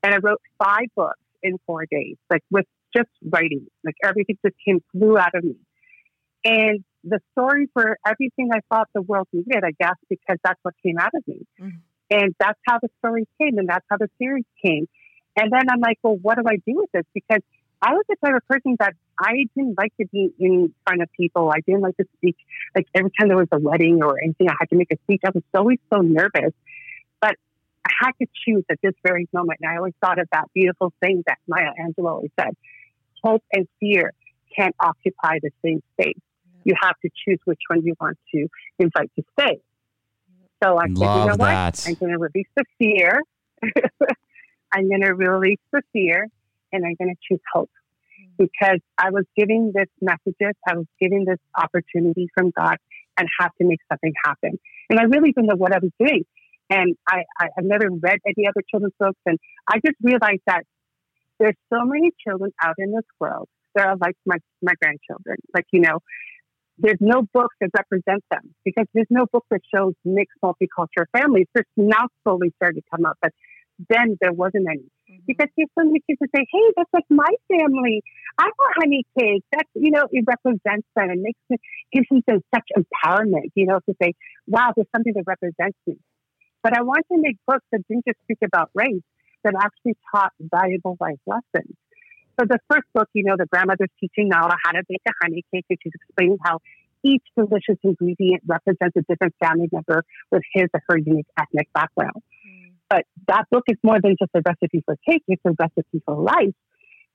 And 0.03 0.13
I 0.13 0.17
wrote 0.17 0.41
five 0.63 0.87
books 0.95 1.19
in 1.43 1.57
four 1.65 1.85
days, 1.89 2.15
like 2.29 2.43
with 2.49 2.65
just 2.95 3.09
writing. 3.29 3.67
Like 3.83 3.95
everything 4.03 4.37
just 4.43 4.55
came 4.65 4.79
flew 4.91 5.17
out 5.17 5.35
of 5.35 5.43
me. 5.43 5.55
And 6.45 6.83
the 7.03 7.19
stories 7.31 7.69
were 7.75 7.97
everything 8.05 8.49
I 8.53 8.59
thought 8.69 8.87
the 8.93 9.01
world 9.01 9.27
needed, 9.33 9.63
I 9.63 9.71
guess, 9.79 9.95
because 10.09 10.37
that's 10.43 10.59
what 10.63 10.73
came 10.83 10.97
out 10.97 11.11
of 11.13 11.27
me. 11.27 11.45
Mhm. 11.59 11.81
And 12.11 12.35
that's 12.39 12.59
how 12.67 12.79
the 12.79 12.89
story 12.99 13.27
came, 13.39 13.57
and 13.57 13.67
that's 13.67 13.85
how 13.89 13.97
the 13.97 14.09
series 14.17 14.45
came. 14.63 14.87
And 15.35 15.51
then 15.51 15.69
I'm 15.69 15.79
like, 15.79 15.99
well, 16.01 16.17
what 16.17 16.35
do 16.37 16.43
I 16.47 16.55
do 16.55 16.75
with 16.75 16.91
this? 16.91 17.05
Because 17.13 17.41
I 17.81 17.93
was 17.93 18.03
the 18.09 18.15
type 18.23 18.35
of 18.35 18.45
person 18.47 18.75
that 18.79 18.95
I 19.19 19.45
didn't 19.55 19.77
like 19.77 19.95
to 19.99 20.07
be 20.07 20.31
in 20.39 20.73
front 20.85 21.01
of 21.01 21.09
people. 21.11 21.51
I 21.51 21.59
didn't 21.65 21.81
like 21.81 21.97
to 21.97 22.05
speak. 22.17 22.37
Like 22.73 22.87
every 22.95 23.11
time 23.19 23.27
there 23.27 23.37
was 23.37 23.49
a 23.51 23.59
wedding 23.59 24.01
or 24.01 24.17
anything, 24.21 24.47
I 24.49 24.53
had 24.59 24.69
to 24.69 24.75
make 24.75 24.91
a 24.91 24.97
speech. 25.03 25.21
I 25.25 25.31
was 25.33 25.43
always 25.53 25.79
so 25.93 25.99
nervous. 25.99 26.53
But 27.19 27.35
I 27.85 27.91
had 27.99 28.11
to 28.21 28.27
choose 28.45 28.63
at 28.71 28.79
this 28.81 28.93
very 29.05 29.27
moment. 29.33 29.59
And 29.61 29.71
I 29.71 29.77
always 29.77 29.93
thought 29.99 30.19
of 30.19 30.27
that 30.31 30.45
beautiful 30.53 30.93
thing 31.01 31.23
that 31.27 31.37
Maya 31.47 31.71
Angelou 31.79 32.09
always 32.09 32.31
said 32.39 32.55
hope 33.21 33.43
and 33.51 33.67
fear 33.81 34.13
can't 34.55 34.75
occupy 34.79 35.39
the 35.41 35.51
same 35.65 35.81
space. 35.93 36.19
You 36.63 36.75
have 36.81 36.95
to 37.03 37.09
choose 37.25 37.39
which 37.43 37.59
one 37.67 37.83
you 37.83 37.95
want 37.99 38.17
to 38.33 38.47
invite 38.79 39.11
to 39.17 39.23
stay. 39.37 39.59
So 40.63 40.77
I 40.77 40.87
said, 40.87 40.97
you 40.97 40.99
know 40.99 41.25
Love 41.25 41.39
what? 41.39 41.47
that. 41.47 41.83
I'm 41.85 41.95
going 41.95 42.11
to 42.11 42.17
release 42.17 42.47
the 42.55 42.63
fear. 42.77 43.21
I'm 44.73 44.87
going 44.87 45.01
to 45.01 45.13
release 45.13 45.59
the 45.73 45.81
fear 45.91 46.27
and 46.71 46.85
I'm 46.85 46.95
going 46.95 47.13
to 47.13 47.19
choose 47.27 47.41
hope 47.53 47.71
because 48.39 48.79
I 48.97 49.11
was 49.11 49.25
giving 49.37 49.73
this 49.75 49.89
messages, 50.01 50.55
I 50.67 50.75
was 50.75 50.85
giving 50.99 51.25
this 51.25 51.37
opportunity 51.55 52.27
from 52.33 52.51
God 52.57 52.77
and 53.17 53.27
have 53.39 53.51
to 53.61 53.67
make 53.67 53.79
something 53.91 54.13
happen. 54.25 54.57
And 54.89 54.99
I 54.99 55.03
really 55.03 55.33
didn't 55.33 55.47
know 55.47 55.57
what 55.57 55.75
I 55.75 55.79
was 55.79 55.91
doing. 55.99 56.23
And 56.69 56.95
I, 57.07 57.23
I, 57.39 57.47
I've 57.57 57.65
never 57.65 57.89
read 57.91 58.19
any 58.25 58.47
other 58.47 58.63
children's 58.71 58.93
books. 58.97 59.19
And 59.25 59.37
I 59.67 59.79
just 59.85 59.97
realized 60.01 60.41
that 60.47 60.63
there's 61.39 61.57
so 61.71 61.83
many 61.83 62.11
children 62.25 62.51
out 62.63 62.75
in 62.77 62.91
this 62.91 63.05
world 63.19 63.49
that 63.75 63.87
are 63.87 63.97
like 63.97 64.15
my, 64.25 64.37
my 64.61 64.73
grandchildren. 64.81 65.37
Like, 65.53 65.65
you 65.71 65.81
know, 65.81 65.99
there's 66.77 66.97
no 67.01 67.23
book 67.33 67.51
that 67.59 67.69
represents 67.75 68.25
them 68.31 68.55
because 68.63 68.85
there's 68.93 69.07
no 69.09 69.25
book 69.31 69.45
that 69.51 69.61
shows 69.73 69.93
mixed 70.05 70.37
multicultural 70.43 71.05
families. 71.11 71.47
There's 71.53 71.67
now 71.75 72.07
slowly 72.23 72.53
starting 72.55 72.81
to 72.81 72.87
come 72.95 73.05
up, 73.05 73.17
but 73.21 73.33
then 73.87 74.17
there 74.19 74.33
wasn't 74.33 74.67
any. 74.69 74.91
Mm-hmm. 75.09 75.23
Because 75.27 75.47
there's 75.55 75.69
so 75.77 75.85
many 75.85 76.01
kids 76.07 76.19
that 76.19 76.29
say, 76.35 76.45
hey, 76.51 76.67
that's 76.75 76.89
like 76.93 77.05
my 77.09 77.31
family. 77.47 78.03
I 78.37 78.45
want 78.45 78.75
honey 78.77 79.05
cake. 79.17 79.43
That's, 79.51 79.69
you 79.73 79.91
know, 79.91 80.03
it 80.11 80.25
represents 80.27 80.87
them 80.95 81.09
and 81.09 81.21
makes 81.21 81.39
it, 81.49 81.61
gives 81.93 82.07
them 82.27 82.41
such 82.53 82.67
empowerment, 82.75 83.51
you 83.55 83.65
know, 83.65 83.79
to 83.87 83.95
say, 84.01 84.13
wow, 84.47 84.71
there's 84.75 84.87
something 84.95 85.13
that 85.15 85.23
represents 85.25 85.77
me. 85.87 85.97
But 86.61 86.77
I 86.77 86.81
want 86.81 87.05
to 87.11 87.17
make 87.19 87.37
books 87.47 87.65
that 87.71 87.87
didn't 87.87 88.05
just 88.05 88.19
speak 88.23 88.39
about 88.43 88.69
race, 88.75 89.01
that 89.43 89.53
actually 89.55 89.95
taught 90.13 90.33
valuable 90.39 90.97
life 90.99 91.19
lessons. 91.25 91.75
So 92.39 92.45
the 92.47 92.59
first 92.69 92.87
book, 92.93 93.07
you 93.13 93.23
know, 93.23 93.35
the 93.37 93.45
grandmother's 93.45 93.91
teaching 93.99 94.29
Nala 94.29 94.55
how 94.63 94.71
to 94.71 94.83
bake 94.87 95.01
a 95.07 95.11
honey 95.21 95.43
cake, 95.53 95.65
and 95.69 95.79
she's 95.81 95.93
explaining 95.95 96.37
how 96.43 96.59
each 97.03 97.23
delicious 97.37 97.77
ingredient 97.83 98.43
represents 98.45 98.95
a 98.97 99.01
different 99.07 99.33
family 99.41 99.69
member 99.71 100.03
with 100.31 100.43
his 100.53 100.67
or 100.73 100.81
her 100.89 100.97
unique 100.97 101.27
ethnic 101.37 101.67
background. 101.73 102.21
But 102.89 103.05
that 103.27 103.45
book 103.51 103.63
is 103.67 103.77
more 103.83 103.99
than 104.01 104.15
just 104.19 104.31
a 104.33 104.41
recipe 104.45 104.81
for 104.85 104.95
cake, 105.07 105.23
it's 105.27 105.41
a 105.45 105.51
recipe 105.59 106.01
for 106.05 106.15
life. 106.15 106.55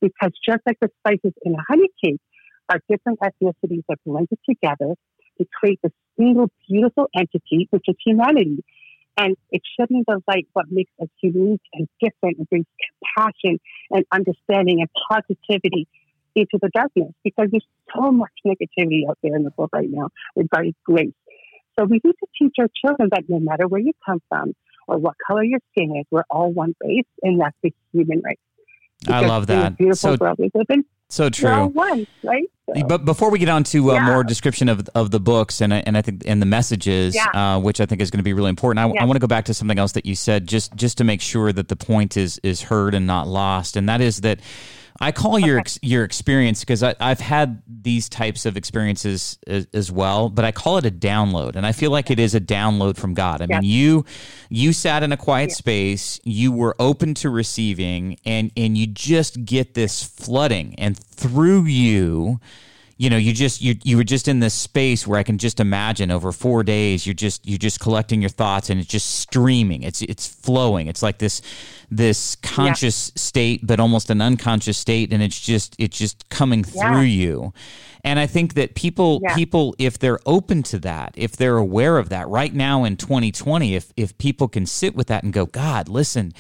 Because 0.01 0.33
just 0.47 0.61
like 0.67 0.79
the 0.81 0.91
spices 1.01 1.33
in 1.43 1.55
a 1.55 1.65
honey 1.69 1.89
cake 2.03 2.21
are 2.69 2.79
different 2.89 3.19
ethnicities 3.21 3.83
that 3.89 3.99
blended 4.07 4.39
together 4.49 4.95
to 5.39 5.47
create 5.59 5.81
this 5.83 5.93
single 6.19 6.51
beautiful 6.69 7.09
entity, 7.17 7.69
which 7.71 7.85
is 7.89 7.97
humanity. 8.05 8.63
And 9.17 9.37
it's 9.51 9.67
shedding 9.79 10.05
the 10.07 10.21
light 10.29 10.47
what 10.53 10.67
makes 10.71 10.91
us 11.01 11.09
unique 11.23 11.63
and 11.73 11.89
different 12.01 12.39
and 12.39 12.49
brings 12.49 12.67
compassion 13.17 13.61
and 13.91 14.05
understanding 14.13 14.81
and 14.81 14.89
positivity 15.09 15.87
into 16.35 16.59
the 16.61 16.69
darkness 16.75 17.13
because 17.23 17.49
there's 17.51 17.67
so 17.95 18.11
much 18.11 18.33
negativity 18.45 19.09
out 19.09 19.19
there 19.23 19.37
in 19.37 19.45
the 19.45 19.53
world 19.57 19.71
right 19.73 19.89
now 19.89 20.11
regarding 20.35 20.75
grace. 20.85 21.15
So 21.79 21.85
we 21.85 22.01
need 22.05 22.15
to 22.21 22.27
teach 22.39 22.55
our 22.59 22.69
children 22.85 23.09
that 23.13 23.25
no 23.29 23.39
matter 23.39 23.69
where 23.69 23.81
you 23.81 23.93
come 24.05 24.21
from 24.29 24.55
or 24.87 24.99
what 24.99 25.15
color 25.27 25.43
your 25.43 25.61
skin 25.73 25.97
is, 25.97 26.07
we're 26.11 26.25
all 26.31 26.53
one 26.53 26.75
race, 26.83 27.05
and 27.23 27.41
that's 27.41 27.57
the 27.63 27.73
human 27.93 28.23
race. 28.25 28.37
Because 29.01 29.23
I 29.23 29.27
love 29.27 29.47
that. 29.49 29.77
Beautiful 29.77 29.97
so, 29.97 30.17
world 30.19 30.39
we 30.39 30.51
live 30.55 30.67
in. 30.71 30.85
So 31.11 31.29
true. 31.29 31.67
One, 31.67 32.07
right? 32.23 32.45
So, 32.75 32.83
but 32.87 33.05
before 33.05 33.31
we 33.31 33.39
get 33.39 33.49
on 33.49 33.63
to 33.65 33.91
uh, 33.91 33.95
yeah. 33.95 34.07
more 34.07 34.25
description 34.25 34.69
of, 34.69 34.89
of 34.95 35.11
the 35.11 35.21
books 35.21 35.61
and 35.61 35.73
and 35.73 35.97
I 35.97 36.03
think 36.03 36.23
and 36.27 36.41
the 36.41 36.47
messages, 36.47 37.15
yeah. 37.15 37.27
uh, 37.57 37.61
which 37.61 37.81
I 37.81 37.87
think 37.87 38.01
is 38.01 38.11
going 38.11 38.19
to 38.19 38.25
be 38.25 38.33
really 38.33 38.49
important, 38.49 38.85
I, 38.85 38.93
yeah. 38.93 39.03
I 39.03 39.05
want 39.05 39.17
to 39.17 39.21
go 39.21 39.27
back 39.27 39.45
to 39.47 39.55
something 39.55 39.79
else 39.79 39.93
that 39.93 40.07
you 40.07 40.15
said 40.15 40.49
just 40.49 40.75
just 40.75 40.99
to 40.99 41.05
make 41.05 41.21
sure 41.21 41.53
that 41.53 41.69
the 41.69 41.77
point 41.77 42.17
is 42.17 42.41
is 42.43 42.63
heard 42.63 42.95
and 42.95 43.07
not 43.07 43.29
lost, 43.29 43.77
and 43.77 43.89
that 43.89 44.01
is 44.01 44.23
that 44.23 44.41
I 45.01 45.11
call 45.11 45.41
your 45.41 45.61
okay. 45.61 45.79
your 45.83 46.05
experience 46.05 46.61
because 46.61 46.83
I've 46.83 47.19
had 47.19 47.63
these 47.67 48.09
types 48.09 48.47
of 48.47 48.57
experiences 48.57 49.39
as, 49.47 49.67
as, 49.73 49.91
well, 49.91 50.29
but 50.29 50.45
I 50.45 50.53
call 50.53 50.79
it 50.79 50.87
a 50.87 50.91
download, 50.91 51.57
and 51.57 51.67
I 51.67 51.73
feel 51.73 51.91
like 51.91 52.13
it 52.13 52.21
is 52.21 52.35
a 52.37 52.41
download 52.41 52.97
from 52.97 53.13
God. 53.13 53.43
I 53.43 53.47
mean, 53.47 53.65
you 53.65 54.05
you 54.51 54.73
sat 54.73 55.03
in 55.03 55.11
a 55.11 55.17
quiet 55.17 55.51
space, 55.51 56.21
you 56.23 56.53
were 56.53 56.77
open 56.79 57.15
to 57.15 57.31
receiving, 57.31 58.19
and 58.25 58.53
and 58.57 58.79
you 58.79 58.87
just 58.87 59.45
get 59.45 59.75
this 59.75 60.05
flooding, 60.05 60.77
and 60.79 60.97
through 60.97 61.65
you 61.65 62.41
you 62.97 63.11
know 63.11 63.17
you 63.17 63.33
just 63.33 63.61
you 63.61 63.75
you 63.83 63.97
were 63.97 64.05
just 64.05 64.29
in 64.29 64.41
this 64.41 64.55
space 64.55 65.07
where 65.07 65.19
I 65.19 65.23
can 65.23 65.39
just 65.39 65.59
imagine 65.61 66.11
over 66.11 66.33
four 66.33 66.63
days 66.63 67.07
you're 67.07 67.15
just 67.15 67.47
you're 67.47 67.59
just 67.59 67.81
collecting 67.81 68.21
your 68.21 68.31
thoughts 68.31 68.71
and 68.71 68.79
it's 68.81 68.89
just 68.89 69.19
streaming 69.19 69.83
it's 69.83 70.03
it's 70.03 70.27
flowing 70.27 70.87
it's 70.87 71.03
like 71.03 71.19
this 71.19 71.43
this 71.91 72.37
conscious 72.37 73.11
yeah. 73.15 73.21
state 73.21 73.61
but 73.67 73.81
almost 73.81 74.11
an 74.11 74.21
unconscious 74.21 74.79
state 74.79 75.13
and 75.13 75.23
it's 75.23 75.39
just 75.39 75.75
it's 75.79 75.99
just 75.99 76.29
coming 76.29 76.65
yeah. 76.73 76.93
through 76.93 77.03
you 77.03 77.53
and 78.05 78.19
I 78.19 78.27
think 78.27 78.55
that 78.55 78.75
people 78.75 79.21
yeah. 79.23 79.35
people 79.35 79.75
if 79.79 79.99
they're 79.99 80.21
open 80.27 80.63
to 80.65 80.79
that 80.81 81.15
if 81.17 81.37
they're 81.37 81.57
aware 81.57 81.99
of 81.99 82.11
that 82.11 82.29
right 82.29 82.55
now 82.55 82.85
in 82.85 82.97
2020 82.97 83.75
if 83.75 83.93
if 83.97 84.17
people 84.19 84.47
can 84.47 84.67
sit 84.67 84.95
with 84.95 85.09
that 85.09 85.25
and 85.25 85.33
go 85.33 85.47
God 85.47 85.89
listen 85.89 86.33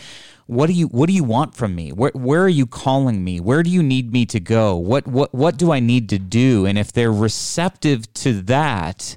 what 0.46 0.66
do 0.66 0.72
you 0.72 0.86
what 0.88 1.06
do 1.06 1.12
you 1.12 1.24
want 1.24 1.54
from 1.54 1.74
me 1.74 1.90
where, 1.92 2.12
where 2.14 2.42
are 2.42 2.48
you 2.48 2.66
calling 2.66 3.24
me 3.24 3.40
where 3.40 3.62
do 3.62 3.70
you 3.70 3.82
need 3.82 4.12
me 4.12 4.26
to 4.26 4.38
go 4.38 4.76
what 4.76 5.06
what 5.06 5.32
what 5.34 5.56
do 5.56 5.72
i 5.72 5.80
need 5.80 6.08
to 6.08 6.18
do 6.18 6.66
and 6.66 6.78
if 6.78 6.92
they're 6.92 7.12
receptive 7.12 8.12
to 8.12 8.42
that 8.42 9.16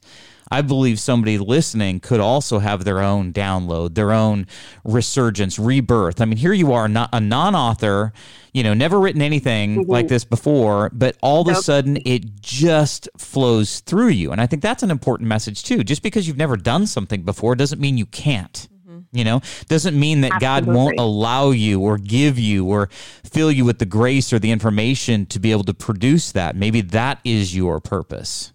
I 0.49 0.61
believe 0.61 0.99
somebody 0.99 1.37
listening 1.37 1.99
could 1.99 2.19
also 2.19 2.59
have 2.59 2.85
their 2.85 3.01
own 3.01 3.33
download, 3.33 3.95
their 3.95 4.11
own 4.11 4.47
resurgence, 4.83 5.59
rebirth. 5.59 6.21
I 6.21 6.25
mean, 6.25 6.37
here 6.37 6.53
you 6.53 6.71
are, 6.73 6.87
not 6.87 7.09
a 7.11 7.19
non-author, 7.19 8.13
you 8.53 8.63
know, 8.63 8.73
never 8.73 8.99
written 8.99 9.21
anything 9.21 9.81
mm-hmm. 9.81 9.91
like 9.91 10.07
this 10.07 10.23
before, 10.23 10.89
but 10.93 11.17
all 11.21 11.41
of 11.41 11.47
a 11.49 11.61
sudden 11.61 11.97
it 12.05 12.39
just 12.39 13.09
flows 13.17 13.81
through 13.81 14.09
you. 14.09 14.31
And 14.31 14.39
I 14.39 14.47
think 14.47 14.61
that's 14.61 14.83
an 14.83 14.91
important 14.91 15.27
message 15.27 15.63
too. 15.63 15.83
Just 15.83 16.01
because 16.01 16.27
you've 16.27 16.37
never 16.37 16.55
done 16.55 16.87
something 16.87 17.23
before 17.23 17.55
doesn't 17.55 17.81
mean 17.81 17.97
you 17.97 18.05
can't. 18.05 18.69
You 19.17 19.23
know, 19.23 19.41
doesn't 19.67 19.99
mean 19.99 20.21
that 20.21 20.33
Absolutely. 20.33 20.65
God 20.65 20.75
won't 20.75 20.99
allow 20.99 21.49
you 21.51 21.81
or 21.81 21.97
give 21.97 22.37
you 22.37 22.65
or 22.65 22.89
fill 23.23 23.51
you 23.51 23.65
with 23.65 23.79
the 23.79 23.85
grace 23.85 24.31
or 24.31 24.39
the 24.39 24.51
information 24.51 25.25
to 25.27 25.39
be 25.39 25.51
able 25.51 25.63
to 25.63 25.73
produce 25.73 26.31
that. 26.33 26.55
Maybe 26.55 26.81
that 26.81 27.19
is 27.23 27.55
your 27.55 27.79
purpose. 27.79 28.53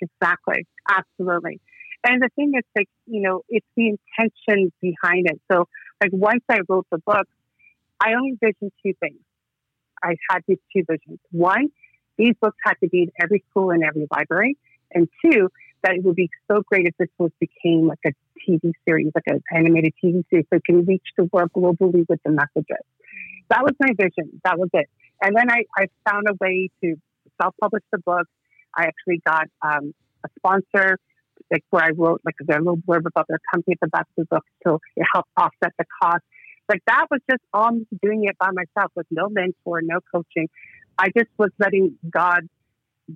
Exactly. 0.00 0.66
Absolutely. 0.88 1.60
And 2.04 2.22
the 2.22 2.30
thing 2.34 2.52
is, 2.56 2.64
like, 2.76 2.88
you 3.06 3.20
know, 3.20 3.42
it's 3.48 3.66
the 3.76 3.88
intention 3.88 4.72
behind 4.80 5.26
it. 5.26 5.40
So, 5.52 5.68
like, 6.00 6.12
once 6.12 6.42
I 6.48 6.60
wrote 6.68 6.86
the 6.90 6.98
book, 6.98 7.26
I 8.00 8.14
only 8.14 8.38
visioned 8.40 8.72
two 8.84 8.94
things. 9.00 9.18
I 10.02 10.16
had 10.30 10.40
these 10.48 10.58
two 10.74 10.84
visions. 10.88 11.18
One, 11.30 11.68
these 12.16 12.34
books 12.40 12.56
had 12.64 12.74
to 12.82 12.88
be 12.88 13.02
in 13.02 13.10
every 13.22 13.44
school 13.50 13.70
and 13.70 13.84
every 13.84 14.06
library. 14.10 14.56
And 14.92 15.08
two, 15.22 15.50
that 15.82 15.94
it 15.94 16.04
would 16.04 16.16
be 16.16 16.30
so 16.50 16.62
great 16.66 16.86
if 16.86 16.94
this 16.98 17.08
was 17.18 17.30
became 17.40 17.86
like 17.86 17.98
a 18.06 18.10
TV 18.48 18.72
series, 18.86 19.12
like 19.14 19.24
an 19.26 19.42
animated 19.52 19.92
TV 20.02 20.24
series, 20.30 20.46
so 20.50 20.56
it 20.56 20.64
can 20.64 20.84
reach 20.84 21.06
the 21.16 21.24
world 21.32 21.50
globally 21.56 22.06
with 22.08 22.20
the 22.24 22.30
messages. 22.30 22.84
That 23.48 23.62
was 23.62 23.74
my 23.80 23.90
vision. 23.96 24.40
That 24.44 24.58
was 24.58 24.68
it. 24.72 24.88
And 25.22 25.36
then 25.36 25.50
I, 25.50 25.64
I 25.76 25.86
found 26.08 26.26
a 26.28 26.34
way 26.40 26.70
to 26.82 26.96
self-publish 27.40 27.82
the 27.92 27.98
book. 27.98 28.26
I 28.76 28.84
actually 28.84 29.20
got 29.26 29.48
um, 29.62 29.92
a 30.24 30.28
sponsor, 30.38 30.98
like 31.50 31.64
where 31.70 31.84
I 31.84 31.90
wrote 31.90 32.20
like 32.24 32.36
a 32.40 32.44
little 32.44 32.76
blurb 32.76 33.06
about 33.06 33.26
their 33.28 33.40
company 33.52 33.74
at 33.74 33.80
the 33.80 33.88
back 33.88 34.06
of 34.16 34.28
the 34.28 34.36
book, 34.36 34.44
so 34.64 34.80
it 34.96 35.04
helped 35.12 35.30
offset 35.36 35.72
the 35.78 35.84
cost. 36.00 36.22
Like 36.68 36.82
that 36.86 37.06
was 37.10 37.20
just 37.28 37.42
all 37.52 37.72
doing 38.02 38.24
it 38.24 38.38
by 38.38 38.50
myself 38.52 38.92
with 38.94 39.06
no 39.10 39.28
mentor, 39.28 39.82
no 39.82 39.98
coaching. 40.14 40.48
I 40.96 41.08
just 41.16 41.30
was 41.36 41.50
letting 41.58 41.98
God 42.08 42.48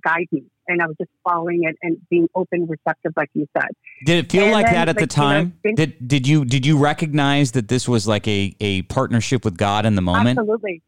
guide 0.03 0.27
me 0.31 0.43
and 0.67 0.81
I 0.81 0.87
was 0.87 0.95
just 0.97 1.11
following 1.23 1.63
it 1.63 1.77
and 1.81 1.97
being 2.09 2.27
open, 2.35 2.67
receptive, 2.67 3.13
like 3.15 3.29
you 3.33 3.47
said. 3.55 3.69
Did 4.05 4.25
it 4.25 4.31
feel 4.31 4.51
like 4.51 4.65
then, 4.65 4.73
that 4.75 4.89
at 4.89 4.95
like, 4.95 5.03
the 5.03 5.07
time? 5.07 5.57
You 5.63 5.71
know, 5.71 5.75
did 5.75 6.07
did 6.07 6.27
you 6.27 6.45
did 6.45 6.65
you 6.65 6.77
recognize 6.77 7.51
that 7.51 7.67
this 7.67 7.87
was 7.87 8.07
like 8.07 8.27
a 8.27 8.55
a 8.59 8.83
partnership 8.83 9.45
with 9.45 9.57
God 9.57 9.85
in 9.85 9.95
the 9.95 10.01
moment? 10.01 10.39
Absolutely, 10.39 10.81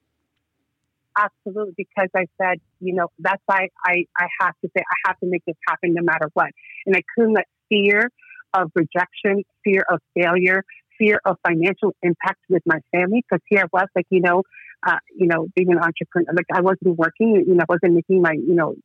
absolutely. 1.17 1.73
Because 1.77 2.09
I 2.15 2.25
said, 2.41 2.59
you 2.79 2.93
know, 2.93 3.07
that's 3.19 3.41
why 3.45 3.69
I 3.85 4.05
I 4.17 4.27
have 4.41 4.53
to 4.63 4.69
say 4.75 4.81
I 4.81 5.09
have 5.09 5.19
to 5.19 5.27
make 5.27 5.43
this 5.45 5.55
happen 5.67 5.93
no 5.93 6.01
matter 6.01 6.29
what, 6.33 6.51
and 6.85 6.95
I 6.95 7.01
couldn't 7.15 7.33
let 7.33 7.47
fear 7.69 8.09
of 8.53 8.71
rejection, 8.75 9.43
fear 9.63 9.83
of 9.89 9.99
failure, 10.15 10.63
fear 10.97 11.19
of 11.25 11.37
financial 11.45 11.95
impact 12.01 12.39
with 12.49 12.63
my 12.65 12.79
family. 12.91 13.23
Because 13.29 13.43
here 13.47 13.61
I 13.61 13.67
was, 13.71 13.87
like 13.95 14.07
you 14.09 14.21
know. 14.21 14.43
Uh, 14.85 14.99
you 15.13 15.25
know, 15.25 15.47
being 15.55 15.71
an 15.71 15.79
entrepreneur, 15.79 16.31
like 16.33 16.45
I 16.53 16.61
wasn't 16.61 16.99
working, 16.99 17.43
you 17.47 17.55
know, 17.55 17.63
I 17.63 17.65
wasn't 17.67 17.95
making 17.95 18.21
my, 18.21 18.33
you 18.33 18.53
know, 18.53 18.75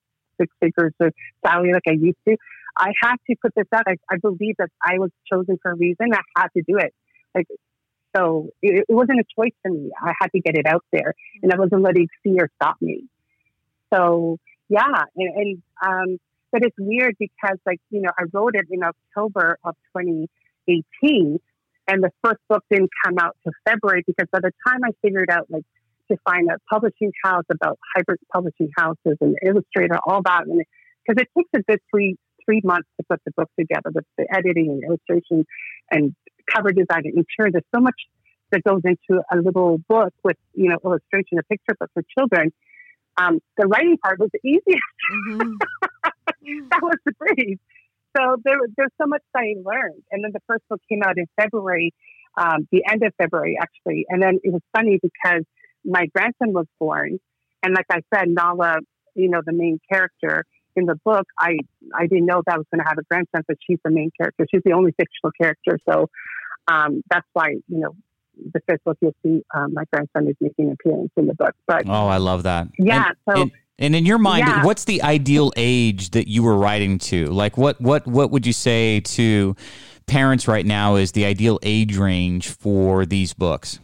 six 0.41 0.55
figures 0.61 0.93
of 1.01 1.13
salary 1.45 1.73
like 1.73 1.83
I 1.87 1.93
used 1.93 2.19
to. 2.29 2.37
I 2.77 2.93
had 3.01 3.17
to 3.29 3.37
put 3.41 3.55
this 3.55 3.67
out. 3.75 3.83
I, 3.87 3.97
I 4.11 4.17
believe 4.17 4.57
that 4.59 4.71
I 4.83 4.99
was 4.99 5.11
chosen 5.31 5.59
for 5.61 5.73
a 5.73 5.75
reason. 5.75 6.13
I 6.13 6.21
had 6.37 6.49
to 6.57 6.63
do 6.63 6.79
it. 6.79 6.95
Like, 7.35 7.47
so 8.17 8.51
it, 8.63 8.85
it 8.89 8.93
wasn't 8.93 9.21
a 9.21 9.25
choice 9.37 9.53
for 9.63 9.71
me. 9.71 9.91
I 10.01 10.13
had 10.21 10.29
to 10.33 10.41
get 10.41 10.57
it 10.57 10.67
out 10.67 10.85
there, 10.93 11.15
and 11.43 11.53
I 11.53 11.59
wasn't 11.59 11.83
letting 11.83 12.09
fear 12.23 12.51
stop 12.57 12.77
me. 12.81 13.05
So 13.93 14.39
yeah, 14.69 15.05
and, 15.17 15.37
and 15.37 15.63
um, 15.85 16.19
but 16.51 16.65
it's 16.65 16.77
weird 16.79 17.17
because 17.19 17.59
like 17.67 17.81
you 17.91 18.01
know 18.01 18.11
I 18.19 18.25
wrote 18.33 18.55
it 18.55 18.67
in 18.71 18.83
October 18.83 19.59
of 19.65 19.75
2018, 19.97 21.41
and 21.89 22.03
the 22.03 22.11
first 22.23 22.41
book 22.49 22.65
didn't 22.71 22.91
come 23.05 23.19
out 23.19 23.37
till 23.43 23.53
February 23.67 24.03
because 24.07 24.29
by 24.31 24.41
the 24.41 24.53
time 24.67 24.81
I 24.85 24.91
figured 25.03 25.31
out 25.31 25.51
like 25.51 25.65
to 26.11 26.17
find 26.25 26.49
a 26.51 26.59
publishing 26.71 27.13
house 27.25 27.45
about 27.51 27.79
hybrid 27.95 28.19
publishing 28.33 28.71
houses 28.77 29.17
and 29.21 29.37
illustrator, 29.45 29.99
all 30.07 30.23
that. 30.25 30.45
Because 30.47 31.23
it 31.23 31.29
takes 31.37 31.51
a 31.55 31.63
good 31.71 31.81
three 31.91 32.17
three 32.45 32.61
months 32.65 32.89
to 33.01 33.07
put 33.09 33.21
the 33.25 33.33
book 33.37 33.49
together 33.59 33.91
with 33.95 34.05
the 34.19 34.27
editing 34.35 34.69
and 34.69 34.83
illustration 34.85 35.47
and 35.91 36.15
cover 36.53 36.73
design 36.73 37.03
and 37.05 37.15
interior. 37.19 37.53
There's 37.53 37.65
so 37.75 37.81
much 37.81 37.95
that 38.51 38.63
goes 38.65 38.83
into 38.85 39.23
a 39.33 39.37
little 39.37 39.79
book 39.89 40.13
with 40.25 40.37
you 40.55 40.69
know 40.69 40.79
illustration, 40.85 41.39
a 41.39 41.43
picture 41.45 41.75
book 41.79 41.91
for 41.95 42.03
children. 42.19 42.53
Um, 43.17 43.41
the 43.59 43.67
writing 43.67 43.99
part 44.03 44.19
was 44.19 44.31
the 44.33 44.41
easiest. 44.49 44.83
Mm-hmm. 45.29 45.53
that 46.71 46.81
was 46.83 46.97
the 47.05 47.13
breeze. 47.13 47.59
So 48.17 48.37
there, 48.45 48.59
there's 48.77 48.93
so 49.01 49.07
much 49.07 49.23
that 49.35 49.41
I 49.41 49.55
learned. 49.65 50.03
And 50.11 50.25
then 50.25 50.33
the 50.33 50.41
first 50.47 50.63
book 50.69 50.81
came 50.89 51.03
out 51.03 51.17
in 51.17 51.27
February, 51.41 51.95
um, 52.37 52.69
the 52.71 52.85
end 52.91 53.03
of 53.03 53.13
February 53.17 53.59
actually. 53.61 54.07
And 54.09 54.23
then 54.23 54.39
it 54.43 54.53
was 54.53 54.63
funny 54.75 54.99
because 55.03 55.45
my 55.85 56.07
grandson 56.15 56.53
was 56.53 56.67
born. 56.79 57.19
And 57.63 57.75
like 57.75 57.87
I 57.91 58.01
said, 58.15 58.29
Nala, 58.29 58.79
you 59.15 59.29
know, 59.29 59.41
the 59.45 59.53
main 59.53 59.79
character, 59.91 60.45
in 60.75 60.87
the 60.87 60.97
book, 61.05 61.27
I 61.39 61.59
I 61.95 62.07
didn't 62.07 62.27
know 62.27 62.43
that 62.47 62.55
I 62.55 62.59
was 62.59 62.67
going 62.73 62.83
to 62.83 62.89
have 62.89 62.99
a 62.99 63.03
grandson, 63.03 63.43
but 63.47 63.57
she's 63.67 63.79
the 63.85 63.91
main 63.91 64.11
character. 64.17 64.47
She's 64.51 64.63
the 64.65 64.73
only 64.73 64.93
fictional 64.93 65.33
character, 65.39 65.79
so 65.89 66.09
um, 66.69 67.03
that's 67.11 67.27
why 67.33 67.51
you 67.69 67.79
know 67.79 67.95
the 68.53 68.61
first 68.69 68.83
book 68.85 68.97
you'll 69.01 69.15
see 69.23 69.43
um, 69.55 69.75
my 69.75 69.85
grandson 69.93 70.29
is 70.29 70.37
making 70.41 70.67
an 70.67 70.73
appearance 70.73 71.11
in 71.17 71.27
the 71.27 71.35
book. 71.35 71.55
But 71.67 71.89
oh, 71.89 72.07
I 72.07 72.17
love 72.17 72.45
that. 72.45 72.69
Yeah. 72.79 73.09
And, 73.09 73.17
so. 73.29 73.43
and, 73.43 73.53
and 73.79 73.97
in 73.97 74.07
your 74.07 74.19
mind, 74.19 74.47
Yeah. 74.47 74.65
what's 74.65 74.85
the 74.85 75.03
ideal 75.03 75.53
age 75.57 76.11
that 76.11 76.29
you 76.29 76.43
were 76.43 76.57
writing 76.57 76.99
to? 76.99 77.27
Like, 77.27 77.59
what 77.59 77.81
what 77.81 78.07
what 78.07 78.31
would 78.31 78.47
you 78.47 78.53
say 78.53 79.01
to 79.01 79.55
parents 80.07 80.49
right 80.49 80.65
now 80.65 80.97
is 80.97 81.13
the 81.13 81.25
ideal 81.25 81.59
age 81.63 81.97
range 81.97 82.49
for 82.49 83.05
these 83.05 83.35
books? 83.35 83.79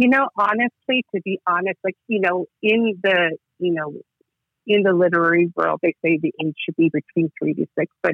You 0.00 0.08
know, 0.08 0.28
honestly, 0.36 1.04
to 1.12 1.20
be 1.24 1.40
honest, 1.44 1.76
like, 1.82 1.96
you 2.06 2.20
know, 2.20 2.46
in 2.62 3.00
the, 3.02 3.36
you 3.58 3.74
know, 3.74 3.94
in 4.64 4.84
the 4.84 4.92
literary 4.92 5.52
world, 5.56 5.80
they 5.82 5.96
say 6.04 6.20
the 6.22 6.32
age 6.40 6.54
should 6.64 6.76
be 6.76 6.88
between 6.88 7.32
three 7.36 7.54
to 7.54 7.66
six, 7.76 7.92
but 8.00 8.12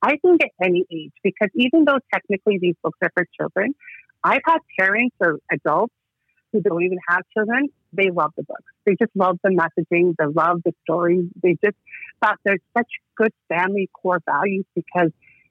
I 0.00 0.16
think 0.16 0.40
at 0.42 0.50
any 0.64 0.86
age, 0.90 1.12
because 1.22 1.50
even 1.54 1.84
though 1.84 1.98
technically 2.10 2.56
these 2.58 2.74
books 2.82 2.96
are 3.02 3.10
for 3.14 3.26
children, 3.38 3.74
I've 4.24 4.40
had 4.46 4.60
parents 4.80 5.14
or 5.20 5.38
adults 5.52 5.92
who 6.54 6.62
don't 6.62 6.82
even 6.82 6.96
have 7.06 7.20
children, 7.36 7.68
they 7.92 8.10
love 8.10 8.32
the 8.38 8.42
books. 8.44 8.72
They 8.86 8.96
just 8.98 9.12
love 9.14 9.38
the 9.44 9.50
messaging, 9.50 10.14
they 10.18 10.24
love 10.24 10.62
the 10.64 10.72
stories. 10.84 11.26
They 11.42 11.58
just 11.62 11.76
thought 12.24 12.38
there's 12.46 12.62
such 12.74 12.88
good 13.14 13.32
family 13.50 13.90
core 13.92 14.22
values 14.24 14.64
because 14.74 15.10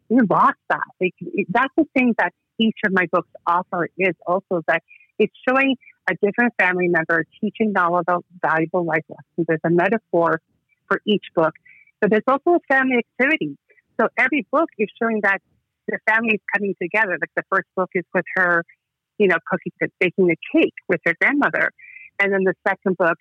we 0.10 0.18
lost 0.28 0.58
that. 0.72 0.88
Like, 1.00 1.14
that's 1.50 1.74
the 1.78 1.86
thing 1.94 2.16
that 2.18 2.34
each 2.58 2.78
of 2.88 2.92
my 2.92 3.06
books 3.12 3.30
offer 3.46 3.88
is 4.00 4.16
also 4.26 4.64
that 4.68 4.82
it's 5.20 5.34
showing 5.48 5.76
a 6.10 6.14
different 6.22 6.54
family 6.60 6.88
member 6.88 7.26
teaching 7.42 7.74
them 7.74 7.94
about 7.94 8.26
valuable 8.42 8.86
life 8.86 9.04
lessons. 9.10 9.46
There's 9.48 9.60
a 9.66 9.70
metaphor 9.70 10.42
for 10.88 11.02
each 11.06 11.26
book, 11.36 11.54
but 12.02 12.12
there's 12.12 12.24
also 12.28 12.52
a 12.52 12.60
family 12.68 12.98
activity. 12.98 13.58
So 14.00 14.08
every 14.18 14.46
book 14.52 14.70
is 14.78 14.90
showing 15.02 15.22
that 15.24 15.40
the 15.88 16.00
family 16.08 16.36
is 16.36 16.42
coming 16.54 16.76
together. 16.82 17.18
Like 17.20 17.32
the 17.36 17.44
first 17.50 17.68
book 17.76 17.90
is 17.94 18.04
with 18.14 18.26
her, 18.36 18.64
you 19.18 19.28
know, 19.28 19.38
cooking, 19.50 19.72
baking 20.00 20.30
a 20.32 20.58
cake 20.58 20.74
with 20.88 21.00
her 21.06 21.16
grandmother, 21.20 21.72
and 22.20 22.34
then 22.34 22.44
the 22.44 22.54
second 22.68 22.98
book, 22.98 23.18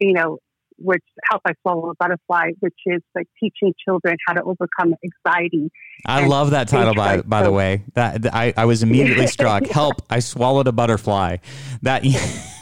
you 0.00 0.12
know, 0.12 0.38
which 0.78 1.02
help 1.30 1.42
I 1.44 1.52
swallow 1.62 1.90
a 1.90 1.94
butterfly, 1.98 2.50
which 2.60 2.74
is 2.86 3.02
like 3.14 3.26
teaching 3.40 3.74
children 3.84 4.16
how 4.26 4.34
to 4.34 4.42
overcome 4.42 4.94
anxiety. 5.04 5.70
I 6.06 6.26
love 6.26 6.50
that 6.52 6.68
title 6.68 6.94
by 6.94 7.16
right, 7.16 7.28
by 7.28 7.42
the 7.42 7.50
way. 7.52 7.84
That 7.94 8.22
th- 8.22 8.34
I, 8.34 8.54
I 8.56 8.64
was 8.64 8.82
immediately 8.82 9.26
struck. 9.38 9.66
Help! 9.66 9.96
I 10.10 10.20
swallowed 10.20 10.66
a 10.68 10.72
butterfly. 10.72 11.38
That 11.82 12.04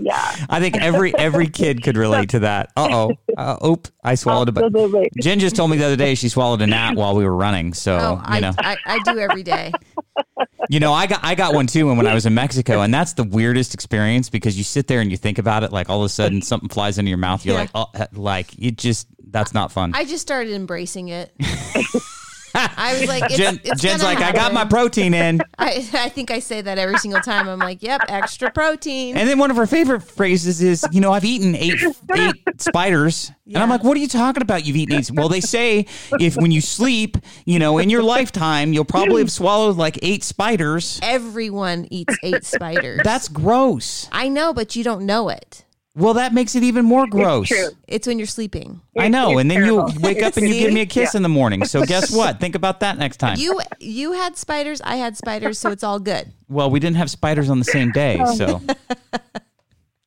Yeah, 0.00 0.46
I 0.48 0.60
think 0.60 0.76
every 0.76 1.16
every 1.16 1.48
kid 1.48 1.82
could 1.82 1.96
relate 1.96 2.30
to 2.30 2.40
that. 2.40 2.70
Uh-oh. 2.76 3.12
Uh 3.36 3.56
Oop! 3.66 3.88
I 4.04 4.14
swallowed 4.14 4.48
a 4.48 4.52
but. 4.52 4.64
absolutely. 4.64 5.08
Jen 5.20 5.38
just 5.40 5.56
told 5.56 5.70
me 5.70 5.76
the 5.76 5.84
other 5.86 5.96
day 5.96 6.14
she 6.14 6.28
swallowed 6.28 6.60
a 6.62 6.66
gnat 6.66 6.96
while 6.96 7.14
we 7.16 7.24
were 7.24 7.34
running. 7.34 7.72
So 7.74 7.96
Oh, 8.00 8.12
you 8.14 8.20
I, 8.24 8.40
know, 8.40 8.52
I, 8.58 8.76
I 8.84 8.98
do 9.04 9.18
every 9.18 9.42
day. 9.42 9.72
you 10.70 10.80
know, 10.80 10.92
I 10.92 11.06
got 11.06 11.20
I 11.22 11.34
got 11.34 11.54
one 11.54 11.66
too. 11.66 11.88
And 11.88 11.98
when 11.98 12.06
I 12.06 12.14
was 12.14 12.26
in 12.26 12.34
Mexico, 12.34 12.80
and 12.80 12.92
that's 12.92 13.12
the 13.14 13.24
weirdest 13.24 13.74
experience 13.74 14.30
because 14.30 14.56
you 14.58 14.64
sit 14.64 14.86
there 14.86 15.00
and 15.00 15.10
you 15.10 15.16
think 15.16 15.38
about 15.38 15.62
it, 15.62 15.72
like 15.72 15.88
all 15.88 16.00
of 16.00 16.06
a 16.06 16.08
sudden 16.08 16.42
something 16.42 16.68
flies 16.68 16.98
into 16.98 17.08
your 17.08 17.18
mouth. 17.18 17.44
You're 17.44 17.54
Yeah. 17.54 17.60
like, 17.60 17.70
oh, 17.74 18.06
like 18.12 18.48
it 18.58 18.76
just 18.78 19.06
that's 19.30 19.52
not 19.54 19.72
fun. 19.72 19.92
I 19.94 20.04
just 20.04 20.22
started 20.22 20.52
embracing 20.54 21.08
it. 21.08 21.34
I 22.56 22.96
was 22.98 23.08
like, 23.08 23.24
it's, 23.24 23.36
Jen, 23.36 23.60
it's 23.64 23.82
Jen's 23.82 24.02
like, 24.02 24.18
I 24.18 24.32
got 24.32 24.52
my 24.52 24.64
protein 24.64 25.14
in. 25.14 25.40
I, 25.58 25.88
I 25.92 26.08
think 26.08 26.30
I 26.30 26.38
say 26.38 26.60
that 26.60 26.78
every 26.78 26.98
single 26.98 27.20
time. 27.20 27.48
I'm 27.48 27.58
like, 27.58 27.82
yep, 27.82 28.02
extra 28.08 28.50
protein. 28.50 29.16
And 29.16 29.28
then 29.28 29.38
one 29.38 29.50
of 29.50 29.56
her 29.56 29.66
favorite 29.66 30.00
phrases 30.00 30.62
is, 30.62 30.86
you 30.92 31.00
know, 31.00 31.12
I've 31.12 31.24
eaten 31.24 31.54
eight 31.54 31.82
eight 32.14 32.34
spiders. 32.60 33.32
And 33.46 33.58
I'm 33.58 33.68
like, 33.68 33.84
what 33.84 33.96
are 33.96 34.00
you 34.00 34.08
talking 34.08 34.42
about? 34.42 34.64
You've 34.64 34.76
eaten 34.76 34.96
eight. 34.96 35.10
Well, 35.12 35.28
they 35.28 35.40
say 35.40 35.86
if 36.18 36.36
when 36.36 36.50
you 36.50 36.60
sleep, 36.60 37.16
you 37.44 37.58
know, 37.58 37.78
in 37.78 37.90
your 37.90 38.02
lifetime, 38.02 38.72
you'll 38.72 38.84
probably 38.84 39.22
have 39.22 39.30
swallowed 39.30 39.76
like 39.76 39.98
eight 40.02 40.24
spiders. 40.24 40.98
Everyone 41.02 41.86
eats 41.90 42.16
eight 42.22 42.44
spiders. 42.44 43.00
That's 43.04 43.28
gross. 43.28 44.08
I 44.10 44.28
know, 44.28 44.52
but 44.52 44.74
you 44.74 44.82
don't 44.82 45.06
know 45.06 45.28
it. 45.28 45.64
Well, 45.98 46.12
that 46.14 46.34
makes 46.34 46.54
it 46.54 46.62
even 46.62 46.84
more 46.84 47.06
gross. 47.06 47.48
true. 47.48 47.70
It's 47.88 48.06
when 48.06 48.18
you're 48.18 48.26
sleeping. 48.26 48.82
I 48.98 49.08
know. 49.08 49.38
And 49.38 49.50
then 49.50 49.64
you 49.64 49.82
wake 50.00 50.22
up 50.22 50.36
and 50.36 50.46
you 50.46 50.52
give 50.54 50.72
me 50.74 50.82
a 50.82 50.86
kiss 50.96 51.14
Yeah. 51.14 51.18
in 51.18 51.22
the 51.22 51.30
morning. 51.30 51.64
So 51.64 51.84
guess 51.86 52.14
what? 52.14 52.38
Think 52.38 52.54
about 52.54 52.80
that 52.80 52.98
next 52.98 53.16
time. 53.16 53.38
You 53.38 53.60
you 53.80 54.12
had 54.12 54.36
spiders, 54.36 54.82
I 54.82 54.96
had 54.96 55.16
spiders, 55.16 55.58
so 55.58 55.70
it's 55.70 55.82
all 55.82 55.98
good. 55.98 56.30
Well, 56.48 56.70
we 56.70 56.80
didn't 56.80 56.96
have 56.98 57.10
spiders 57.10 57.48
on 57.48 57.58
the 57.58 57.64
same 57.64 57.92
day, 57.92 58.18
oh. 58.20 58.34
so 58.34 58.60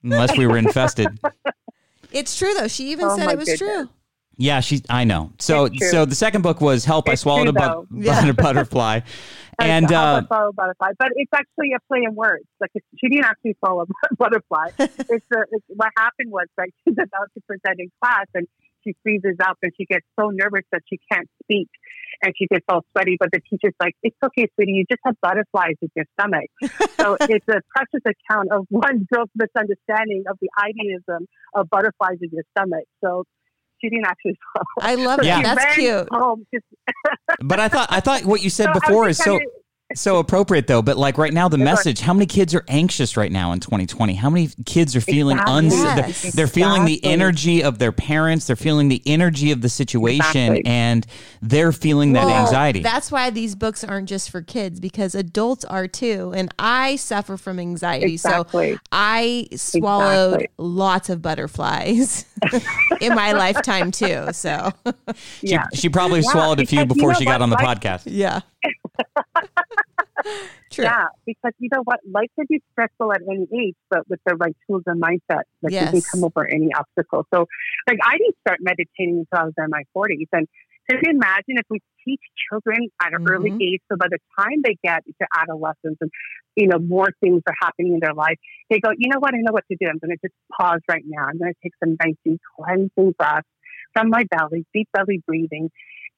unless 0.03 0.37
we 0.37 0.47
were 0.47 0.57
infested. 0.57 1.07
It's 2.11 2.37
true 2.37 2.53
though. 2.53 2.67
She 2.67 2.91
even 2.91 3.05
Oh, 3.05 3.17
said 3.17 3.29
it 3.29 3.37
was 3.37 3.49
goodness. 3.49 3.59
true. 3.59 3.89
Yeah, 4.37 4.61
she's. 4.61 4.81
I 4.89 5.03
know. 5.03 5.33
So, 5.37 5.67
so 5.91 6.05
the 6.05 6.15
second 6.15 6.43
book 6.43 6.61
was 6.61 6.85
"Help." 6.85 7.09
I 7.09 7.15
swallowed 7.15 7.53
true, 7.55 7.63
a, 7.63 7.75
bu- 7.83 8.01
Yeah. 8.05 8.25
a 8.29 8.33
butterfly, 8.33 9.01
and 9.61 9.91
uh, 9.91 10.21
butterfly, 10.21 10.91
but 10.97 11.09
it's 11.15 11.31
actually 11.33 11.73
a 11.75 11.79
play 11.87 12.01
in 12.03 12.15
words. 12.15 12.45
Like 12.59 12.71
she 12.99 13.09
didn't 13.09 13.25
actually 13.25 13.55
follow 13.61 13.83
a 13.83 14.15
butterfly. 14.17 14.71
it's, 14.79 15.09
a, 15.09 15.39
it's 15.51 15.65
what 15.67 15.89
happened 15.97 16.31
was 16.31 16.47
like 16.57 16.71
she's 16.83 16.93
about 16.93 17.29
to 17.33 17.41
present 17.47 17.79
in 17.79 17.91
class 18.01 18.25
and 18.33 18.47
she 18.83 18.95
freezes 19.03 19.35
up 19.43 19.57
and 19.61 19.71
she 19.75 19.85
gets 19.85 20.05
so 20.17 20.29
nervous 20.31 20.63
that 20.71 20.81
she 20.87 20.99
can't 21.11 21.27
speak 21.43 21.67
and 22.21 22.33
she 22.37 22.47
gets 22.47 22.65
all 22.69 22.85
sweaty. 22.91 23.17
But 23.19 23.29
the 23.31 23.41
teacher's 23.49 23.75
like, 23.81 23.95
"It's 24.03 24.17
okay, 24.23 24.47
sweetie. 24.55 24.73
You 24.73 24.85
just 24.89 25.01
have 25.05 25.15
butterflies 25.21 25.75
in 25.81 25.89
your 25.95 26.05
stomach." 26.19 26.49
so 26.99 27.17
it's 27.21 27.47
a 27.47 27.61
precious 27.75 28.03
account 28.05 28.51
of 28.51 28.65
one 28.69 29.07
girl's 29.11 29.29
misunderstanding 29.35 30.23
of 30.29 30.37
the 30.41 30.49
idealism 30.57 31.27
of 31.55 31.69
butterflies 31.69 32.17
in 32.21 32.29
your 32.31 32.43
stomach. 32.55 32.85
So. 33.03 33.23
She 33.81 33.89
didn't 33.89 34.05
actually 34.05 34.37
follow. 34.53 34.65
I 34.81 34.95
love 34.95 35.19
Yeah. 35.23 35.41
That's 35.41 35.75
cute. 35.75 36.07
Home 36.11 36.45
but 37.43 37.59
I 37.59 37.67
thought 37.69 37.87
I 37.91 37.99
thought 37.99 38.23
what 38.25 38.41
you 38.41 38.49
said 38.49 38.67
So 38.73 38.73
before 38.79 39.07
is 39.09 39.17
so 39.17 39.37
kinda- 39.37 39.45
so 39.95 40.17
appropriate 40.19 40.67
though. 40.67 40.81
But 40.81 40.97
like 40.97 41.17
right 41.17 41.33
now, 41.33 41.47
the 41.49 41.57
message: 41.57 41.99
How 42.01 42.13
many 42.13 42.25
kids 42.25 42.53
are 42.53 42.63
anxious 42.67 43.17
right 43.17 43.31
now 43.31 43.51
in 43.53 43.59
2020? 43.59 44.13
How 44.13 44.29
many 44.29 44.49
kids 44.65 44.95
are 44.95 45.01
feeling 45.01 45.37
Exactly. 45.37 45.53
uns? 45.55 45.73
Yes. 45.75 46.21
They're, 46.21 46.31
they're 46.31 46.47
feeling 46.47 46.85
the 46.85 47.03
energy 47.03 47.63
of 47.63 47.79
their 47.79 47.91
parents. 47.91 48.47
They're 48.47 48.55
feeling 48.55 48.87
the 48.89 49.01
energy 49.05 49.51
of 49.51 49.61
the 49.61 49.69
situation, 49.69 50.53
Exactly. 50.53 50.65
and 50.65 51.05
they're 51.41 51.71
feeling 51.71 52.13
that 52.13 52.27
anxiety. 52.27 52.81
That's 52.83 53.11
why 53.11 53.29
these 53.31 53.55
books 53.55 53.83
aren't 53.83 54.09
just 54.09 54.29
for 54.29 54.41
kids 54.41 54.79
because 54.79 55.15
adults 55.15 55.65
are 55.65 55.87
too. 55.87 56.33
And 56.35 56.53
I 56.59 56.95
suffer 56.97 57.35
from 57.37 57.59
anxiety. 57.59 58.13
Exactly. 58.13 58.73
So 58.73 58.79
I 58.91 59.47
swallowed 59.55 60.33
Exactly. 60.41 60.47
lots 60.57 61.09
of 61.09 61.21
butterflies 61.21 62.25
in 63.01 63.15
my 63.15 63.31
lifetime 63.31 63.91
too. 63.91 64.27
So 64.33 64.71
she, 65.15 65.47
yeah. 65.47 65.65
she 65.73 65.89
probably 65.89 66.19
Yeah, 66.21 66.31
swallowed 66.31 66.59
a 66.59 66.65
few 66.65 66.79
because 66.85 66.89
you 66.89 66.95
before 66.95 67.11
know 67.13 67.19
she 67.19 67.25
got 67.25 67.41
on 67.41 67.49
the 67.49 67.55
Life- 67.55 67.79
podcast. 67.79 68.03
yeah. 68.05 68.41
True. 70.71 70.85
Yeah, 70.85 71.07
because 71.25 71.53
you 71.59 71.69
know 71.73 71.81
what, 71.83 71.99
life 72.09 72.29
can 72.35 72.45
be 72.49 72.61
stressful 72.71 73.11
at 73.13 73.21
any 73.29 73.47
age, 73.53 73.75
but 73.89 74.07
with 74.09 74.19
the 74.25 74.35
right 74.35 74.55
tools 74.67 74.83
and 74.85 75.01
mindset, 75.01 75.43
like 75.61 75.73
you 75.79 75.89
can 75.89 76.01
come 76.11 76.23
over 76.23 76.47
any 76.47 76.69
obstacle. 76.73 77.25
So, 77.33 77.47
like 77.87 77.97
I 78.03 78.17
didn't 78.17 78.37
start 78.45 78.59
meditating 78.61 79.25
until 79.31 79.41
I 79.41 79.43
was 79.45 79.53
in 79.57 79.69
my 79.69 79.83
forties, 79.93 80.27
and 80.31 80.47
can 80.89 80.99
you 81.03 81.11
imagine 81.11 81.57
if 81.57 81.65
we 81.69 81.79
teach 82.05 82.21
children 82.49 82.87
at 83.03 83.13
an 83.13 83.19
early 83.29 83.51
Mhm. 83.51 83.61
age, 83.61 83.81
so 83.91 83.97
by 83.97 84.07
the 84.09 84.19
time 84.39 84.61
they 84.63 84.77
get 84.83 85.03
to 85.05 85.27
adolescence 85.35 85.97
and 86.01 86.09
you 86.55 86.67
know 86.67 86.79
more 86.79 87.09
things 87.21 87.41
are 87.47 87.55
happening 87.61 87.93
in 87.95 87.99
their 87.99 88.13
life, 88.13 88.37
they 88.69 88.79
go, 88.79 88.91
you 88.97 89.09
know 89.09 89.19
what, 89.19 89.33
I 89.33 89.39
know 89.39 89.51
what 89.51 89.65
to 89.71 89.77
do. 89.79 89.87
I'm 89.87 89.99
going 89.99 90.15
to 90.15 90.27
just 90.27 90.35
pause 90.57 90.81
right 90.89 91.03
now. 91.05 91.25
I'm 91.25 91.37
going 91.37 91.53
to 91.53 91.59
take 91.63 91.73
some 91.83 91.97
nice 92.03 92.15
deep 92.23 92.39
cleansing 92.55 93.15
breaths 93.17 93.47
from 93.93 94.09
my 94.09 94.23
belly, 94.31 94.65
deep 94.73 94.87
belly 94.93 95.21
breathing, 95.27 95.69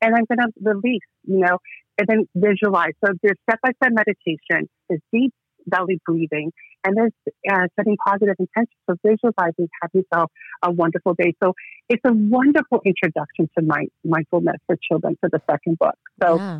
and 0.01 0.15
I'm 0.15 0.25
going 0.25 0.39
to 0.39 0.51
release. 0.61 1.01
You 1.23 1.39
know, 1.39 1.57
and 1.97 2.07
then 2.07 2.27
visualize. 2.35 2.93
So 3.03 3.11
there's 3.21 3.37
step-by-step 3.49 3.91
meditation, 3.91 4.69
there's 4.89 5.01
deep 5.13 5.33
belly 5.67 5.99
breathing, 6.05 6.51
and 6.83 6.97
there's 6.97 7.11
uh, 7.51 7.67
setting 7.77 7.97
positive 8.05 8.35
intentions. 8.39 8.79
So 8.89 8.95
visualizing, 9.05 9.69
have 9.81 9.91
yourself 9.93 10.31
a 10.63 10.71
wonderful 10.71 11.13
day. 11.13 11.33
So 11.43 11.53
it's 11.89 12.01
a 12.05 12.13
wonderful 12.13 12.81
introduction 12.85 13.49
to 13.57 13.63
mind- 13.63 13.91
mindfulness 14.03 14.57
for 14.65 14.77
children 14.89 15.17
for 15.19 15.29
the 15.29 15.41
second 15.49 15.77
book. 15.77 15.95
So 16.23 16.39
Yeah. 16.39 16.57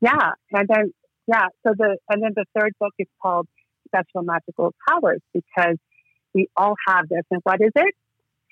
yeah, 0.00 0.30
and 0.52 0.68
then 0.68 0.92
yeah, 1.26 1.46
so 1.66 1.72
the 1.78 1.96
and 2.08 2.22
then 2.22 2.32
the 2.34 2.44
third 2.58 2.72
book 2.80 2.92
is 2.98 3.06
called 3.22 3.46
Special 3.88 4.22
Magical 4.22 4.74
Powers 4.88 5.20
because 5.32 5.76
we 6.34 6.48
all 6.56 6.74
have 6.88 7.08
this, 7.08 7.22
and 7.30 7.40
what 7.44 7.60
is 7.60 7.72
it? 7.76 7.94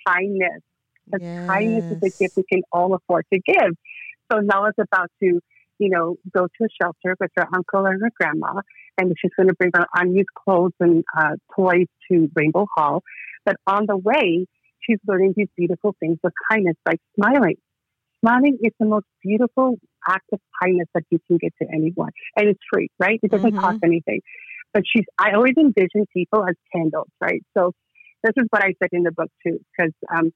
Kindness. 0.06 0.62
Because 1.06 1.26
kindness 1.50 1.84
is 1.90 1.98
a 2.04 2.10
gift 2.20 2.34
we 2.36 2.44
can 2.50 2.62
all 2.72 2.94
afford 2.94 3.26
to 3.32 3.40
give. 3.44 3.74
So 4.30 4.38
now 4.38 4.66
it's 4.66 4.78
about 4.78 5.10
to, 5.22 5.40
you 5.80 5.88
know, 5.90 6.16
go 6.32 6.46
to 6.46 6.64
a 6.64 6.68
shelter 6.80 7.16
with 7.18 7.30
her 7.36 7.46
uncle 7.54 7.86
and 7.86 8.00
her 8.00 8.10
grandma, 8.20 8.60
and 8.98 9.12
she's 9.20 9.32
going 9.36 9.48
to 9.48 9.54
bring 9.54 9.70
her 9.74 9.86
unused 9.96 10.28
clothes 10.38 10.74
and 10.78 11.02
uh, 11.18 11.34
toys 11.56 11.86
to 12.10 12.30
Rainbow 12.36 12.66
Hall. 12.76 13.02
But 13.44 13.56
on 13.66 13.86
the 13.88 13.96
way, 13.96 14.46
she's 14.80 14.98
learning 15.08 15.34
these 15.36 15.48
beautiful 15.56 15.96
things 15.98 16.18
of 16.22 16.32
kindness, 16.50 16.76
like 16.86 17.00
smiling. 17.18 17.56
Smiling 18.20 18.58
is 18.62 18.72
the 18.78 18.86
most 18.86 19.06
beautiful 19.22 19.78
act 20.06 20.26
of 20.32 20.40
kindness 20.62 20.86
that 20.94 21.04
you 21.10 21.18
can 21.26 21.38
give 21.38 21.52
to 21.62 21.66
anyone, 21.72 22.10
and 22.36 22.48
it's 22.48 22.60
free, 22.72 22.88
right? 22.98 23.18
It 23.22 23.30
doesn't 23.30 23.54
Mhm. 23.54 23.60
cost 23.60 23.78
anything. 23.82 24.20
But 24.74 24.82
she's, 24.86 25.06
I 25.18 25.32
always 25.32 25.54
envision 25.58 26.06
people 26.14 26.46
as 26.46 26.54
candles, 26.72 27.08
right? 27.20 27.42
So 27.56 27.72
this 28.22 28.32
is 28.36 28.44
what 28.50 28.62
I 28.62 28.74
said 28.80 28.90
in 28.92 29.02
the 29.02 29.12
book 29.12 29.30
too, 29.44 29.58
because 29.72 29.92
um, 30.14 30.30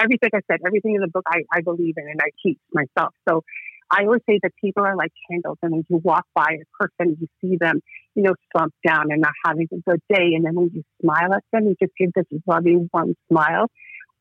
everything 0.00 0.30
I 0.34 0.40
said, 0.50 0.60
everything 0.66 0.94
in 0.94 1.00
the 1.00 1.08
book 1.08 1.24
I, 1.26 1.40
I 1.52 1.60
believe 1.62 1.94
in 1.96 2.06
and 2.08 2.20
I 2.22 2.30
teach 2.44 2.58
myself. 2.72 3.14
So 3.28 3.42
I 3.90 4.04
always 4.04 4.22
say 4.28 4.38
that 4.42 4.52
people 4.62 4.84
are 4.84 4.96
like 4.96 5.12
candles, 5.28 5.58
and 5.62 5.72
when 5.72 5.84
you 5.88 5.98
walk 5.98 6.24
by 6.34 6.58
a 6.60 6.64
person, 6.78 7.16
you 7.20 7.26
see 7.40 7.56
them, 7.56 7.80
you 8.14 8.22
know, 8.22 8.34
slumped 8.52 8.76
down 8.86 9.10
and 9.10 9.20
not 9.20 9.32
having 9.44 9.68
a 9.72 9.90
good 9.90 10.00
day, 10.08 10.34
and 10.34 10.44
then 10.44 10.54
when 10.54 10.70
you 10.72 10.84
smile 11.02 11.34
at 11.34 11.44
them, 11.52 11.66
you 11.66 11.76
just 11.80 11.92
give 11.98 12.10
this 12.14 12.26
loving, 12.46 12.88
warm 12.92 13.14
smile. 13.28 13.66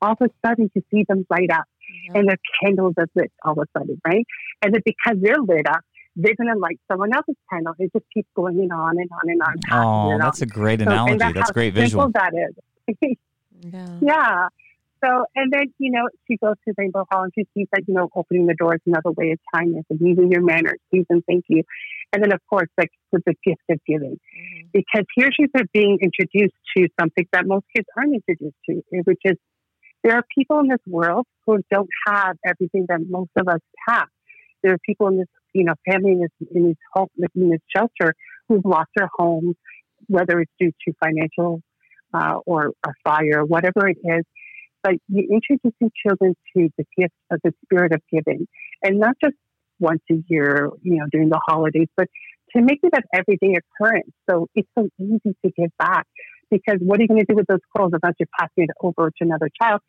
All 0.01 0.13
of 0.13 0.17
a 0.22 0.47
sudden, 0.47 0.72
you 0.74 0.82
see 0.91 1.05
them 1.07 1.26
light 1.30 1.51
up, 1.51 1.65
mm-hmm. 1.65 2.17
and 2.17 2.30
their 2.30 2.38
candles 2.63 2.95
are 2.97 3.07
lit 3.15 3.32
all 3.43 3.53
of 3.53 3.59
a 3.59 3.80
sudden, 3.80 4.01
right? 4.05 4.26
And 4.61 4.74
then 4.74 4.82
because 4.84 5.17
they're 5.22 5.41
lit 5.41 5.67
up, 5.67 5.82
they're 6.15 6.36
going 6.36 6.53
to 6.53 6.59
light 6.59 6.80
someone 6.91 7.13
else's 7.13 7.36
candle. 7.51 7.74
It 7.80 7.91
just 7.93 8.05
keeps 8.13 8.30
going 8.36 8.72
on 8.72 8.97
and 8.97 9.09
on 9.11 9.30
and 9.30 9.41
on. 9.41 9.55
Oh, 9.72 10.17
that's 10.17 10.41
on. 10.41 10.47
a 10.47 10.51
great 10.51 10.82
analogy. 10.82 11.20
So, 11.20 11.32
that's 11.34 11.51
great 11.51 11.74
visual. 11.74 12.09
That 12.13 12.34
is. 12.34 12.97
yeah. 13.61 13.97
yeah. 14.01 14.47
So, 15.04 15.26
and 15.36 15.52
then, 15.52 15.74
you 15.78 15.91
know, 15.91 16.10
she 16.28 16.38
goes 16.38 16.56
to 16.68 16.74
Rainbow 16.78 17.06
Hall 17.10 17.24
and 17.24 17.32
she 17.34 17.47
sees 17.54 17.68
that, 17.72 17.84
you 17.88 17.93
know, 17.93 18.10
opening 18.16 18.47
the 18.47 18.54
door 18.54 18.76
is 18.76 18.82
another 18.86 19.12
way 19.12 19.32
of 19.32 19.39
kindness 19.54 19.86
and 19.89 20.00
using 20.02 20.32
your 20.32 20.41
manners, 20.41 20.78
please 20.91 21.06
and 21.10 21.24
thank 21.26 21.45
you. 21.47 21.64
And 22.12 22.22
then, 22.22 22.34
of 22.34 22.41
course, 22.50 22.68
like 22.78 22.89
with 23.12 23.24
the 23.26 23.36
gift 23.45 23.62
of 23.70 23.80
giving. 23.88 24.18
Mm-hmm. 24.18 24.68
Because 24.74 25.06
here 25.16 25.30
she's 25.32 25.50
being 25.74 26.00
introduced 26.02 26.56
to 26.76 26.88
something 27.00 27.26
that 27.32 27.45
most 27.47 27.66
kids 27.74 27.88
aren't 27.95 28.16
introduced 28.16 28.58
to, 28.70 28.82
which 29.06 29.22
is 29.24 29.38
there 30.04 30.16
are 30.16 30.24
people 30.36 30.60
in 30.60 30.68
this 30.68 30.80
world 30.86 31.26
who 31.45 31.60
don't 31.72 31.89
have 32.08 32.36
everything 32.45 32.86
that 32.89 33.00
most 33.08 33.32
of 33.38 33.47
us 33.47 33.62
have. 33.88 34.08
There 34.64 34.74
are 34.74 34.80
people 34.86 35.08
in 35.08 35.18
this, 35.20 35.28
you 35.54 35.64
know, 35.64 35.76
family 35.89 36.12
in 36.12 36.20
this, 36.22 36.50
in 36.54 36.68
this 36.68 36.78
home, 36.93 37.08
in 37.36 37.50
this 37.50 37.62
shelter 37.74 38.14
who've 38.50 38.66
lost 38.66 38.89
their 38.95 39.10
homes, 39.18 39.56
whether 40.08 40.41
it's 40.41 40.52
due 40.60 40.72
to 40.88 40.93
financial 41.02 41.62
uh, 42.14 42.39
or 42.45 42.72
a 42.86 42.91
fire, 43.04 43.45
whatever 43.45 43.88
it 43.88 43.97
is 44.04 44.26
but 44.84 44.93
you're 45.07 45.32
introducing 45.32 45.91
children 46.05 46.36
to 46.55 46.69
the 46.77 46.86
gift 46.97 47.13
of 47.32 47.39
the 47.43 47.53
spirit 47.65 47.93
of 47.93 48.01
giving, 48.11 48.47
and 48.84 48.99
not 48.99 49.15
just 49.23 49.36
once 49.80 50.01
a 50.11 50.15
year, 50.27 50.69
you 50.82 50.97
know, 50.97 51.05
during 51.11 51.30
the 51.30 51.39
holidays, 51.47 51.88
but 51.95 52.07
to 52.55 52.61
make 52.61 52.80
it 52.84 52.93
an 52.93 53.03
everyday 53.13 53.55
occurrence. 53.55 54.11
So 54.30 54.47
it's 54.55 54.67
so 54.77 54.89
easy 54.99 55.36
to 55.45 55.51
give 55.57 55.71
back 55.77 56.05
because 56.49 56.77
what 56.82 56.99
are 56.99 57.03
you 57.03 57.07
going 57.07 57.19
to 57.21 57.25
do 57.25 57.36
with 57.36 57.47
those 57.47 57.59
clothes 57.75 57.91
unless 57.93 58.15
you're 58.19 58.27
passing 58.38 58.65
it 58.65 58.69
over 58.82 59.09
to 59.09 59.21
another 59.21 59.49
child, 59.61 59.82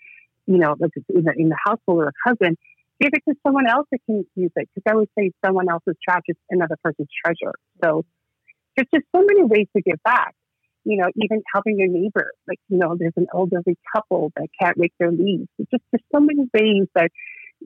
you 0.46 0.58
know, 0.58 0.76
like 0.78 0.90
in 1.08 1.24
the, 1.24 1.32
in 1.36 1.48
the 1.48 1.56
household 1.64 2.02
or 2.02 2.08
a 2.08 2.28
cousin? 2.28 2.56
Give 3.00 3.10
it 3.14 3.22
to 3.30 3.34
someone 3.46 3.66
else 3.66 3.86
that 3.90 4.00
can 4.04 4.26
use 4.36 4.50
it 4.56 4.68
because 4.74 4.90
I 4.90 4.94
would 4.94 5.08
say 5.18 5.30
someone 5.44 5.70
else's 5.70 5.96
trash 6.06 6.22
is 6.28 6.36
another 6.50 6.76
person's 6.84 7.08
treasure. 7.24 7.54
So 7.82 8.04
there's 8.76 8.88
just 8.94 9.06
so 9.16 9.24
many 9.26 9.42
ways 9.44 9.66
to 9.74 9.82
give 9.82 10.02
back 10.04 10.34
you 10.84 10.96
know, 10.96 11.08
even 11.16 11.42
helping 11.52 11.78
your 11.78 11.88
neighbor. 11.88 12.32
Like, 12.48 12.58
you 12.68 12.78
know, 12.78 12.96
there's 12.98 13.12
an 13.16 13.26
elderly 13.34 13.76
couple 13.94 14.32
that 14.36 14.48
can't 14.60 14.76
make 14.78 14.92
their 14.98 15.10
leaves. 15.10 15.48
It's 15.58 15.70
just 15.70 15.82
there's 15.92 16.02
so 16.12 16.20
many 16.20 16.48
ways 16.54 16.88
that 16.94 17.10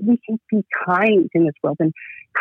we 0.00 0.18
can 0.26 0.38
be 0.50 0.64
kind 0.86 1.28
in 1.34 1.44
this 1.44 1.54
world. 1.62 1.76
And 1.80 1.92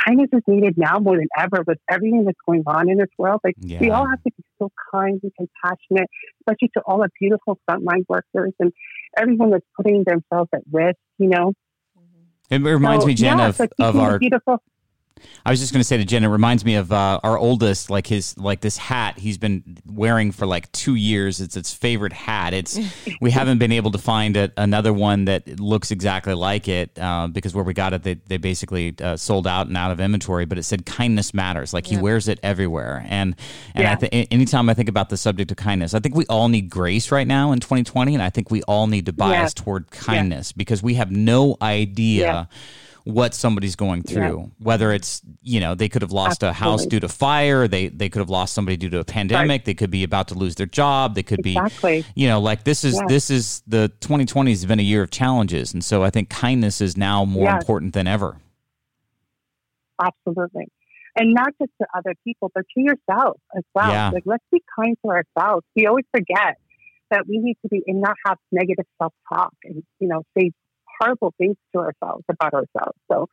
kindness 0.06 0.30
is 0.34 0.42
needed 0.48 0.76
now 0.78 1.00
more 1.00 1.18
than 1.18 1.28
ever 1.38 1.64
with 1.66 1.78
everything 1.90 2.26
that's 2.26 2.38
going 2.48 2.64
on 2.66 2.90
in 2.90 2.98
this 2.98 3.10
world. 3.18 3.42
Like 3.44 3.56
yeah. 3.60 3.80
we 3.80 3.92
all 3.92 4.08
have 4.08 4.22
to 4.24 4.32
be 4.36 4.44
so 4.60 4.72
kind 4.92 5.20
and 5.22 5.32
compassionate, 5.38 6.10
especially 6.42 6.70
to 6.76 6.82
all 6.86 7.00
the 7.00 7.10
beautiful 7.20 7.60
frontline 7.70 8.06
workers 8.08 8.54
and 8.60 8.72
everyone 9.18 9.52
that's 9.52 9.66
putting 9.76 10.04
themselves 10.06 10.50
at 10.54 10.62
risk, 10.72 10.98
you 11.18 11.30
know. 11.30 11.54
Mm-hmm. 11.98 12.66
It 12.66 12.72
reminds 12.72 13.04
so, 13.04 13.08
me, 13.08 13.14
Jen, 13.14 13.38
yeah, 13.38 13.48
of, 13.50 13.56
so 13.56 13.68
of 13.80 13.96
our 13.98 14.18
beautiful 14.20 14.64
I 15.46 15.52
was 15.52 15.60
just 15.60 15.74
going 15.74 15.82
to 15.82 15.86
say 15.86 15.98
to 15.98 16.06
Jen, 16.06 16.24
it 16.24 16.28
reminds 16.28 16.64
me 16.64 16.76
of 16.76 16.92
uh, 16.92 17.20
our 17.22 17.38
oldest, 17.38 17.90
like 17.90 18.08
his, 18.08 18.38
like 18.38 18.62
this 18.62 18.78
hat 18.78 19.20
he's 19.20 19.38
been 19.38 19.78
wearing 19.86 20.32
for 20.32 20.46
like 20.46 20.72
two 20.72 20.96
years. 20.96 21.42
It's 21.42 21.58
its 21.58 21.74
favorite 21.74 22.14
hat. 22.14 22.54
It's 22.54 22.80
we 23.22 23.30
haven't 23.32 23.58
been 23.58 23.72
able 23.72 23.92
to 23.92 23.98
find 23.98 24.38
a, 24.38 24.52
another 24.56 24.94
one 24.94 25.26
that 25.26 25.60
looks 25.60 25.92
exactly 25.92 26.34
like 26.34 26.68
it 26.68 26.98
uh, 26.98 27.28
because 27.28 27.54
where 27.54 27.64
we 27.64 27.74
got 27.74 27.94
it, 27.94 28.04
they, 28.04 28.14
they 28.14 28.38
basically 28.38 28.96
uh, 29.02 29.18
sold 29.18 29.46
out 29.46 29.68
and 29.68 29.76
out 29.76 29.92
of 29.92 30.00
inventory. 30.00 30.46
But 30.46 30.58
it 30.58 30.64
said 30.64 30.86
kindness 30.86 31.34
matters. 31.34 31.74
Like 31.74 31.86
he 31.86 31.98
wears 31.98 32.28
it 32.28 32.40
everywhere. 32.42 33.06
And 33.10 33.36
and 33.76 33.84
yeah. 33.84 33.92
I 33.92 33.96
th- 33.96 34.28
anytime 34.32 34.70
I 34.70 34.74
think 34.74 34.88
about 34.88 35.10
the 35.10 35.18
subject 35.18 35.52
of 35.52 35.58
kindness, 35.58 35.94
I 35.94 36.00
think 36.00 36.16
we 36.16 36.26
all 36.28 36.48
need 36.48 36.70
grace 36.70 37.12
right 37.12 37.28
now 37.28 37.52
in 37.52 37.60
2020, 37.60 38.14
and 38.14 38.24
I 38.24 38.30
think 38.30 38.50
we 38.50 38.64
all 38.64 38.88
need 38.88 39.06
to 39.08 39.14
bias 39.14 39.54
yeah. 39.58 39.64
toward 39.64 39.92
kindness 39.92 40.54
because 40.54 40.82
we 40.82 40.94
have 40.96 41.12
no 41.12 41.58
idea 41.62 42.48
what 43.06 43.34
somebody's 43.34 43.76
going 43.76 44.04
through. 44.04 44.40
Yeah. 44.40 44.46
Whether 44.60 44.92
it's 44.94 45.22
you 45.42 45.60
know 45.60 45.76
they 45.76 45.90
could 45.90 46.02
have 46.02 46.12
lost 46.12 46.44
Absolutely. 46.44 46.50
a 46.50 46.54
house 46.54 46.86
due 46.86 47.00
to 47.00 47.10
fire, 47.10 47.68
they 47.68 47.90
they 47.90 48.10
could 48.10 48.20
have 48.20 48.30
lost 48.30 48.54
somebody 48.54 48.78
due 48.78 48.90
to 48.90 49.00
a 49.00 49.04
pandemic, 49.04 49.50
right. 49.50 49.66
they 49.66 49.74
could 49.74 49.92
be 49.92 50.04
about 50.04 50.30
to 50.30 50.36
lose 50.36 50.56
their 50.56 50.66
job, 50.66 51.16
they 51.16 51.24
could 51.24 51.46
exactly. 51.46 52.02
be 52.02 52.08
you 52.16 52.28
know 52.28 52.40
like 52.40 52.64
this 52.64 52.84
is 52.84 52.96
yeah. 52.96 53.08
this 53.08 53.30
is 53.30 53.62
the 53.68 53.90
2020 54.00 54.52
has 54.52 54.66
been 54.66 54.80
a 54.80 54.84
year 54.84 55.04
of 55.04 55.12
challenges, 55.12 55.74
and 55.74 55.84
so 55.84 56.04
I 56.04 56.10
think 56.10 56.30
kindness 56.30 56.82
is 56.82 56.96
now 56.98 57.26
more 57.26 57.46
yes. 57.46 57.62
important 57.62 57.94
than 57.94 58.08
ever. 58.08 58.38
Absolutely. 60.02 60.68
And 61.16 61.34
not 61.34 61.50
just 61.62 61.72
to 61.80 61.88
other 61.96 62.16
people, 62.24 62.52
but 62.56 62.64
to 62.76 62.82
yourself 62.82 63.40
as 63.56 63.64
well. 63.76 63.90
Yeah. 63.90 64.10
Like, 64.10 64.24
let's 64.26 64.44
be 64.52 64.62
kind 64.76 64.98
to 65.06 65.12
ourselves. 65.12 65.64
We 65.76 65.86
always 65.86 66.06
forget 66.12 66.58
that 67.12 67.28
we 67.28 67.38
need 67.38 67.58
to 67.62 67.68
be 67.70 67.84
and 67.86 68.02
not 68.02 68.16
have 68.26 68.38
negative 68.52 68.86
self 69.00 69.14
talk 69.32 69.54
and, 69.64 69.84
you 70.00 70.08
know, 70.08 70.24
say 70.36 70.52
horrible 71.00 71.34
things 71.38 71.56
to 71.74 71.80
ourselves 71.80 72.24
about 72.30 72.54
ourselves. 72.54 72.98
So 73.12 73.28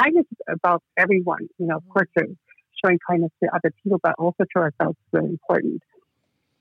kindness 0.00 0.26
is 0.30 0.38
about 0.48 0.82
everyone. 0.96 1.48
You 1.58 1.66
know, 1.66 1.76
of 1.76 1.82
mm-hmm. 1.82 1.92
course, 1.92 2.36
showing 2.84 2.98
kindness 3.08 3.30
to 3.42 3.50
other 3.54 3.72
people, 3.82 4.00
but 4.02 4.14
also 4.18 4.44
to 4.56 4.62
ourselves 4.62 4.96
is 4.98 5.12
really 5.12 5.30
important. 5.30 5.82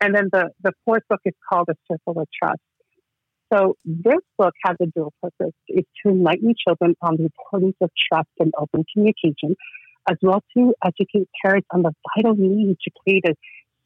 And 0.02 0.16
then 0.16 0.30
the, 0.32 0.50
the 0.64 0.72
fourth 0.86 1.04
book 1.10 1.22
is 1.26 1.34
called 1.48 1.70
A 1.70 1.76
Circle 1.92 2.22
of 2.22 2.28
Trust. 2.42 2.62
So 3.54 3.76
this 3.86 4.22
book 4.38 4.54
has 4.66 4.78
a 4.82 4.86
dual 4.88 5.14
purpose. 5.22 5.54
It's 5.68 5.90
to 6.04 6.12
enlighten 6.12 6.56
children 6.66 6.96
on 7.02 7.18
the 7.18 7.24
importance 7.24 7.76
of 7.82 7.92
trust 8.12 8.30
and 8.40 8.54
open 8.58 8.86
communication, 8.94 9.56
as 10.10 10.18
well 10.22 10.42
to 10.58 10.74
educate 10.84 11.28
parents 11.44 11.68
on 11.72 11.84
the 11.84 11.92
vital 12.16 12.36
need 12.36 12.78
to 12.82 12.92
create 13.04 13.26
a 13.28 13.36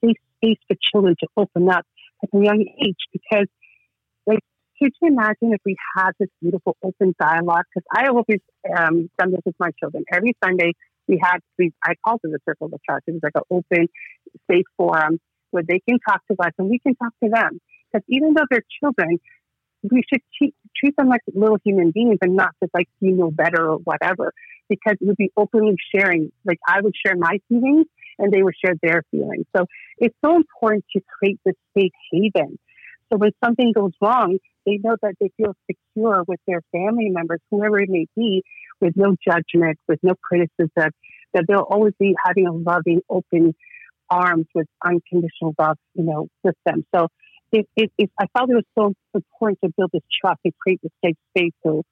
safe 0.05 0.17
space 0.37 0.59
for 0.67 0.77
children 0.93 1.15
to 1.19 1.27
open 1.35 1.67
up 1.69 1.85
at 2.23 2.29
a 2.31 2.43
young 2.43 2.63
age 2.85 3.01
because 3.11 3.47
could 4.85 4.93
you 5.01 5.07
imagine 5.07 5.51
if 5.51 5.61
we 5.65 5.75
had 5.97 6.11
this 6.19 6.29
beautiful 6.39 6.77
open 6.83 7.15
dialogue? 7.19 7.63
Because 7.73 7.87
I 7.91 8.03
have 8.03 8.11
always 8.11 8.41
um, 8.77 9.09
done 9.17 9.31
this 9.31 9.41
with 9.43 9.55
my 9.59 9.71
children. 9.79 10.03
Every 10.13 10.37
Sunday 10.43 10.73
we 11.07 11.19
had 11.21 11.39
we 11.57 11.71
I 11.83 11.93
called 12.05 12.19
it 12.23 12.31
the 12.31 12.39
circle 12.47 12.69
of 12.71 12.79
trust. 12.87 13.03
It 13.07 13.13
was 13.13 13.21
like 13.23 13.33
an 13.33 13.41
open, 13.49 13.87
safe 14.49 14.65
forum 14.77 15.19
where 15.49 15.63
they 15.67 15.81
can 15.89 15.97
talk 16.07 16.21
to 16.29 16.37
us 16.39 16.51
and 16.59 16.69
we 16.69 16.77
can 16.77 16.95
talk 16.95 17.13
to 17.23 17.29
them. 17.29 17.59
Because 17.91 18.05
even 18.09 18.35
though 18.35 18.45
they're 18.51 18.63
children, 18.79 19.17
we 19.81 20.03
should 20.07 20.21
treat 20.39 20.95
them 20.97 21.09
like 21.09 21.21
little 21.33 21.57
human 21.63 21.89
beings 21.89 22.19
and 22.21 22.35
not 22.35 22.51
just 22.61 22.73
like 22.75 22.87
you 22.99 23.13
know 23.13 23.31
better 23.31 23.71
or 23.71 23.77
whatever. 23.77 24.33
Because 24.69 24.97
it 25.01 25.07
would 25.07 25.17
be 25.17 25.31
openly 25.35 25.77
sharing. 25.95 26.31
Like 26.45 26.59
I 26.67 26.81
would 26.81 26.93
share 27.03 27.15
my 27.15 27.39
feelings 27.49 27.87
and 28.19 28.31
they 28.31 28.43
would 28.43 28.55
share 28.63 28.75
their 28.83 29.01
feelings. 29.09 29.45
So 29.57 29.65
it's 29.97 30.15
so 30.23 30.35
important 30.35 30.85
to 30.95 31.01
create 31.17 31.39
this 31.43 31.55
safe 31.75 31.91
haven. 32.11 32.59
So 33.11 33.17
when 33.17 33.31
something 33.43 33.71
goes 33.71 33.91
wrong, 34.01 34.37
they 34.65 34.79
know 34.83 34.95
that 35.01 35.15
they 35.19 35.31
feel 35.37 35.55
secure 35.69 36.23
with 36.27 36.39
their 36.47 36.61
family 36.71 37.09
members, 37.09 37.39
whoever 37.51 37.79
it 37.79 37.89
may 37.89 38.07
be, 38.15 38.43
with 38.81 38.93
no 38.95 39.15
judgment, 39.27 39.79
with 39.87 39.99
no 40.03 40.13
criticism, 40.21 40.91
that 41.33 41.45
they'll 41.47 41.59
always 41.59 41.93
be 41.99 42.15
having 42.23 42.47
a 42.47 42.53
loving, 42.53 43.01
open 43.09 43.53
arms 44.09 44.45
with 44.53 44.67
unconditional 44.83 45.55
love, 45.59 45.77
you 45.93 46.03
know, 46.03 46.27
with 46.43 46.55
them. 46.65 46.85
So 46.93 47.07
it, 47.51 47.67
it, 47.75 47.91
it, 47.97 48.11
I 48.19 48.25
thought 48.33 48.49
it 48.49 48.55
was 48.55 48.65
so 48.77 48.93
important 49.13 49.59
to 49.63 49.71
build 49.77 49.91
this 49.93 50.03
trust 50.21 50.39
and 50.43 50.53
create 50.59 50.81
this 50.81 50.91
safe 51.03 51.15
space 51.35 51.53
so, 51.65 51.83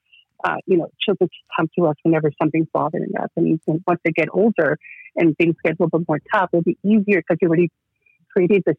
uh, 0.43 0.55
you 0.65 0.78
know, 0.78 0.89
children 0.99 1.30
can 1.30 1.55
come 1.55 1.69
to 1.78 1.89
us 1.89 1.95
whenever 2.03 2.32
something's 2.41 2.67
bothering 2.74 3.13
us. 3.19 3.30
And 3.36 3.59
once 3.88 3.99
they 4.03 4.11
get 4.11 4.28
older 4.32 4.78
and 5.15 5.38
things 5.38 5.55
get 5.63 5.74
a 5.74 5.76
little 5.80 5.99
bit 5.99 6.07
more 6.07 6.19
tough, 6.34 6.49
it'll 6.51 6.63
be 6.63 6.78
easier 6.84 7.21
because 7.21 7.38
you 7.41 7.47
already 7.47 7.71
created 8.32 8.63
this 8.65 8.76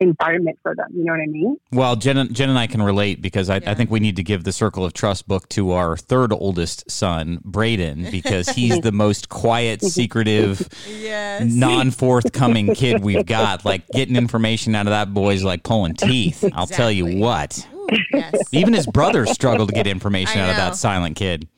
environment 0.00 0.58
for 0.62 0.74
them. 0.74 0.88
You 0.94 1.04
know 1.04 1.12
what 1.12 1.20
I 1.20 1.26
mean? 1.26 1.56
Well, 1.72 1.96
Jen, 1.96 2.32
Jen 2.32 2.48
and 2.48 2.58
I 2.58 2.66
can 2.66 2.82
relate 2.82 3.20
because 3.20 3.50
I, 3.50 3.56
yeah. 3.56 3.70
I, 3.70 3.74
think 3.74 3.90
we 3.90 4.00
need 4.00 4.16
to 4.16 4.22
give 4.22 4.44
the 4.44 4.52
Circle 4.52 4.84
of 4.84 4.92
Trust 4.92 5.26
book 5.26 5.48
to 5.50 5.72
our 5.72 5.96
third 5.96 6.32
oldest 6.32 6.90
son, 6.90 7.40
Braden, 7.44 8.10
because 8.10 8.48
he's 8.48 8.80
the 8.80 8.92
most 8.98 9.28
quiet, 9.28 9.82
secretive, 9.82 10.68
yes. 10.86 11.52
non 11.52 11.90
forthcoming 11.90 12.74
kid 12.74 13.02
we've 13.02 13.26
got. 13.26 13.64
Like 13.64 13.86
getting 13.88 14.16
information 14.16 14.74
out 14.74 14.86
of 14.86 14.90
that 14.90 15.12
boy's 15.12 15.42
like 15.42 15.62
pulling 15.62 15.94
teeth. 15.94 16.44
Exactly. 16.44 16.52
I'll 16.58 16.66
tell 16.66 16.92
you 16.92 17.18
what. 17.18 17.66
Ooh, 17.74 17.88
yes. 18.12 18.34
Even 18.52 18.74
his 18.74 18.86
brothers 18.86 19.30
struggle 19.30 19.66
to 19.66 19.72
get 19.72 19.86
information 19.86 20.40
out 20.40 20.50
of 20.50 20.56
that 20.56 20.76
silent 20.76 21.16
kid. 21.16 21.48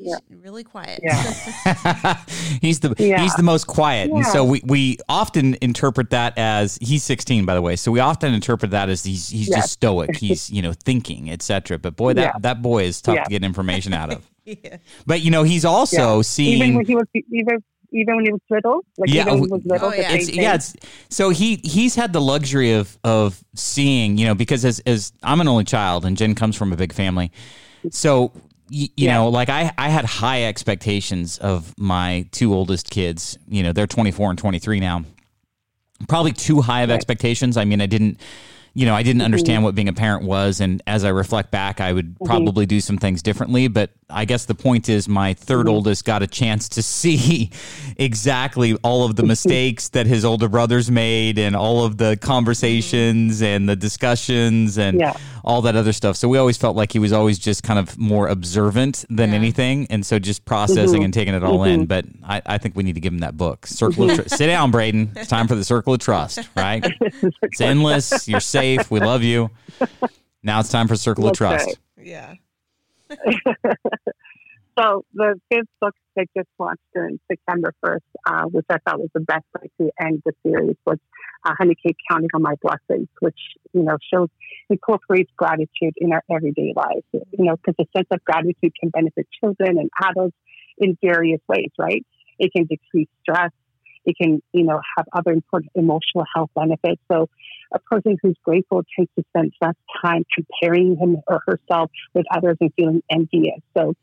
He's 0.00 0.08
yeah. 0.12 0.36
really 0.42 0.64
quiet. 0.64 1.00
Yeah. 1.02 2.14
he's 2.62 2.80
the 2.80 2.94
yeah. 2.98 3.20
he's 3.20 3.34
the 3.34 3.42
most 3.42 3.66
quiet. 3.66 4.08
Yeah. 4.08 4.16
And 4.16 4.26
so 4.26 4.44
we, 4.44 4.62
we 4.64 4.96
often 5.10 5.58
interpret 5.60 6.08
that 6.10 6.38
as 6.38 6.78
he's 6.80 7.04
16 7.04 7.44
by 7.44 7.54
the 7.54 7.60
way. 7.60 7.76
So 7.76 7.92
we 7.92 8.00
often 8.00 8.32
interpret 8.32 8.70
that 8.70 8.88
as 8.88 9.04
he's 9.04 9.28
he's 9.28 9.48
yes. 9.48 9.58
just 9.58 9.72
stoic. 9.72 10.16
He's, 10.20 10.50
you 10.50 10.60
know, 10.62 10.72
thinking, 10.72 11.30
etc. 11.30 11.78
But 11.78 11.96
boy 11.96 12.14
that 12.14 12.42
that 12.42 12.62
boy 12.62 12.84
is 12.84 13.00
tough 13.00 13.24
to 13.24 13.30
get 13.30 13.42
information 13.44 13.92
out 13.92 14.12
of. 14.12 14.30
yeah. 14.44 14.78
But 15.06 15.20
you 15.20 15.30
know, 15.30 15.42
he's 15.42 15.64
also 15.64 16.22
seeing 16.22 16.62
even 16.62 16.76
when 16.76 16.86
he 16.86 16.94
was 16.94 17.06
even 17.14 17.62
even 17.92 18.16
when 18.16 18.24
he 18.24 18.32
was 18.32 18.40
little. 18.48 18.84
Like 18.96 19.10
yeah, 19.10 19.22
even 19.22 19.40
when 19.40 19.48
he 19.48 19.52
was 19.52 19.64
little. 19.66 19.88
Oh, 19.88 19.92
yeah. 19.92 20.12
It's, 20.12 20.30
yeah, 20.30 20.54
it's, 20.54 20.74
so 21.08 21.30
he 21.30 21.56
he's 21.62 21.94
had 21.94 22.12
the 22.12 22.20
luxury 22.20 22.72
of 22.72 22.98
of 23.04 23.42
seeing, 23.54 24.18
you 24.18 24.26
know, 24.26 24.34
because 24.34 24.64
as 24.64 24.80
as 24.80 25.12
I'm 25.22 25.40
an 25.40 25.48
only 25.48 25.64
child 25.64 26.04
and 26.04 26.16
Jen 26.16 26.34
comes 26.34 26.56
from 26.56 26.72
a 26.72 26.76
big 26.76 26.92
family, 26.92 27.32
So 27.90 28.32
you, 28.70 28.88
yeah. 28.96 29.14
know, 29.14 29.28
like 29.28 29.48
I, 29.48 29.72
I 29.76 29.88
had 29.88 30.04
high 30.04 30.44
expectations 30.44 31.38
of 31.38 31.76
my 31.76 32.26
two 32.30 32.54
oldest 32.54 32.88
kids. 32.88 33.38
You 33.48 33.62
know, 33.62 33.72
they're 33.72 33.86
24 33.86 34.30
and 34.30 34.38
23 34.38 34.80
now. 34.80 35.04
Probably 36.08 36.32
too 36.32 36.60
high 36.62 36.82
of 36.82 36.88
right. 36.88 36.94
expectations. 36.94 37.56
I 37.56 37.64
mean, 37.64 37.80
I 37.80 37.86
didn't 37.86 38.20
you 38.74 38.86
know, 38.86 38.94
I 38.94 39.02
didn't 39.02 39.22
understand 39.22 39.58
mm-hmm. 39.58 39.64
what 39.64 39.74
being 39.74 39.88
a 39.88 39.92
parent 39.92 40.24
was. 40.24 40.60
And 40.60 40.82
as 40.86 41.04
I 41.04 41.08
reflect 41.08 41.50
back, 41.50 41.80
I 41.80 41.92
would 41.92 42.14
mm-hmm. 42.14 42.24
probably 42.24 42.66
do 42.66 42.80
some 42.80 42.98
things 42.98 43.22
differently. 43.22 43.68
But 43.68 43.90
I 44.08 44.24
guess 44.24 44.44
the 44.44 44.54
point 44.54 44.88
is, 44.88 45.08
my 45.08 45.34
3rd 45.34 45.60
mm-hmm. 45.60 45.68
oldest 45.68 46.04
got 46.04 46.22
a 46.22 46.26
chance 46.26 46.68
to 46.70 46.82
see 46.82 47.50
exactly 47.96 48.76
all 48.82 49.04
of 49.04 49.16
the 49.16 49.22
mistakes 49.34 49.88
that 49.90 50.06
his 50.06 50.24
older 50.24 50.48
brothers 50.48 50.90
made 50.90 51.38
and 51.38 51.56
all 51.56 51.84
of 51.84 51.96
the 51.96 52.16
conversations 52.20 53.42
and 53.42 53.68
the 53.68 53.76
discussions 53.76 54.78
and 54.78 55.00
yeah. 55.00 55.14
all 55.44 55.62
that 55.62 55.74
other 55.74 55.92
stuff. 55.92 56.16
So 56.16 56.28
we 56.28 56.38
always 56.38 56.56
felt 56.56 56.76
like 56.76 56.92
he 56.92 56.98
was 56.98 57.12
always 57.12 57.38
just 57.38 57.62
kind 57.62 57.78
of 57.78 57.98
more 57.98 58.28
observant 58.28 59.04
than 59.10 59.30
yeah. 59.30 59.36
anything. 59.36 59.86
And 59.90 60.06
so 60.06 60.18
just 60.18 60.44
processing 60.44 60.96
mm-hmm. 60.96 61.04
and 61.04 61.14
taking 61.14 61.34
it 61.34 61.42
all 61.42 61.64
in. 61.64 61.80
Mm-hmm. 61.80 61.86
But 61.86 62.04
I, 62.22 62.42
I, 62.46 62.58
think 62.58 62.76
we 62.76 62.82
need 62.82 62.94
to 62.94 63.00
give 63.00 63.12
him 63.12 63.20
that 63.20 63.36
book. 63.36 63.66
Circle 63.66 64.10
of 64.10 64.16
Trust. 64.16 64.36
Sit 64.36 64.46
down, 64.46 64.70
Braden. 64.70 65.12
It's 65.16 65.28
time 65.28 65.48
for 65.48 65.54
the 65.54 65.64
Circle 65.64 65.94
of 65.94 66.00
Trust, 66.00 66.48
right? 66.56 66.84
It's 67.42 67.60
endless. 67.60 68.28
You're 68.28 68.40
safe. 68.60 68.90
We 68.90 69.00
love 69.00 69.22
you. 69.22 69.50
Now 70.42 70.60
it's 70.60 70.70
time 70.70 70.88
for 70.88 70.96
Circle 70.96 71.24
That's 71.24 71.34
of 71.34 71.38
Trust. 71.38 71.66
Right. 71.96 72.06
Yeah. 72.06 72.34
so 74.78 75.04
the 75.12 75.40
fifth 75.50 75.68
book 75.80 75.94
that 76.16 76.26
just 76.36 76.48
launched 76.58 76.80
in 76.94 77.20
September 77.30 77.74
1st, 77.84 77.98
uh, 78.26 78.44
which 78.44 78.66
I 78.70 78.78
thought 78.78 79.00
was 79.00 79.10
the 79.14 79.20
best 79.20 79.44
way 79.54 79.70
to 79.80 79.90
end 80.00 80.22
the 80.24 80.32
series, 80.42 80.76
was 80.86 80.98
uh, 81.44 81.52
Honey 81.58 81.74
Cake 81.74 81.96
Counting 82.10 82.28
on 82.34 82.42
My 82.42 82.54
Blessings, 82.62 83.08
which, 83.20 83.38
you 83.72 83.82
know, 83.82 83.98
shows, 84.12 84.28
incorporates 84.68 85.30
gratitude 85.36 85.94
in 85.96 86.12
our 86.12 86.22
everyday 86.30 86.72
lives, 86.74 87.04
you 87.12 87.44
know, 87.44 87.56
because 87.56 87.74
a 87.78 87.98
sense 87.98 88.08
of 88.10 88.22
gratitude 88.24 88.72
can 88.78 88.90
benefit 88.90 89.26
children 89.40 89.78
and 89.78 89.90
adults 90.02 90.36
in 90.78 90.96
various 91.02 91.40
ways, 91.48 91.70
right? 91.78 92.04
It 92.38 92.52
can 92.54 92.64
decrease 92.64 93.08
stress. 93.22 93.50
It 94.04 94.16
can, 94.20 94.42
you 94.52 94.64
know, 94.64 94.80
have 94.96 95.06
other 95.12 95.32
important 95.32 95.72
emotional 95.74 96.24
health 96.34 96.50
benefits. 96.54 97.00
So 97.10 97.28
a 97.72 97.78
person 97.78 98.16
who's 98.22 98.36
grateful 98.44 98.82
tends 98.96 99.10
to 99.18 99.24
spend 99.28 99.52
less 99.60 99.74
time 100.02 100.24
comparing 100.34 100.96
him 100.96 101.18
or 101.26 101.42
herself 101.46 101.90
with 102.14 102.24
others 102.34 102.56
and 102.60 102.72
feeling 102.74 103.02
envious. 103.10 103.60
So 103.76 103.94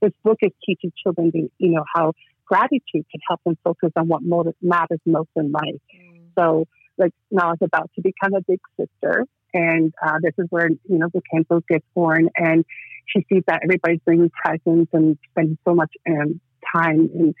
this 0.00 0.12
book 0.22 0.38
is 0.42 0.52
teaching 0.64 0.92
children, 1.02 1.32
to, 1.32 1.50
you 1.58 1.70
know, 1.70 1.84
how 1.92 2.12
gratitude 2.48 3.04
can 3.10 3.20
help 3.28 3.40
them 3.44 3.56
focus 3.64 3.90
on 3.96 4.08
what 4.08 4.22
matters 4.62 5.00
most 5.04 5.28
in 5.36 5.52
life. 5.52 5.80
Mm. 5.94 6.20
So, 6.38 6.66
like 6.96 7.12
now, 7.30 7.52
is 7.52 7.58
about 7.62 7.90
to 7.94 8.02
become 8.02 8.34
a 8.34 8.40
big 8.40 8.60
sister, 8.76 9.24
and 9.54 9.92
uh, 10.04 10.18
this 10.22 10.32
is 10.38 10.46
where 10.50 10.68
you 10.68 10.98
know 10.98 11.08
the 11.12 11.22
Campbell 11.32 11.62
gets 11.68 11.84
born, 11.94 12.28
and 12.36 12.64
she 13.06 13.24
sees 13.32 13.42
that 13.46 13.60
everybody's 13.62 14.00
bringing 14.04 14.30
presents 14.30 14.90
and 14.92 15.18
spending 15.30 15.58
so 15.66 15.74
much 15.74 15.92
um, 16.08 16.40
time 16.74 17.10
and 17.14 17.34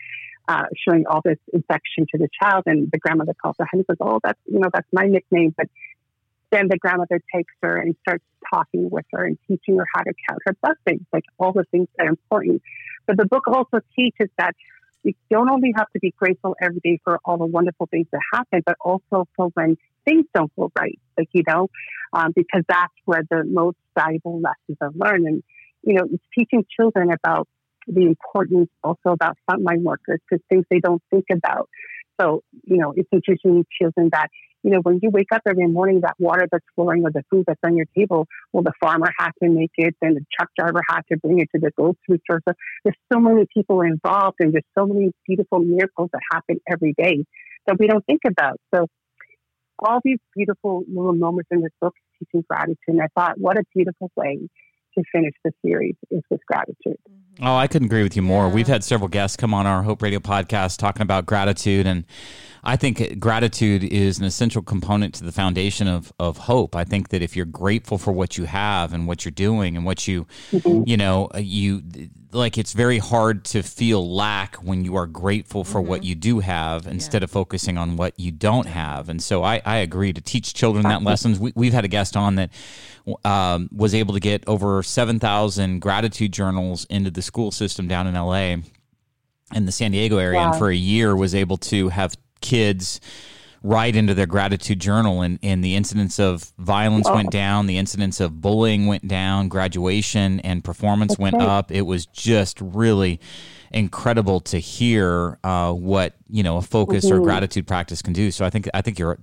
uh, 0.48 0.64
showing 0.76 1.04
all 1.06 1.20
this 1.22 1.38
affection 1.54 2.06
to 2.10 2.18
the 2.18 2.28
child, 2.42 2.64
and 2.66 2.90
the 2.90 2.98
grandmother 2.98 3.34
calls 3.40 3.56
her 3.58 3.66
and 3.72 3.84
says, 3.86 3.98
"Oh, 4.00 4.18
that's 4.24 4.40
you 4.46 4.58
know 4.58 4.70
that's 4.72 4.88
my 4.92 5.04
nickname." 5.04 5.54
But 5.56 5.68
then 6.50 6.68
the 6.68 6.78
grandmother 6.78 7.20
takes 7.34 7.52
her 7.62 7.76
and 7.76 7.94
starts 8.00 8.24
talking 8.50 8.88
with 8.90 9.04
her 9.12 9.24
and 9.24 9.38
teaching 9.46 9.76
her 9.76 9.84
how 9.94 10.02
to 10.02 10.12
count 10.28 10.40
her 10.46 10.56
blessings, 10.62 11.06
like 11.12 11.24
all 11.38 11.52
the 11.52 11.64
things 11.70 11.88
that 11.96 12.06
are 12.06 12.10
important. 12.10 12.62
But 13.06 13.18
the 13.18 13.26
book 13.26 13.46
also 13.46 13.80
teaches 13.94 14.30
that 14.38 14.54
you 15.04 15.12
don't 15.30 15.50
only 15.50 15.72
have 15.76 15.90
to 15.92 15.98
be 16.00 16.12
grateful 16.16 16.56
every 16.60 16.80
day 16.82 16.98
for 17.04 17.20
all 17.24 17.36
the 17.36 17.46
wonderful 17.46 17.86
things 17.86 18.06
that 18.12 18.20
happen, 18.32 18.62
but 18.64 18.76
also 18.80 19.28
for 19.36 19.48
when 19.54 19.76
things 20.04 20.24
don't 20.34 20.54
go 20.56 20.72
right, 20.78 20.98
like 21.18 21.28
you 21.32 21.42
know, 21.46 21.68
um, 22.14 22.32
because 22.34 22.62
that's 22.68 22.92
where 23.04 23.22
the 23.30 23.44
most 23.44 23.76
valuable 23.94 24.40
lessons 24.40 24.78
are 24.80 24.90
learned. 24.94 25.26
And 25.26 25.42
you 25.82 25.94
know, 25.94 26.04
it's 26.10 26.24
teaching 26.36 26.64
children 26.74 27.10
about 27.12 27.46
the 27.88 28.02
importance 28.02 28.68
also 28.82 29.10
about 29.10 29.36
frontline 29.48 29.82
workers 29.82 30.20
because 30.28 30.42
things 30.48 30.64
they 30.70 30.80
don't 30.80 31.02
think 31.10 31.24
about. 31.32 31.68
So, 32.20 32.42
you 32.64 32.78
know, 32.78 32.92
it's 32.96 33.08
teaching 33.10 33.64
children 33.80 34.10
that, 34.12 34.28
you 34.64 34.70
know, 34.70 34.80
when 34.82 34.98
you 35.02 35.10
wake 35.10 35.28
up 35.32 35.42
every 35.48 35.68
morning, 35.68 36.00
that 36.00 36.14
water 36.18 36.48
that's 36.50 36.64
flowing 36.74 37.04
or 37.04 37.12
the 37.12 37.22
food 37.30 37.44
that's 37.46 37.60
on 37.64 37.76
your 37.76 37.86
table, 37.96 38.26
well, 38.52 38.64
the 38.64 38.72
farmer 38.80 39.08
has 39.18 39.30
to 39.42 39.48
make 39.48 39.70
it, 39.76 39.94
then 40.02 40.14
the 40.14 40.24
truck 40.36 40.50
driver 40.58 40.82
has 40.88 41.04
to 41.12 41.18
bring 41.18 41.38
it 41.38 41.48
to 41.54 41.60
the 41.60 41.70
grocery 41.76 42.20
store. 42.24 42.40
So 42.48 42.54
there's 42.84 42.96
so 43.12 43.20
many 43.20 43.46
people 43.54 43.80
involved 43.82 44.36
and 44.40 44.52
there's 44.52 44.64
so 44.76 44.86
many 44.86 45.12
beautiful 45.26 45.60
miracles 45.60 46.10
that 46.12 46.20
happen 46.32 46.58
every 46.70 46.92
day 46.98 47.24
that 47.66 47.78
we 47.78 47.86
don't 47.86 48.04
think 48.04 48.22
about. 48.26 48.58
So 48.74 48.88
all 49.78 50.00
these 50.02 50.18
beautiful 50.34 50.82
little 50.88 51.14
moments 51.14 51.48
in 51.52 51.60
this 51.60 51.70
book 51.80 51.94
teaching 52.18 52.44
gratitude. 52.48 52.76
And 52.88 53.00
I 53.00 53.06
thought, 53.14 53.38
what 53.38 53.58
a 53.58 53.62
beautiful 53.74 54.10
way 54.16 54.48
to 54.96 55.04
finish 55.12 55.34
the 55.44 55.52
series 55.64 55.94
is 56.10 56.22
with 56.30 56.40
gratitude. 56.46 56.98
Mm-hmm. 57.08 57.27
Oh, 57.40 57.56
I 57.56 57.66
couldn't 57.66 57.86
agree 57.86 58.02
with 58.02 58.16
you 58.16 58.22
more. 58.22 58.48
Yeah. 58.48 58.54
We've 58.54 58.66
had 58.66 58.82
several 58.82 59.08
guests 59.08 59.36
come 59.36 59.54
on 59.54 59.66
our 59.66 59.82
Hope 59.82 60.02
Radio 60.02 60.18
podcast 60.18 60.78
talking 60.78 61.02
about 61.02 61.26
gratitude 61.26 61.86
and 61.86 62.04
I 62.64 62.76
think 62.76 63.18
gratitude 63.18 63.84
is 63.84 64.18
an 64.18 64.24
essential 64.24 64.62
component 64.62 65.14
to 65.14 65.24
the 65.24 65.32
foundation 65.32 65.88
of, 65.88 66.12
of 66.18 66.36
hope. 66.36 66.76
I 66.76 66.84
think 66.84 67.10
that 67.10 67.22
if 67.22 67.36
you're 67.36 67.46
grateful 67.46 67.98
for 67.98 68.12
what 68.12 68.36
you 68.36 68.44
have 68.44 68.92
and 68.92 69.06
what 69.06 69.24
you're 69.24 69.32
doing 69.32 69.76
and 69.76 69.86
what 69.86 70.08
you, 70.08 70.26
mm-hmm. 70.52 70.82
you 70.86 70.96
know, 70.96 71.30
you 71.36 71.82
like 72.30 72.58
it's 72.58 72.74
very 72.74 72.98
hard 72.98 73.42
to 73.42 73.62
feel 73.62 74.14
lack 74.14 74.56
when 74.56 74.84
you 74.84 74.96
are 74.96 75.06
grateful 75.06 75.64
for 75.64 75.80
mm-hmm. 75.80 75.88
what 75.88 76.04
you 76.04 76.14
do 76.14 76.40
have 76.40 76.86
instead 76.86 77.22
yeah. 77.22 77.24
of 77.24 77.30
focusing 77.30 77.78
on 77.78 77.96
what 77.96 78.18
you 78.18 78.30
don't 78.30 78.66
have. 78.66 79.08
And 79.08 79.22
so 79.22 79.42
I, 79.42 79.62
I 79.64 79.78
agree 79.78 80.12
to 80.12 80.20
teach 80.20 80.52
children 80.52 80.82
that 80.84 81.02
lessons. 81.02 81.38
We, 81.38 81.66
have 81.66 81.74
had 81.74 81.84
a 81.86 81.88
guest 81.88 82.16
on 82.16 82.34
that 82.34 82.50
um, 83.24 83.70
was 83.72 83.94
able 83.94 84.12
to 84.14 84.20
get 84.20 84.46
over 84.46 84.82
7,000 84.82 85.80
gratitude 85.80 86.32
journals 86.32 86.84
into 86.90 87.10
the 87.10 87.22
school 87.28 87.52
system 87.52 87.86
down 87.86 88.06
in 88.06 88.14
LA 88.14 88.56
in 89.54 89.66
the 89.66 89.72
San 89.72 89.92
Diego 89.92 90.18
area 90.18 90.38
wow. 90.38 90.50
and 90.50 90.58
for 90.58 90.68
a 90.68 90.74
year 90.74 91.14
was 91.14 91.34
able 91.34 91.56
to 91.56 91.90
have 91.90 92.14
kids 92.40 93.00
write 93.62 93.96
into 93.96 94.14
their 94.14 94.26
gratitude 94.26 94.80
journal 94.80 95.22
and, 95.22 95.38
and 95.42 95.62
the 95.64 95.74
incidence 95.74 96.18
of 96.18 96.52
violence 96.58 97.06
oh. 97.08 97.14
went 97.14 97.30
down 97.30 97.66
the 97.66 97.76
incidence 97.76 98.20
of 98.20 98.40
bullying 98.40 98.86
went 98.86 99.06
down 99.06 99.48
graduation 99.48 100.38
and 100.40 100.62
performance 100.62 101.12
That's 101.12 101.20
went 101.20 101.36
up 101.36 101.72
it 101.72 101.82
was 101.82 102.06
just 102.06 102.60
really 102.60 103.20
incredible 103.72 104.40
to 104.40 104.58
hear 104.58 105.38
uh, 105.42 105.72
what 105.72 106.14
you 106.30 106.42
know 106.42 106.58
a 106.58 106.62
focus 106.62 107.06
mm-hmm. 107.06 107.16
or 107.16 107.20
gratitude 107.20 107.66
practice 107.66 108.00
can 108.00 108.12
do 108.12 108.30
so 108.30 108.44
i 108.44 108.50
think 108.50 108.68
i 108.74 108.80
think 108.80 108.98
you're 108.98 109.18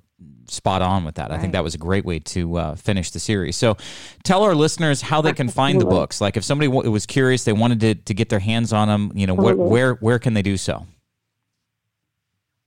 spot 0.48 0.82
on 0.82 1.04
with 1.04 1.16
that. 1.16 1.30
Right. 1.30 1.38
I 1.38 1.42
think 1.42 1.54
that 1.54 1.64
was 1.64 1.76
a 1.76 1.78
great 1.78 2.06
way 2.06 2.20
to 2.20 2.58
uh, 2.58 2.76
finish 2.76 3.12
the 3.12 3.20
series. 3.20 3.56
So, 3.56 3.78
tell 4.24 4.44
our 4.44 4.56
listeners 4.56 5.02
how 5.02 5.22
they 5.22 5.34
can 5.34 5.50
find 5.50 5.80
the 5.80 5.86
books. 5.86 6.22
Like, 6.22 6.38
if 6.38 6.44
somebody 6.44 6.70
w- 6.70 6.90
was 6.92 7.06
curious, 7.06 7.44
they 7.44 7.54
wanted 7.54 7.80
to, 7.82 7.96
to 7.96 8.14
get 8.14 8.30
their 8.30 8.40
hands 8.40 8.74
on 8.74 8.88
them. 8.88 9.12
You 9.16 9.28
know, 9.28 9.36
wh- 9.36 9.58
where 9.58 9.94
where 9.96 10.20
can 10.20 10.34
they 10.34 10.42
do 10.42 10.58
so? 10.58 10.86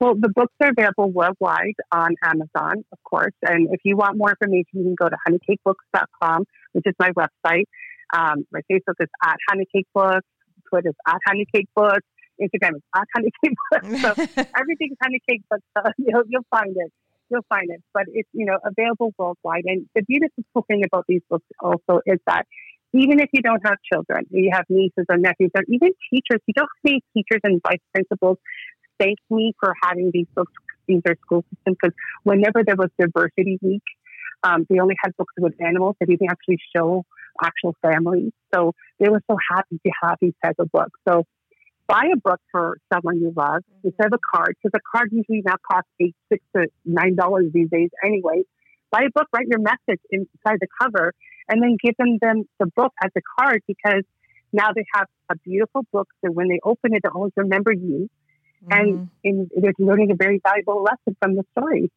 Well, 0.00 0.14
the 0.14 0.28
books 0.28 0.54
are 0.60 0.70
available 0.70 1.10
worldwide 1.10 1.74
on 1.90 2.14
Amazon, 2.22 2.84
of 2.92 2.98
course. 3.02 3.34
And 3.42 3.68
if 3.72 3.80
you 3.84 3.96
want 3.96 4.16
more 4.16 4.30
information, 4.30 4.66
you 4.74 4.84
can 4.84 4.94
go 4.94 5.08
to 5.08 5.16
honeycakebooks.com, 5.28 6.44
which 6.72 6.84
is 6.86 6.94
my 7.00 7.10
website. 7.10 7.64
Um, 8.14 8.46
my 8.52 8.60
Facebook 8.70 8.94
is 9.00 9.08
at 9.22 9.36
honeycakebooks. 9.50 10.20
Twitter 10.68 10.90
is 10.90 10.94
at 11.06 11.18
honeycakebooks. 11.28 12.06
Instagram 12.40 12.76
is 12.76 12.82
at 12.94 13.06
honeycakebooks. 13.16 14.00
So 14.00 14.44
everything's 14.56 14.96
honeycakebooks. 15.02 15.62
So 15.76 15.82
you'll, 15.98 16.22
you'll 16.28 16.46
find 16.50 16.76
it. 16.76 16.92
You'll 17.30 17.46
find 17.48 17.68
it. 17.70 17.82
But 17.92 18.04
it's, 18.08 18.28
you 18.32 18.46
know, 18.46 18.58
available 18.64 19.12
worldwide. 19.18 19.64
And 19.66 19.86
the 19.94 20.02
beautiful 20.02 20.64
thing 20.66 20.82
about 20.84 21.04
these 21.08 21.22
books 21.28 21.46
also 21.60 22.00
is 22.06 22.18
that 22.26 22.46
even 22.94 23.20
if 23.20 23.28
you 23.32 23.42
don't 23.42 23.60
have 23.66 23.76
children, 23.92 24.24
you 24.30 24.50
have 24.52 24.64
nieces 24.70 25.04
or 25.10 25.18
nephews, 25.18 25.50
or 25.54 25.62
even 25.68 25.90
teachers, 26.10 26.40
you 26.46 26.54
don't 26.54 26.68
any 26.86 27.02
teachers 27.14 27.40
and 27.44 27.60
vice 27.62 27.84
principals 27.92 28.38
thank 28.98 29.18
me 29.30 29.54
for 29.60 29.74
having 29.82 30.10
these 30.12 30.26
books 30.34 30.52
in 30.88 31.00
their 31.04 31.16
school 31.24 31.44
system 31.54 31.76
because 31.80 31.94
whenever 32.24 32.62
there 32.64 32.76
was 32.76 32.90
diversity 32.98 33.58
week, 33.62 33.82
um, 34.42 34.66
they 34.68 34.78
only 34.78 34.94
had 35.02 35.16
books 35.16 35.34
with 35.38 35.54
animals. 35.60 35.96
They 36.00 36.06
didn't 36.06 36.30
actually 36.30 36.58
show 36.74 37.04
actual 37.42 37.74
families. 37.82 38.32
So 38.54 38.72
they 38.98 39.08
were 39.08 39.22
so 39.30 39.36
happy 39.50 39.80
to 39.84 39.92
have 40.02 40.16
these 40.20 40.34
type 40.44 40.56
of 40.58 40.70
books. 40.72 40.98
So 41.08 41.24
buy 41.88 42.04
a 42.12 42.16
book 42.16 42.40
for 42.52 42.78
someone 42.92 43.18
you 43.18 43.32
love 43.34 43.62
mm-hmm. 43.62 43.88
instead 43.88 44.06
of 44.06 44.12
a 44.12 44.36
card, 44.36 44.54
because 44.62 44.78
a 44.78 44.96
card 44.96 45.10
usually 45.10 45.42
now 45.44 45.56
costs 45.70 45.90
eight, 46.00 46.14
six 46.30 46.44
to 46.54 46.66
nine 46.84 47.16
dollars 47.16 47.46
these 47.52 47.68
days 47.70 47.90
anyway. 48.04 48.42
Buy 48.90 49.00
a 49.06 49.10
book, 49.14 49.26
write 49.34 49.46
your 49.48 49.60
message 49.60 50.00
inside 50.10 50.58
the 50.60 50.68
cover, 50.80 51.12
and 51.48 51.62
then 51.62 51.76
give 51.82 51.94
them, 51.98 52.18
them 52.20 52.44
the 52.58 52.66
book 52.76 52.92
as 53.02 53.10
a 53.16 53.20
card 53.38 53.62
because 53.66 54.02
now 54.52 54.68
they 54.74 54.84
have 54.94 55.06
a 55.30 55.36
beautiful 55.36 55.82
book 55.92 56.08
that 56.22 56.32
when 56.32 56.48
they 56.48 56.58
open 56.64 56.94
it, 56.94 57.02
they'll 57.02 57.12
always 57.12 57.32
remember 57.36 57.72
you 57.72 58.08
mm-hmm. 58.66 59.04
and 59.24 59.50
they're 59.56 59.72
learning 59.78 60.10
a 60.10 60.14
very 60.14 60.40
valuable 60.42 60.82
lesson 60.82 61.16
from 61.20 61.36
the 61.36 61.44
story. 61.56 61.90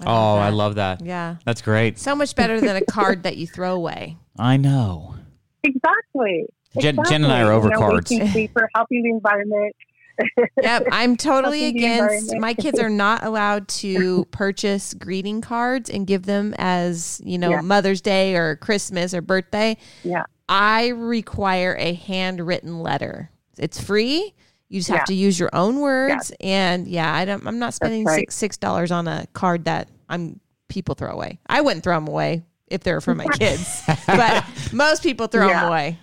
I 0.00 0.04
oh, 0.06 0.36
I 0.36 0.50
love 0.50 0.76
that. 0.76 1.04
Yeah. 1.04 1.36
That's 1.44 1.62
great. 1.62 1.98
So 1.98 2.14
much 2.14 2.36
better 2.36 2.60
than 2.60 2.76
a 2.76 2.84
card 2.84 3.24
that 3.24 3.36
you 3.36 3.46
throw 3.46 3.74
away. 3.74 4.16
I 4.38 4.56
know. 4.56 5.16
Exactly. 5.64 6.46
Jen, 6.74 6.94
exactly. 6.94 7.10
Jen 7.10 7.24
and 7.24 7.32
I 7.32 7.42
are 7.42 7.52
over 7.52 7.68
you 7.68 7.72
know, 7.74 7.78
cards. 7.78 8.12
For 8.52 8.68
helping 8.74 9.02
the 9.02 9.10
environment. 9.10 9.74
yep, 10.62 10.84
I'm 10.90 11.16
totally 11.16 11.66
against. 11.66 12.34
My 12.36 12.54
kids 12.54 12.78
are 12.78 12.90
not 13.06 13.24
allowed 13.24 13.68
to 13.68 14.24
purchase 14.26 14.94
greeting 14.94 15.40
cards 15.40 15.88
and 15.90 16.06
give 16.06 16.24
them 16.24 16.54
as, 16.58 17.20
you 17.24 17.38
know, 17.38 17.50
yeah. 17.50 17.60
Mother's 17.60 18.00
Day 18.00 18.34
or 18.34 18.56
Christmas 18.56 19.14
or 19.14 19.20
birthday. 19.20 19.76
Yeah. 20.02 20.24
I 20.48 20.88
require 20.88 21.76
a 21.78 21.92
handwritten 21.94 22.80
letter. 22.80 23.30
It's 23.58 23.80
free. 23.80 24.34
You 24.68 24.80
just 24.80 24.90
have 24.90 24.98
Yeah. 25.00 25.04
to 25.04 25.14
use 25.14 25.38
your 25.38 25.50
own 25.54 25.80
words, 25.80 26.30
and 26.40 26.86
yeah, 26.86 27.12
I 27.14 27.24
don't. 27.24 27.46
I'm 27.46 27.58
not 27.58 27.72
spending 27.72 28.04
right. 28.04 28.20
six 28.20 28.34
six 28.34 28.56
dollars 28.58 28.90
on 28.90 29.08
a 29.08 29.26
card 29.32 29.64
that 29.64 29.88
I'm 30.10 30.40
people 30.68 30.94
throw 30.94 31.10
away. 31.10 31.38
I 31.46 31.62
wouldn't 31.62 31.82
throw 31.84 31.96
them 31.96 32.06
away 32.06 32.44
if 32.66 32.82
they're 32.82 33.00
for 33.00 33.14
my 33.14 33.26
kids, 33.38 33.82
but 34.06 34.44
most 34.72 35.02
people 35.02 35.26
throw 35.26 35.48
them 35.48 35.64
away. 35.64 35.98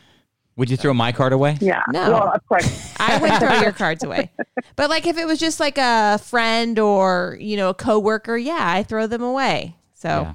Would 0.57 0.69
you 0.69 0.77
throw 0.77 0.93
my 0.93 1.11
card 1.11 1.33
away? 1.33 1.57
Yeah. 1.59 1.83
No. 1.91 2.11
Well, 2.11 2.31
of 2.33 2.45
course. 2.47 2.93
I 2.99 3.17
would 3.17 3.33
throw 3.39 3.61
your 3.61 3.71
cards 3.73 4.03
away. 4.03 4.31
But 4.77 4.89
like 4.89 5.05
if 5.05 5.17
it 5.17 5.25
was 5.25 5.39
just 5.39 5.59
like 5.59 5.77
a 5.77 6.17
friend 6.17 6.79
or 6.79 7.37
you 7.39 7.55
know 7.55 7.69
a 7.69 7.73
coworker, 7.73 8.35
yeah, 8.37 8.57
I 8.61 8.83
throw 8.83 9.07
them 9.07 9.21
away. 9.21 9.75
So 9.93 10.07
Yeah. 10.09 10.33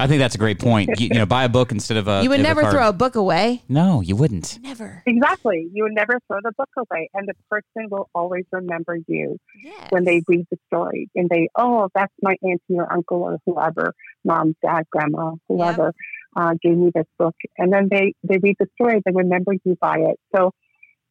I 0.00 0.06
think 0.06 0.20
that's 0.20 0.36
a 0.36 0.38
great 0.38 0.60
point. 0.60 0.88
You, 1.00 1.08
you 1.08 1.14
know, 1.18 1.26
buy 1.26 1.42
a 1.42 1.48
book 1.48 1.72
instead 1.72 1.96
of 1.96 2.06
a. 2.06 2.20
you 2.22 2.28
would 2.30 2.38
of 2.38 2.44
a 2.44 2.48
never 2.48 2.60
card. 2.62 2.72
throw 2.72 2.88
a 2.88 2.92
book 2.92 3.16
away. 3.16 3.64
No, 3.68 4.00
you 4.00 4.14
wouldn't. 4.14 4.58
Never. 4.62 5.02
Exactly. 5.06 5.68
You 5.74 5.82
would 5.82 5.92
never 5.94 6.20
throw 6.28 6.38
the 6.40 6.52
book 6.56 6.68
away, 6.76 7.10
and 7.14 7.26
the 7.26 7.34
person 7.50 7.88
will 7.90 8.08
always 8.14 8.44
remember 8.52 8.96
you 9.08 9.38
Yes. 9.62 9.90
when 9.90 10.04
they 10.04 10.22
read 10.28 10.46
the 10.52 10.58
story, 10.68 11.10
and 11.16 11.28
they, 11.28 11.48
oh, 11.56 11.88
that's 11.96 12.12
my 12.22 12.36
auntie 12.42 12.78
or 12.78 12.90
uncle 12.92 13.22
or 13.24 13.38
whoever, 13.44 13.92
mom, 14.24 14.54
dad, 14.62 14.84
grandma, 14.92 15.32
whoever, 15.48 15.92
uh, 16.36 16.54
gave 16.62 16.76
me 16.76 16.90
this 16.94 17.06
book, 17.18 17.34
and 17.56 17.72
then 17.72 17.88
they 17.90 18.14
they 18.22 18.38
read 18.38 18.56
the 18.58 18.66
story, 18.74 19.00
they 19.04 19.12
remember 19.12 19.52
you 19.64 19.76
by 19.80 19.98
it. 19.98 20.18
So, 20.34 20.52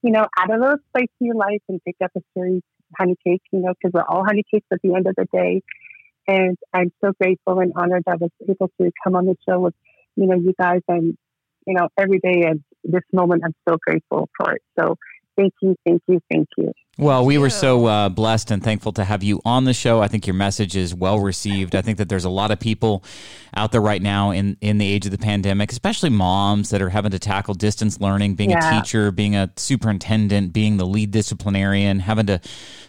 you 0.01 0.11
know, 0.11 0.27
add 0.37 0.49
a 0.49 0.59
little 0.59 0.77
spice 0.89 1.07
to 1.19 1.25
your 1.25 1.35
life 1.35 1.61
and 1.69 1.83
pick 1.83 1.95
up 2.03 2.11
a 2.15 2.21
series 2.33 2.61
honey 2.97 3.15
cake, 3.25 3.41
you 3.51 3.59
know, 3.59 3.73
because 3.73 3.91
we're 3.93 4.03
all 4.07 4.23
honey 4.25 4.43
cakes 4.51 4.67
at 4.71 4.79
the 4.83 4.95
end 4.95 5.07
of 5.07 5.15
the 5.15 5.25
day. 5.31 5.61
And 6.27 6.57
I'm 6.73 6.91
so 7.03 7.13
grateful 7.19 7.59
and 7.59 7.71
honored 7.75 8.03
that 8.05 8.13
I 8.13 8.15
was 8.15 8.31
able 8.49 8.71
to 8.81 8.91
come 9.03 9.15
on 9.15 9.25
the 9.25 9.35
show 9.47 9.59
with, 9.59 9.73
you 10.15 10.27
know, 10.27 10.35
you 10.35 10.53
guys 10.59 10.81
and, 10.87 11.17
you 11.65 11.73
know, 11.73 11.87
every 11.97 12.19
day 12.19 12.43
and 12.47 12.63
this 12.83 13.03
moment, 13.13 13.43
I'm 13.45 13.55
so 13.67 13.77
grateful 13.85 14.29
for 14.37 14.53
it. 14.53 14.61
So 14.77 14.95
thank 15.37 15.53
you, 15.61 15.75
thank 15.85 16.01
you, 16.07 16.19
thank 16.31 16.47
you. 16.57 16.71
Well, 16.99 17.25
we 17.25 17.37
were 17.37 17.51
so 17.51 17.85
uh, 17.85 18.09
blessed 18.09 18.49
and 18.49 18.63
thankful 18.63 18.91
to 18.93 19.03
have 19.03 19.21
you 19.21 19.39
on 19.45 19.65
the 19.65 19.73
show. 19.73 20.01
I 20.01 20.07
think 20.07 20.25
your 20.25 20.33
message 20.33 20.75
is 20.75 20.95
well 20.95 21.19
received. 21.19 21.75
I 21.75 21.83
think 21.83 21.99
that 21.99 22.09
there's 22.09 22.25
a 22.25 22.29
lot 22.29 22.49
of 22.49 22.59
people 22.59 23.03
out 23.55 23.71
there 23.71 23.81
right 23.81 24.01
now 24.01 24.31
in, 24.31 24.57
in 24.61 24.77
the 24.79 24.85
age 24.91 25.05
of 25.05 25.11
the 25.11 25.17
pandemic, 25.17 25.71
especially 25.71 26.09
moms 26.09 26.69
that 26.71 26.81
are 26.81 26.89
having 26.89 27.11
to 27.11 27.19
tackle 27.19 27.53
distance 27.53 27.99
learning, 28.01 28.33
being 28.35 28.51
a 28.51 28.81
teacher, 28.81 29.11
being 29.11 29.35
a 29.35 29.51
superintendent, 29.57 30.53
being 30.53 30.77
the 30.77 30.85
lead 30.85 31.11
disciplinarian, 31.11 31.99
having 31.99 32.25
to 32.27 32.39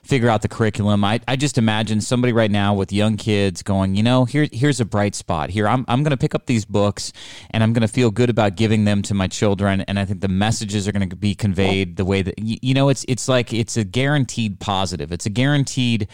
figure 0.03 0.29
out 0.31 0.41
the 0.43 0.49
curriculum. 0.49 1.05
I, 1.05 1.21
I 1.29 1.37
just 1.37 1.59
imagine 1.59 2.01
somebody 2.01 2.33
right 2.33 2.51
now 2.51 2.73
with 2.75 2.93
young 2.93 3.17
kids 3.19 3.63
going, 3.63 3.95
you 3.95 4.03
know, 4.03 4.25
here 4.25 4.49
here's 4.53 4.81
a 4.81 4.85
bright 4.87 5.15
spot. 5.15 5.51
Here 5.51 5.69
I'm 5.69 5.85
I'm 5.87 6.03
going 6.03 6.11
to 6.13 6.17
pick 6.19 6.35
up 6.35 6.47
these 6.47 6.65
books 6.65 7.13
and 7.51 7.63
I'm 7.63 7.73
going 7.75 7.87
to 7.87 7.93
feel 7.93 8.11
good 8.11 8.31
about 8.31 8.57
giving 8.57 8.85
them 8.85 9.03
to 9.03 9.15
my 9.15 9.27
children. 9.29 9.83
And 9.83 9.99
I 9.99 10.05
think 10.07 10.21
the 10.23 10.29
messages 10.29 10.89
are 10.89 10.93
going 10.93 11.09
to 11.09 11.17
be 11.17 11.35
conveyed 11.35 11.97
the 11.97 12.05
way 12.07 12.23
that 12.23 12.35
y- 12.39 12.59
you 12.63 12.73
know 12.75 12.89
it's 12.89 13.05
it's 13.07 13.29
like 13.29 13.53
it's 13.53 13.77
a 13.77 13.85
guaranteed 14.03 14.61
positive. 14.61 15.11
It's 15.13 15.27
a 15.27 15.31
guaranteed 15.31 16.07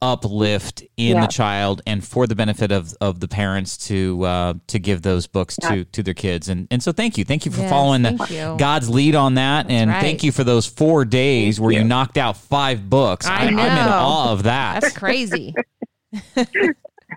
uplift 0.00 0.82
in 0.96 1.16
Yeah. 1.16 1.20
the 1.26 1.32
child 1.32 1.80
and 1.86 2.04
for 2.04 2.26
the 2.26 2.34
benefit 2.34 2.72
of, 2.72 2.92
of 3.00 3.20
the 3.20 3.28
parents 3.28 3.76
to 3.88 4.24
uh, 4.24 4.54
to 4.66 4.78
give 4.78 5.02
those 5.02 5.26
books 5.26 5.56
to, 5.62 5.84
to 5.84 6.02
their 6.02 6.14
kids. 6.14 6.48
And 6.48 6.66
and 6.70 6.82
so 6.82 6.92
thank 6.92 7.18
you. 7.18 7.24
Thank 7.24 7.44
you 7.46 7.52
for 7.52 7.60
Yes, 7.62 7.70
following 7.70 8.02
the, 8.02 8.12
you. 8.30 8.56
God's 8.58 8.88
lead 8.88 9.14
on 9.14 9.34
that. 9.34 9.70
and 9.70 9.90
right. 9.90 10.00
thank 10.00 10.22
you 10.22 10.32
for 10.32 10.44
those 10.44 10.66
four 10.66 11.04
days 11.04 11.60
where 11.60 11.72
you. 11.72 11.78
you. 11.78 11.84
knocked 11.84 12.16
out 12.18 12.36
five 12.36 12.88
books. 12.88 13.26
I 13.26 13.46
I'm 13.46 13.58
in 13.58 13.58
awe 13.58 14.32
of 14.32 14.42
that. 14.44 14.80
That's 14.82 14.96
crazy. 14.96 15.54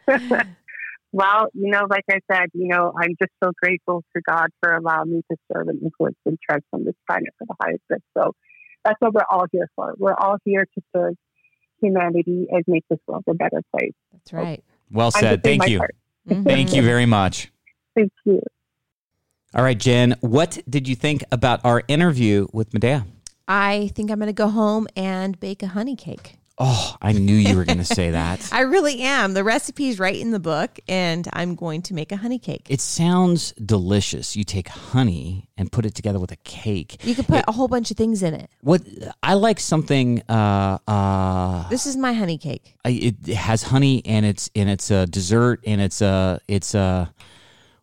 Well, 1.18 1.48
you 1.54 1.72
know, 1.72 1.88
like 1.90 2.04
I 2.12 2.20
said, 2.30 2.50
you 2.54 2.68
know, 2.68 2.92
I'm 3.02 3.16
just 3.22 3.32
so 3.42 3.54
grateful 3.64 4.04
to 4.14 4.22
God 4.28 4.50
for 4.62 4.76
allowing 4.76 5.12
me 5.12 5.22
to 5.32 5.38
serve 5.50 5.70
and 5.70 5.82
influence 5.82 6.18
and 6.26 6.38
transform 6.46 6.84
this 6.84 6.96
planet 7.08 7.30
for 7.40 7.46
the 7.48 7.56
highest 7.62 7.84
good. 7.90 8.02
So 8.18 8.34
that's 8.86 9.02
what 9.02 9.14
we're 9.14 9.26
all 9.30 9.46
here 9.52 9.70
for. 9.76 9.96
We're 9.98 10.14
all 10.14 10.38
here 10.46 10.66
to 10.66 10.82
serve 10.96 11.16
humanity 11.82 12.48
and 12.50 12.64
make 12.68 12.86
this 12.90 13.00
world 13.08 13.24
a 13.28 13.34
better 13.34 13.62
place. 13.76 13.94
That's 14.14 14.32
right. 14.32 14.64
well 14.92 15.12
I'm 15.14 15.20
said. 15.20 15.44
Thank 15.44 15.60
my 15.60 15.66
you. 15.66 15.80
part. 15.80 15.96
Mm-hmm. 16.30 16.44
Thank 16.44 16.74
you 16.74 16.82
very 16.82 17.06
much. 17.06 17.52
Thank 17.96 18.12
you. 18.24 18.42
All 19.54 19.64
right, 19.64 19.78
Jen, 19.78 20.16
what 20.22 20.60
did 20.70 20.88
you 20.88 20.96
think 20.96 21.24
about 21.32 21.64
our 21.64 21.84
interview 21.88 22.48
with 22.52 22.74
Medea? 22.74 23.06
I 23.48 23.92
think 23.96 24.12
I'm 24.12 24.20
going 24.20 24.28
to 24.28 24.34
go 24.34 24.50
home 24.50 24.88
and 24.96 25.40
bake 25.40 25.64
a 25.64 25.68
honey 25.68 25.96
cake. 25.96 26.38
Oh, 26.58 26.96
I 27.02 27.12
knew 27.12 27.36
you 27.36 27.58
were 27.58 27.66
going 27.66 27.80
to 27.80 27.84
say 27.86 28.12
that. 28.12 28.48
I 28.54 28.62
really 28.62 29.02
am. 29.02 29.34
The 29.34 29.44
recipe's 29.44 30.00
right 30.00 30.16
in 30.16 30.32
the 30.32 30.40
book, 30.40 30.80
and 30.88 31.28
I'm 31.34 31.56
going 31.56 31.82
to 31.84 31.94
make 31.94 32.14
a 32.14 32.16
honey 32.16 32.40
cake. 32.40 32.68
It 32.70 32.80
sounds 32.80 33.52
delicious. 33.54 34.38
You 34.38 34.46
take 34.46 34.70
honey 34.70 35.50
and 35.58 35.70
put 35.70 35.86
it 35.86 35.96
together 35.96 36.18
with 36.20 36.32
a 36.32 36.38
cake. 36.38 37.04
You 37.06 37.14
could 37.14 37.28
put 37.28 37.44
a 37.48 37.52
whole 37.52 37.68
bunch 37.68 37.92
of 37.92 37.98
things 37.98 38.24
in 38.24 38.34
it. 38.34 38.50
What 38.62 38.82
I 39.22 39.34
like 39.34 39.60
something 39.60 40.22
uh 40.30 40.78
uh 40.88 41.68
This 41.70 41.86
is 41.86 41.98
my 41.98 42.14
honey 42.14 42.38
cake. 42.38 42.76
I- 42.86 43.14
it 43.26 43.34
has 43.34 43.64
honey 43.64 44.02
and 44.06 44.26
it's 44.26 44.50
and 44.56 44.70
it's 44.70 44.92
a 44.92 45.06
dessert 45.08 45.62
and 45.68 45.82
it's 45.82 46.02
a 46.02 46.40
it's 46.48 46.74
a 46.74 47.14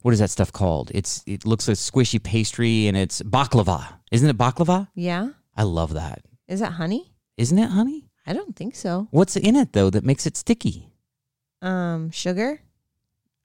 what 0.01 0.13
is 0.13 0.19
that 0.21 0.31
stuff 0.31 0.51
called? 0.53 0.91
It's 0.95 1.23
it 1.27 1.45
looks 1.47 1.69
like 1.69 1.77
squishy 1.77 2.23
pastry 2.23 2.87
and 2.89 2.97
it's 2.97 3.21
baklava. 3.23 3.87
Isn't 4.11 4.29
it 4.31 4.37
baklava? 4.39 4.89
Yeah? 4.95 5.29
I 5.57 5.63
love 5.65 5.93
that. 5.95 6.25
Is 6.49 6.61
that 6.61 6.73
honey? 6.73 7.13
Isn't 7.37 7.59
it 7.59 7.69
honey? 7.71 8.09
I 8.27 8.33
don't 8.33 8.55
think 8.55 8.75
so. 8.75 9.09
What's 9.11 9.37
in 9.37 9.57
it 9.57 9.73
though 9.73 9.91
that 9.91 10.05
makes 10.05 10.27
it 10.27 10.37
sticky? 10.37 10.89
Um, 11.61 12.11
sugar? 12.11 12.61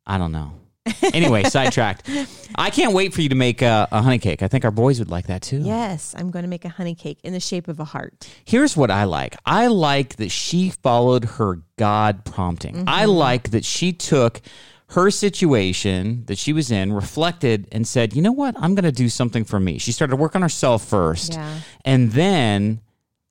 I 0.06 0.18
don't 0.18 0.32
know. 0.32 0.54
Anyway, 1.14 1.44
sidetracked. 1.50 2.10
I 2.56 2.70
can't 2.70 2.94
wait 2.94 3.14
for 3.14 3.22
you 3.22 3.30
to 3.30 3.36
make 3.36 3.62
a, 3.62 3.88
a 3.92 4.02
honey 4.02 4.20
cake. 4.20 4.42
I 4.42 4.48
think 4.48 4.66
our 4.66 4.72
boys 4.72 5.00
would 5.00 5.10
like 5.12 5.28
that 5.28 5.42
too. 5.42 5.60
Yes, 5.60 6.16
I'm 6.18 6.32
going 6.32 6.44
to 6.44 6.50
make 6.50 6.66
a 6.66 6.70
honey 6.70 6.96
cake 6.96 7.20
in 7.24 7.34
the 7.34 7.40
shape 7.40 7.68
of 7.68 7.80
a 7.80 7.84
heart. 7.84 8.28
Here's 8.46 8.78
what 8.78 8.90
I 8.90 9.04
like. 9.04 9.36
I 9.46 9.68
like 9.68 10.16
that 10.18 10.30
she 10.30 10.70
followed 10.70 11.26
her 11.26 11.62
God 11.78 12.26
prompting. 12.26 12.86
I 12.88 13.06
like 13.06 13.52
that 13.52 13.66
she 13.66 13.92
took 13.94 14.42
her 14.92 15.12
situation 15.12 16.24
that 16.28 16.38
she 16.38 16.54
was 16.54 16.72
in, 16.72 16.94
reflected, 16.94 17.68
and 17.74 17.86
said, 17.86 18.16
you 18.16 18.22
know 18.22 18.32
what? 18.32 18.56
I'm 18.58 18.74
going 18.74 18.86
to 18.86 18.92
do 18.92 19.10
something 19.10 19.44
for 19.44 19.60
me. 19.60 19.78
She 19.80 19.92
started 19.92 20.12
to 20.12 20.16
work 20.16 20.36
on 20.36 20.42
herself 20.42 20.86
first. 20.86 21.34
Yeah. 21.34 21.60
And 21.84 22.14
then 22.14 22.80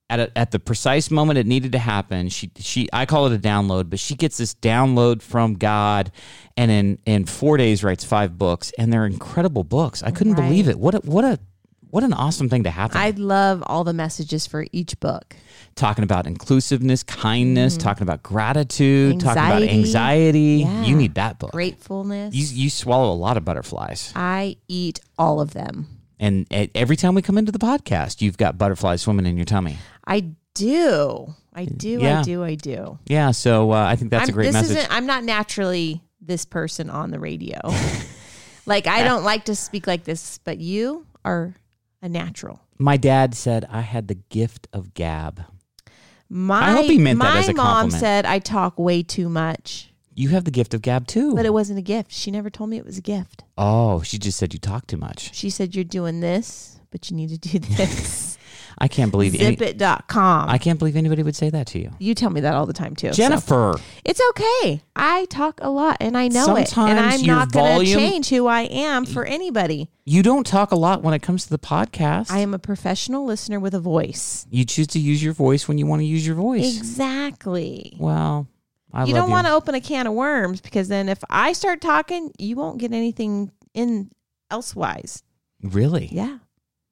at, 0.09 0.21
a, 0.21 0.39
at 0.39 0.51
the 0.51 0.59
precise 0.59 1.11
moment 1.11 1.39
it 1.39 1.47
needed 1.47 1.73
to 1.73 1.79
happen, 1.79 2.29
she, 2.29 2.51
she 2.57 2.89
I 2.93 3.07
call 3.07 3.27
it 3.27 3.35
a 3.35 3.39
download, 3.39 3.91
but 3.91 3.99
she 3.99 4.15
gets 4.15 4.37
this 4.37 4.55
download 4.55 5.23
from 5.23 5.55
God 5.55 6.13
and 6.57 6.71
in, 6.71 6.99
in 7.07 7.25
four 7.25 7.57
days 7.57 7.83
writes 7.83 8.05
five 8.05 8.39
books. 8.39 8.73
And 8.79 8.93
they're 8.93 9.07
incredible 9.07 9.65
books. 9.65 10.03
I 10.03 10.11
couldn't 10.11 10.35
believe 10.35 10.69
it. 10.69 10.79
What 10.79 10.95
a, 10.95 10.99
what 10.99 11.25
a, 11.25 11.39
what 11.91 12.05
an 12.05 12.13
awesome 12.13 12.49
thing 12.49 12.65
to 12.65 12.71
happen 12.71 12.97
I 12.97 13.11
love 13.11 13.63
all 13.67 13.85
the 13.85 13.93
messages 13.93 14.47
for 14.47 14.67
each 14.73 14.99
book. 15.01 15.35
talking 15.77 16.05
about 16.05 16.27
inclusiveness, 16.27 17.03
kindness, 17.03 17.77
mm. 17.77 17.81
talking 17.81 18.03
about 18.03 18.23
gratitude, 18.23 19.21
talking 19.21 19.43
about. 19.43 19.63
Anxiety. 19.63 19.79
anxiety. 19.79 20.41
Yeah. 20.63 20.85
You 20.85 20.97
need 20.97 21.15
that 21.15 21.39
book. 21.39 21.53
Gratefulness. 21.53 22.35
You, 22.35 22.65
you 22.65 22.71
swallow 22.71 23.13
a 23.13 23.15
lot 23.15 23.37
of 23.37 23.45
butterflies. 23.45 24.13
I 24.15 24.57
eat 24.69 25.01
all 25.19 25.41
of 25.41 25.53
them. 25.53 25.96
And 26.19 26.47
e- 26.53 26.71
every 26.75 26.97
time 26.97 27.15
we 27.15 27.23
come 27.23 27.39
into 27.39 27.53
the 27.53 27.59
podcast, 27.59 28.23
you've 28.23 28.39
got 28.39 28.59
butterflies 28.59 29.03
swimming 29.03 29.27
in 29.27 29.37
your 29.37 29.45
tummy. 29.45 29.79
I 30.07 30.33
do. 30.55 31.35
I 31.53 31.65
do. 31.67 31.99
Yeah. 32.01 32.21
I 32.21 32.23
do. 32.23 32.43
I 32.43 32.55
do. 32.55 32.99
Yeah, 33.07 33.31
so 33.31 33.73
uh, 33.73 33.85
I 33.85 33.97
think 33.97 34.11
that's 34.11 34.25
I'm, 34.25 34.31
a 34.31 34.33
great 34.33 34.47
this 34.47 34.53
message. 34.55 34.77
Isn't, 34.79 34.93
I'm 34.93 35.07
not 35.07 35.25
naturally 35.25 36.03
this 36.21 36.45
person 36.45 36.91
on 36.91 37.11
the 37.11 37.19
radio. 37.19 37.59
like 38.67 38.87
I 38.87 39.05
don't 39.05 39.25
like 39.25 39.45
to 39.47 39.55
speak 39.55 39.87
like 39.87 40.05
this, 40.05 40.39
but 40.39 40.59
you 40.59 41.07
are 41.25 41.55
a 42.03 42.09
natural. 42.09 42.61
My 42.79 42.97
dad 42.97 43.35
said 43.35 43.67
I 43.71 43.81
had 43.81 44.09
the 44.09 44.15
gift 44.15 44.69
of 44.73 44.95
gab. 44.95 45.45
My, 46.29 46.71
I 46.71 46.73
hope 46.73 46.87
he 46.87 46.99
meant 46.99 47.21
that 47.21 47.37
as 47.37 47.49
a 47.49 47.55
compliment. 47.55 47.93
mom 47.93 48.01
said 48.01 48.27
I 48.27 48.41
talk 48.41 48.79
way 48.79 49.03
too 49.03 49.29
much, 49.29 49.93
You 50.17 50.31
have 50.31 50.45
the 50.45 50.51
gift 50.51 50.75
of 50.75 50.83
gab 50.83 51.07
too. 51.07 51.35
but 51.35 51.47
it 51.47 51.53
wasn't 51.53 51.79
a 51.79 51.83
gift. 51.83 52.11
She 52.11 52.31
never 52.31 52.51
told 52.51 52.71
me 52.71 52.77
it 52.79 52.85
was 52.87 52.99
a 52.99 53.03
gift. 53.03 53.45
oh, 53.59 54.03
she 54.03 54.19
just 54.19 54.39
said 54.39 54.53
you 54.55 54.59
talk 54.59 54.87
too 54.87 54.97
much. 54.97 55.35
She 55.35 55.51
said 55.51 55.75
you're 55.75 55.85
doing 55.85 56.21
this, 56.21 56.81
but 56.91 57.11
you 57.11 57.17
need 57.17 57.29
to 57.31 57.39
do 57.39 57.59
this. 57.77 58.33
I 58.79 58.89
can't 58.89 59.11
believe 59.11 59.35
any, 59.41 59.57
Zipit.com. 59.57 60.51
I 60.51 60.59
can't 60.59 60.79
believe 60.79 60.97
anybody 60.97 61.23
would 61.23 61.35
say 61.35 61.49
that 61.49 61.67
to 61.69 61.79
you. 61.79 61.93
you 61.99 62.15
tell 62.15 62.29
me 62.29 62.43
that 62.43 62.55
all 62.55 62.67
the 62.67 62.75
time 62.75 62.95
too. 62.95 63.09
so. 63.09 63.13
Jennifer, 63.15 63.75
It's 64.05 64.21
okay. 64.31 64.83
I 64.95 65.25
talk 65.31 65.61
a 65.63 65.71
lot 65.71 65.97
and 66.01 66.15
I 66.17 66.29
know 66.29 66.57
it. 66.57 66.61
And 66.61 66.69
Sometimes 66.69 67.15
I'm 67.15 67.21
your 67.25 67.37
not 67.37 67.53
going 67.53 67.65
to 67.67 67.73
volume- 67.95 67.99
change 67.99 68.29
who 68.29 68.47
I 68.47 68.63
am 68.63 69.07
for 69.07 69.25
anybody. 69.25 69.89
you 70.05 70.23
don't 70.23 70.47
talk 70.47 70.73
a 70.73 70.77
lot 70.77 71.03
when 71.03 71.15
it 71.15 71.23
comes 71.23 71.45
to 71.45 71.51
the 71.51 71.59
podcast. 71.59 72.31
I 72.31 72.41
am 72.41 72.53
a 72.53 72.59
professional 72.59 73.25
listener 73.25 73.59
with 73.59 73.73
a 73.75 73.81
voice. 73.81 74.47
you 74.51 74.67
choose 74.67 74.89
to 74.89 74.99
use 74.99 75.23
your 75.25 75.33
voice 75.33 75.67
when 75.69 75.79
you 75.79 75.87
want 75.87 76.01
to 76.01 76.07
use 76.07 76.27
your 76.27 76.37
voice. 76.37 76.77
Exactly. 76.77 77.97
Well, 77.99 78.47
I 78.97 79.05
you 79.05 79.13
don't 79.13 79.31
want 79.31 79.47
to 79.47 79.53
open 79.53 79.75
a 79.75 79.81
can 79.81 80.07
of 80.07 80.15
worms 80.15 80.63
because 80.63 80.89
then 80.89 81.11
if 81.11 81.23
I 81.29 81.53
start 81.53 81.83
talking, 81.83 82.33
you 82.39 82.57
won't 82.57 82.79
get 82.79 82.93
anything 82.93 83.53
in 83.75 84.11
elsewise. 84.51 85.23
Really? 85.63 86.09
Yeah. 86.11 86.39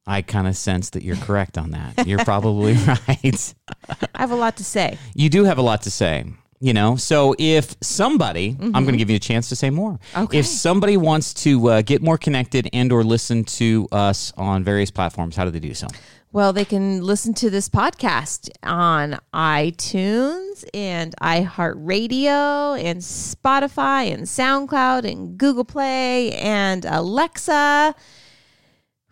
I 0.06 0.20
kind 0.20 0.46
of 0.46 0.54
sense 0.54 0.90
that 0.90 1.02
you're 1.02 1.16
correct 1.16 1.56
on 1.56 1.70
that. 1.70 2.06
You're 2.06 2.22
probably 2.24 2.74
right. 3.08 3.54
I 3.88 4.18
have 4.18 4.32
a 4.32 4.36
lot 4.36 4.58
to 4.58 4.64
say. 4.64 4.98
You 5.14 5.30
do 5.30 5.44
have 5.44 5.56
a 5.56 5.62
lot 5.62 5.82
to 5.82 5.90
say. 5.90 6.26
You 6.60 6.72
know, 6.72 6.96
so 6.96 7.34
if 7.38 7.74
somebody, 7.82 8.56
I'm 8.58 8.72
going 8.72 8.92
to 8.92 8.96
give 8.96 9.10
you 9.10 9.16
a 9.16 9.20
chance 9.20 9.50
to 9.50 9.56
say 9.56 9.68
more. 9.68 9.98
Okay. 10.16 10.38
If 10.38 10.46
somebody 10.46 10.96
wants 10.96 11.34
to 11.34 11.68
uh, 11.68 11.82
get 11.82 12.00
more 12.00 12.16
connected 12.16 12.70
and 12.72 12.90
or 12.90 13.04
listen 13.04 13.44
to 13.44 13.86
us 13.92 14.32
on 14.38 14.64
various 14.64 14.90
platforms, 14.90 15.36
how 15.36 15.44
do 15.44 15.50
they 15.50 15.58
do 15.58 15.74
so? 15.74 15.88
Well, 16.34 16.52
they 16.52 16.64
can 16.64 17.00
listen 17.00 17.32
to 17.34 17.48
this 17.48 17.68
podcast 17.68 18.50
on 18.64 19.20
iTunes 19.32 20.64
and 20.74 21.14
iHeartRadio 21.22 22.76
and 22.82 22.98
Spotify 22.98 24.12
and 24.12 24.24
SoundCloud 24.24 25.08
and 25.08 25.38
Google 25.38 25.64
Play 25.64 26.32
and 26.32 26.84
Alexa. 26.86 27.94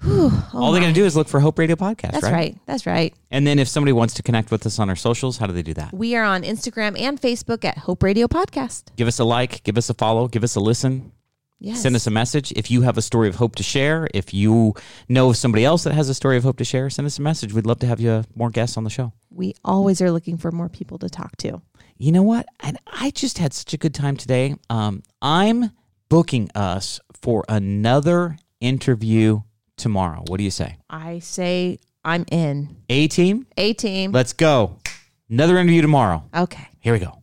Whew, 0.00 0.30
oh 0.32 0.50
All 0.52 0.72
they're 0.72 0.80
going 0.80 0.92
to 0.92 1.00
do 1.00 1.06
is 1.06 1.14
look 1.14 1.28
for 1.28 1.38
Hope 1.38 1.60
Radio 1.60 1.76
Podcast, 1.76 2.10
That's 2.10 2.24
right? 2.24 2.32
right. 2.32 2.58
That's 2.66 2.86
right. 2.86 3.14
And 3.30 3.46
then 3.46 3.60
if 3.60 3.68
somebody 3.68 3.92
wants 3.92 4.14
to 4.14 4.24
connect 4.24 4.50
with 4.50 4.66
us 4.66 4.80
on 4.80 4.88
our 4.88 4.96
socials, 4.96 5.38
how 5.38 5.46
do 5.46 5.52
they 5.52 5.62
do 5.62 5.74
that? 5.74 5.94
We 5.94 6.16
are 6.16 6.24
on 6.24 6.42
Instagram 6.42 6.98
and 6.98 7.20
Facebook 7.20 7.64
at 7.64 7.78
Hope 7.78 8.02
Radio 8.02 8.26
Podcast. 8.26 8.96
Give 8.96 9.06
us 9.06 9.20
a 9.20 9.24
like, 9.24 9.62
give 9.62 9.78
us 9.78 9.88
a 9.88 9.94
follow, 9.94 10.26
give 10.26 10.42
us 10.42 10.56
a 10.56 10.60
listen. 10.60 11.12
Yes. 11.62 11.80
Send 11.80 11.94
us 11.94 12.08
a 12.08 12.10
message. 12.10 12.52
If 12.56 12.70
you 12.72 12.82
have 12.82 12.98
a 12.98 13.02
story 13.02 13.28
of 13.28 13.36
hope 13.36 13.54
to 13.56 13.62
share, 13.62 14.08
if 14.12 14.34
you 14.34 14.74
know 15.08 15.30
of 15.30 15.36
somebody 15.36 15.64
else 15.64 15.84
that 15.84 15.94
has 15.94 16.08
a 16.08 16.14
story 16.14 16.36
of 16.36 16.42
hope 16.42 16.58
to 16.58 16.64
share, 16.64 16.90
send 16.90 17.06
us 17.06 17.18
a 17.18 17.22
message. 17.22 17.52
We'd 17.52 17.66
love 17.66 17.78
to 17.80 17.86
have 17.86 18.00
you 18.00 18.24
more 18.34 18.50
guests 18.50 18.76
on 18.76 18.82
the 18.84 18.90
show. 18.90 19.12
we 19.30 19.54
always 19.64 20.02
are 20.02 20.10
looking 20.10 20.36
for 20.38 20.50
more 20.50 20.68
people 20.68 20.98
to 20.98 21.08
talk 21.08 21.36
to. 21.38 21.62
You 21.98 22.10
know 22.10 22.24
what? 22.24 22.46
And 22.60 22.78
I 22.88 23.10
just 23.10 23.38
had 23.38 23.52
such 23.54 23.72
a 23.74 23.76
good 23.76 23.94
time 23.94 24.16
today. 24.16 24.56
Um, 24.68 25.04
I'm 25.22 25.70
booking 26.08 26.50
us 26.56 26.98
for 27.22 27.44
another 27.48 28.36
interview 28.60 29.42
tomorrow. 29.76 30.24
What 30.26 30.38
do 30.38 30.44
you 30.44 30.50
say? 30.50 30.78
I 30.90 31.20
say 31.20 31.78
I'm 32.04 32.24
in. 32.32 32.76
A 32.88 33.06
team, 33.06 33.46
A 33.56 33.72
team. 33.74 34.10
let's 34.10 34.32
go. 34.32 34.78
Another 35.30 35.56
interview 35.58 35.80
tomorrow. 35.82 36.24
Okay. 36.34 36.66
Here 36.80 36.92
we 36.92 36.98
go. 36.98 37.21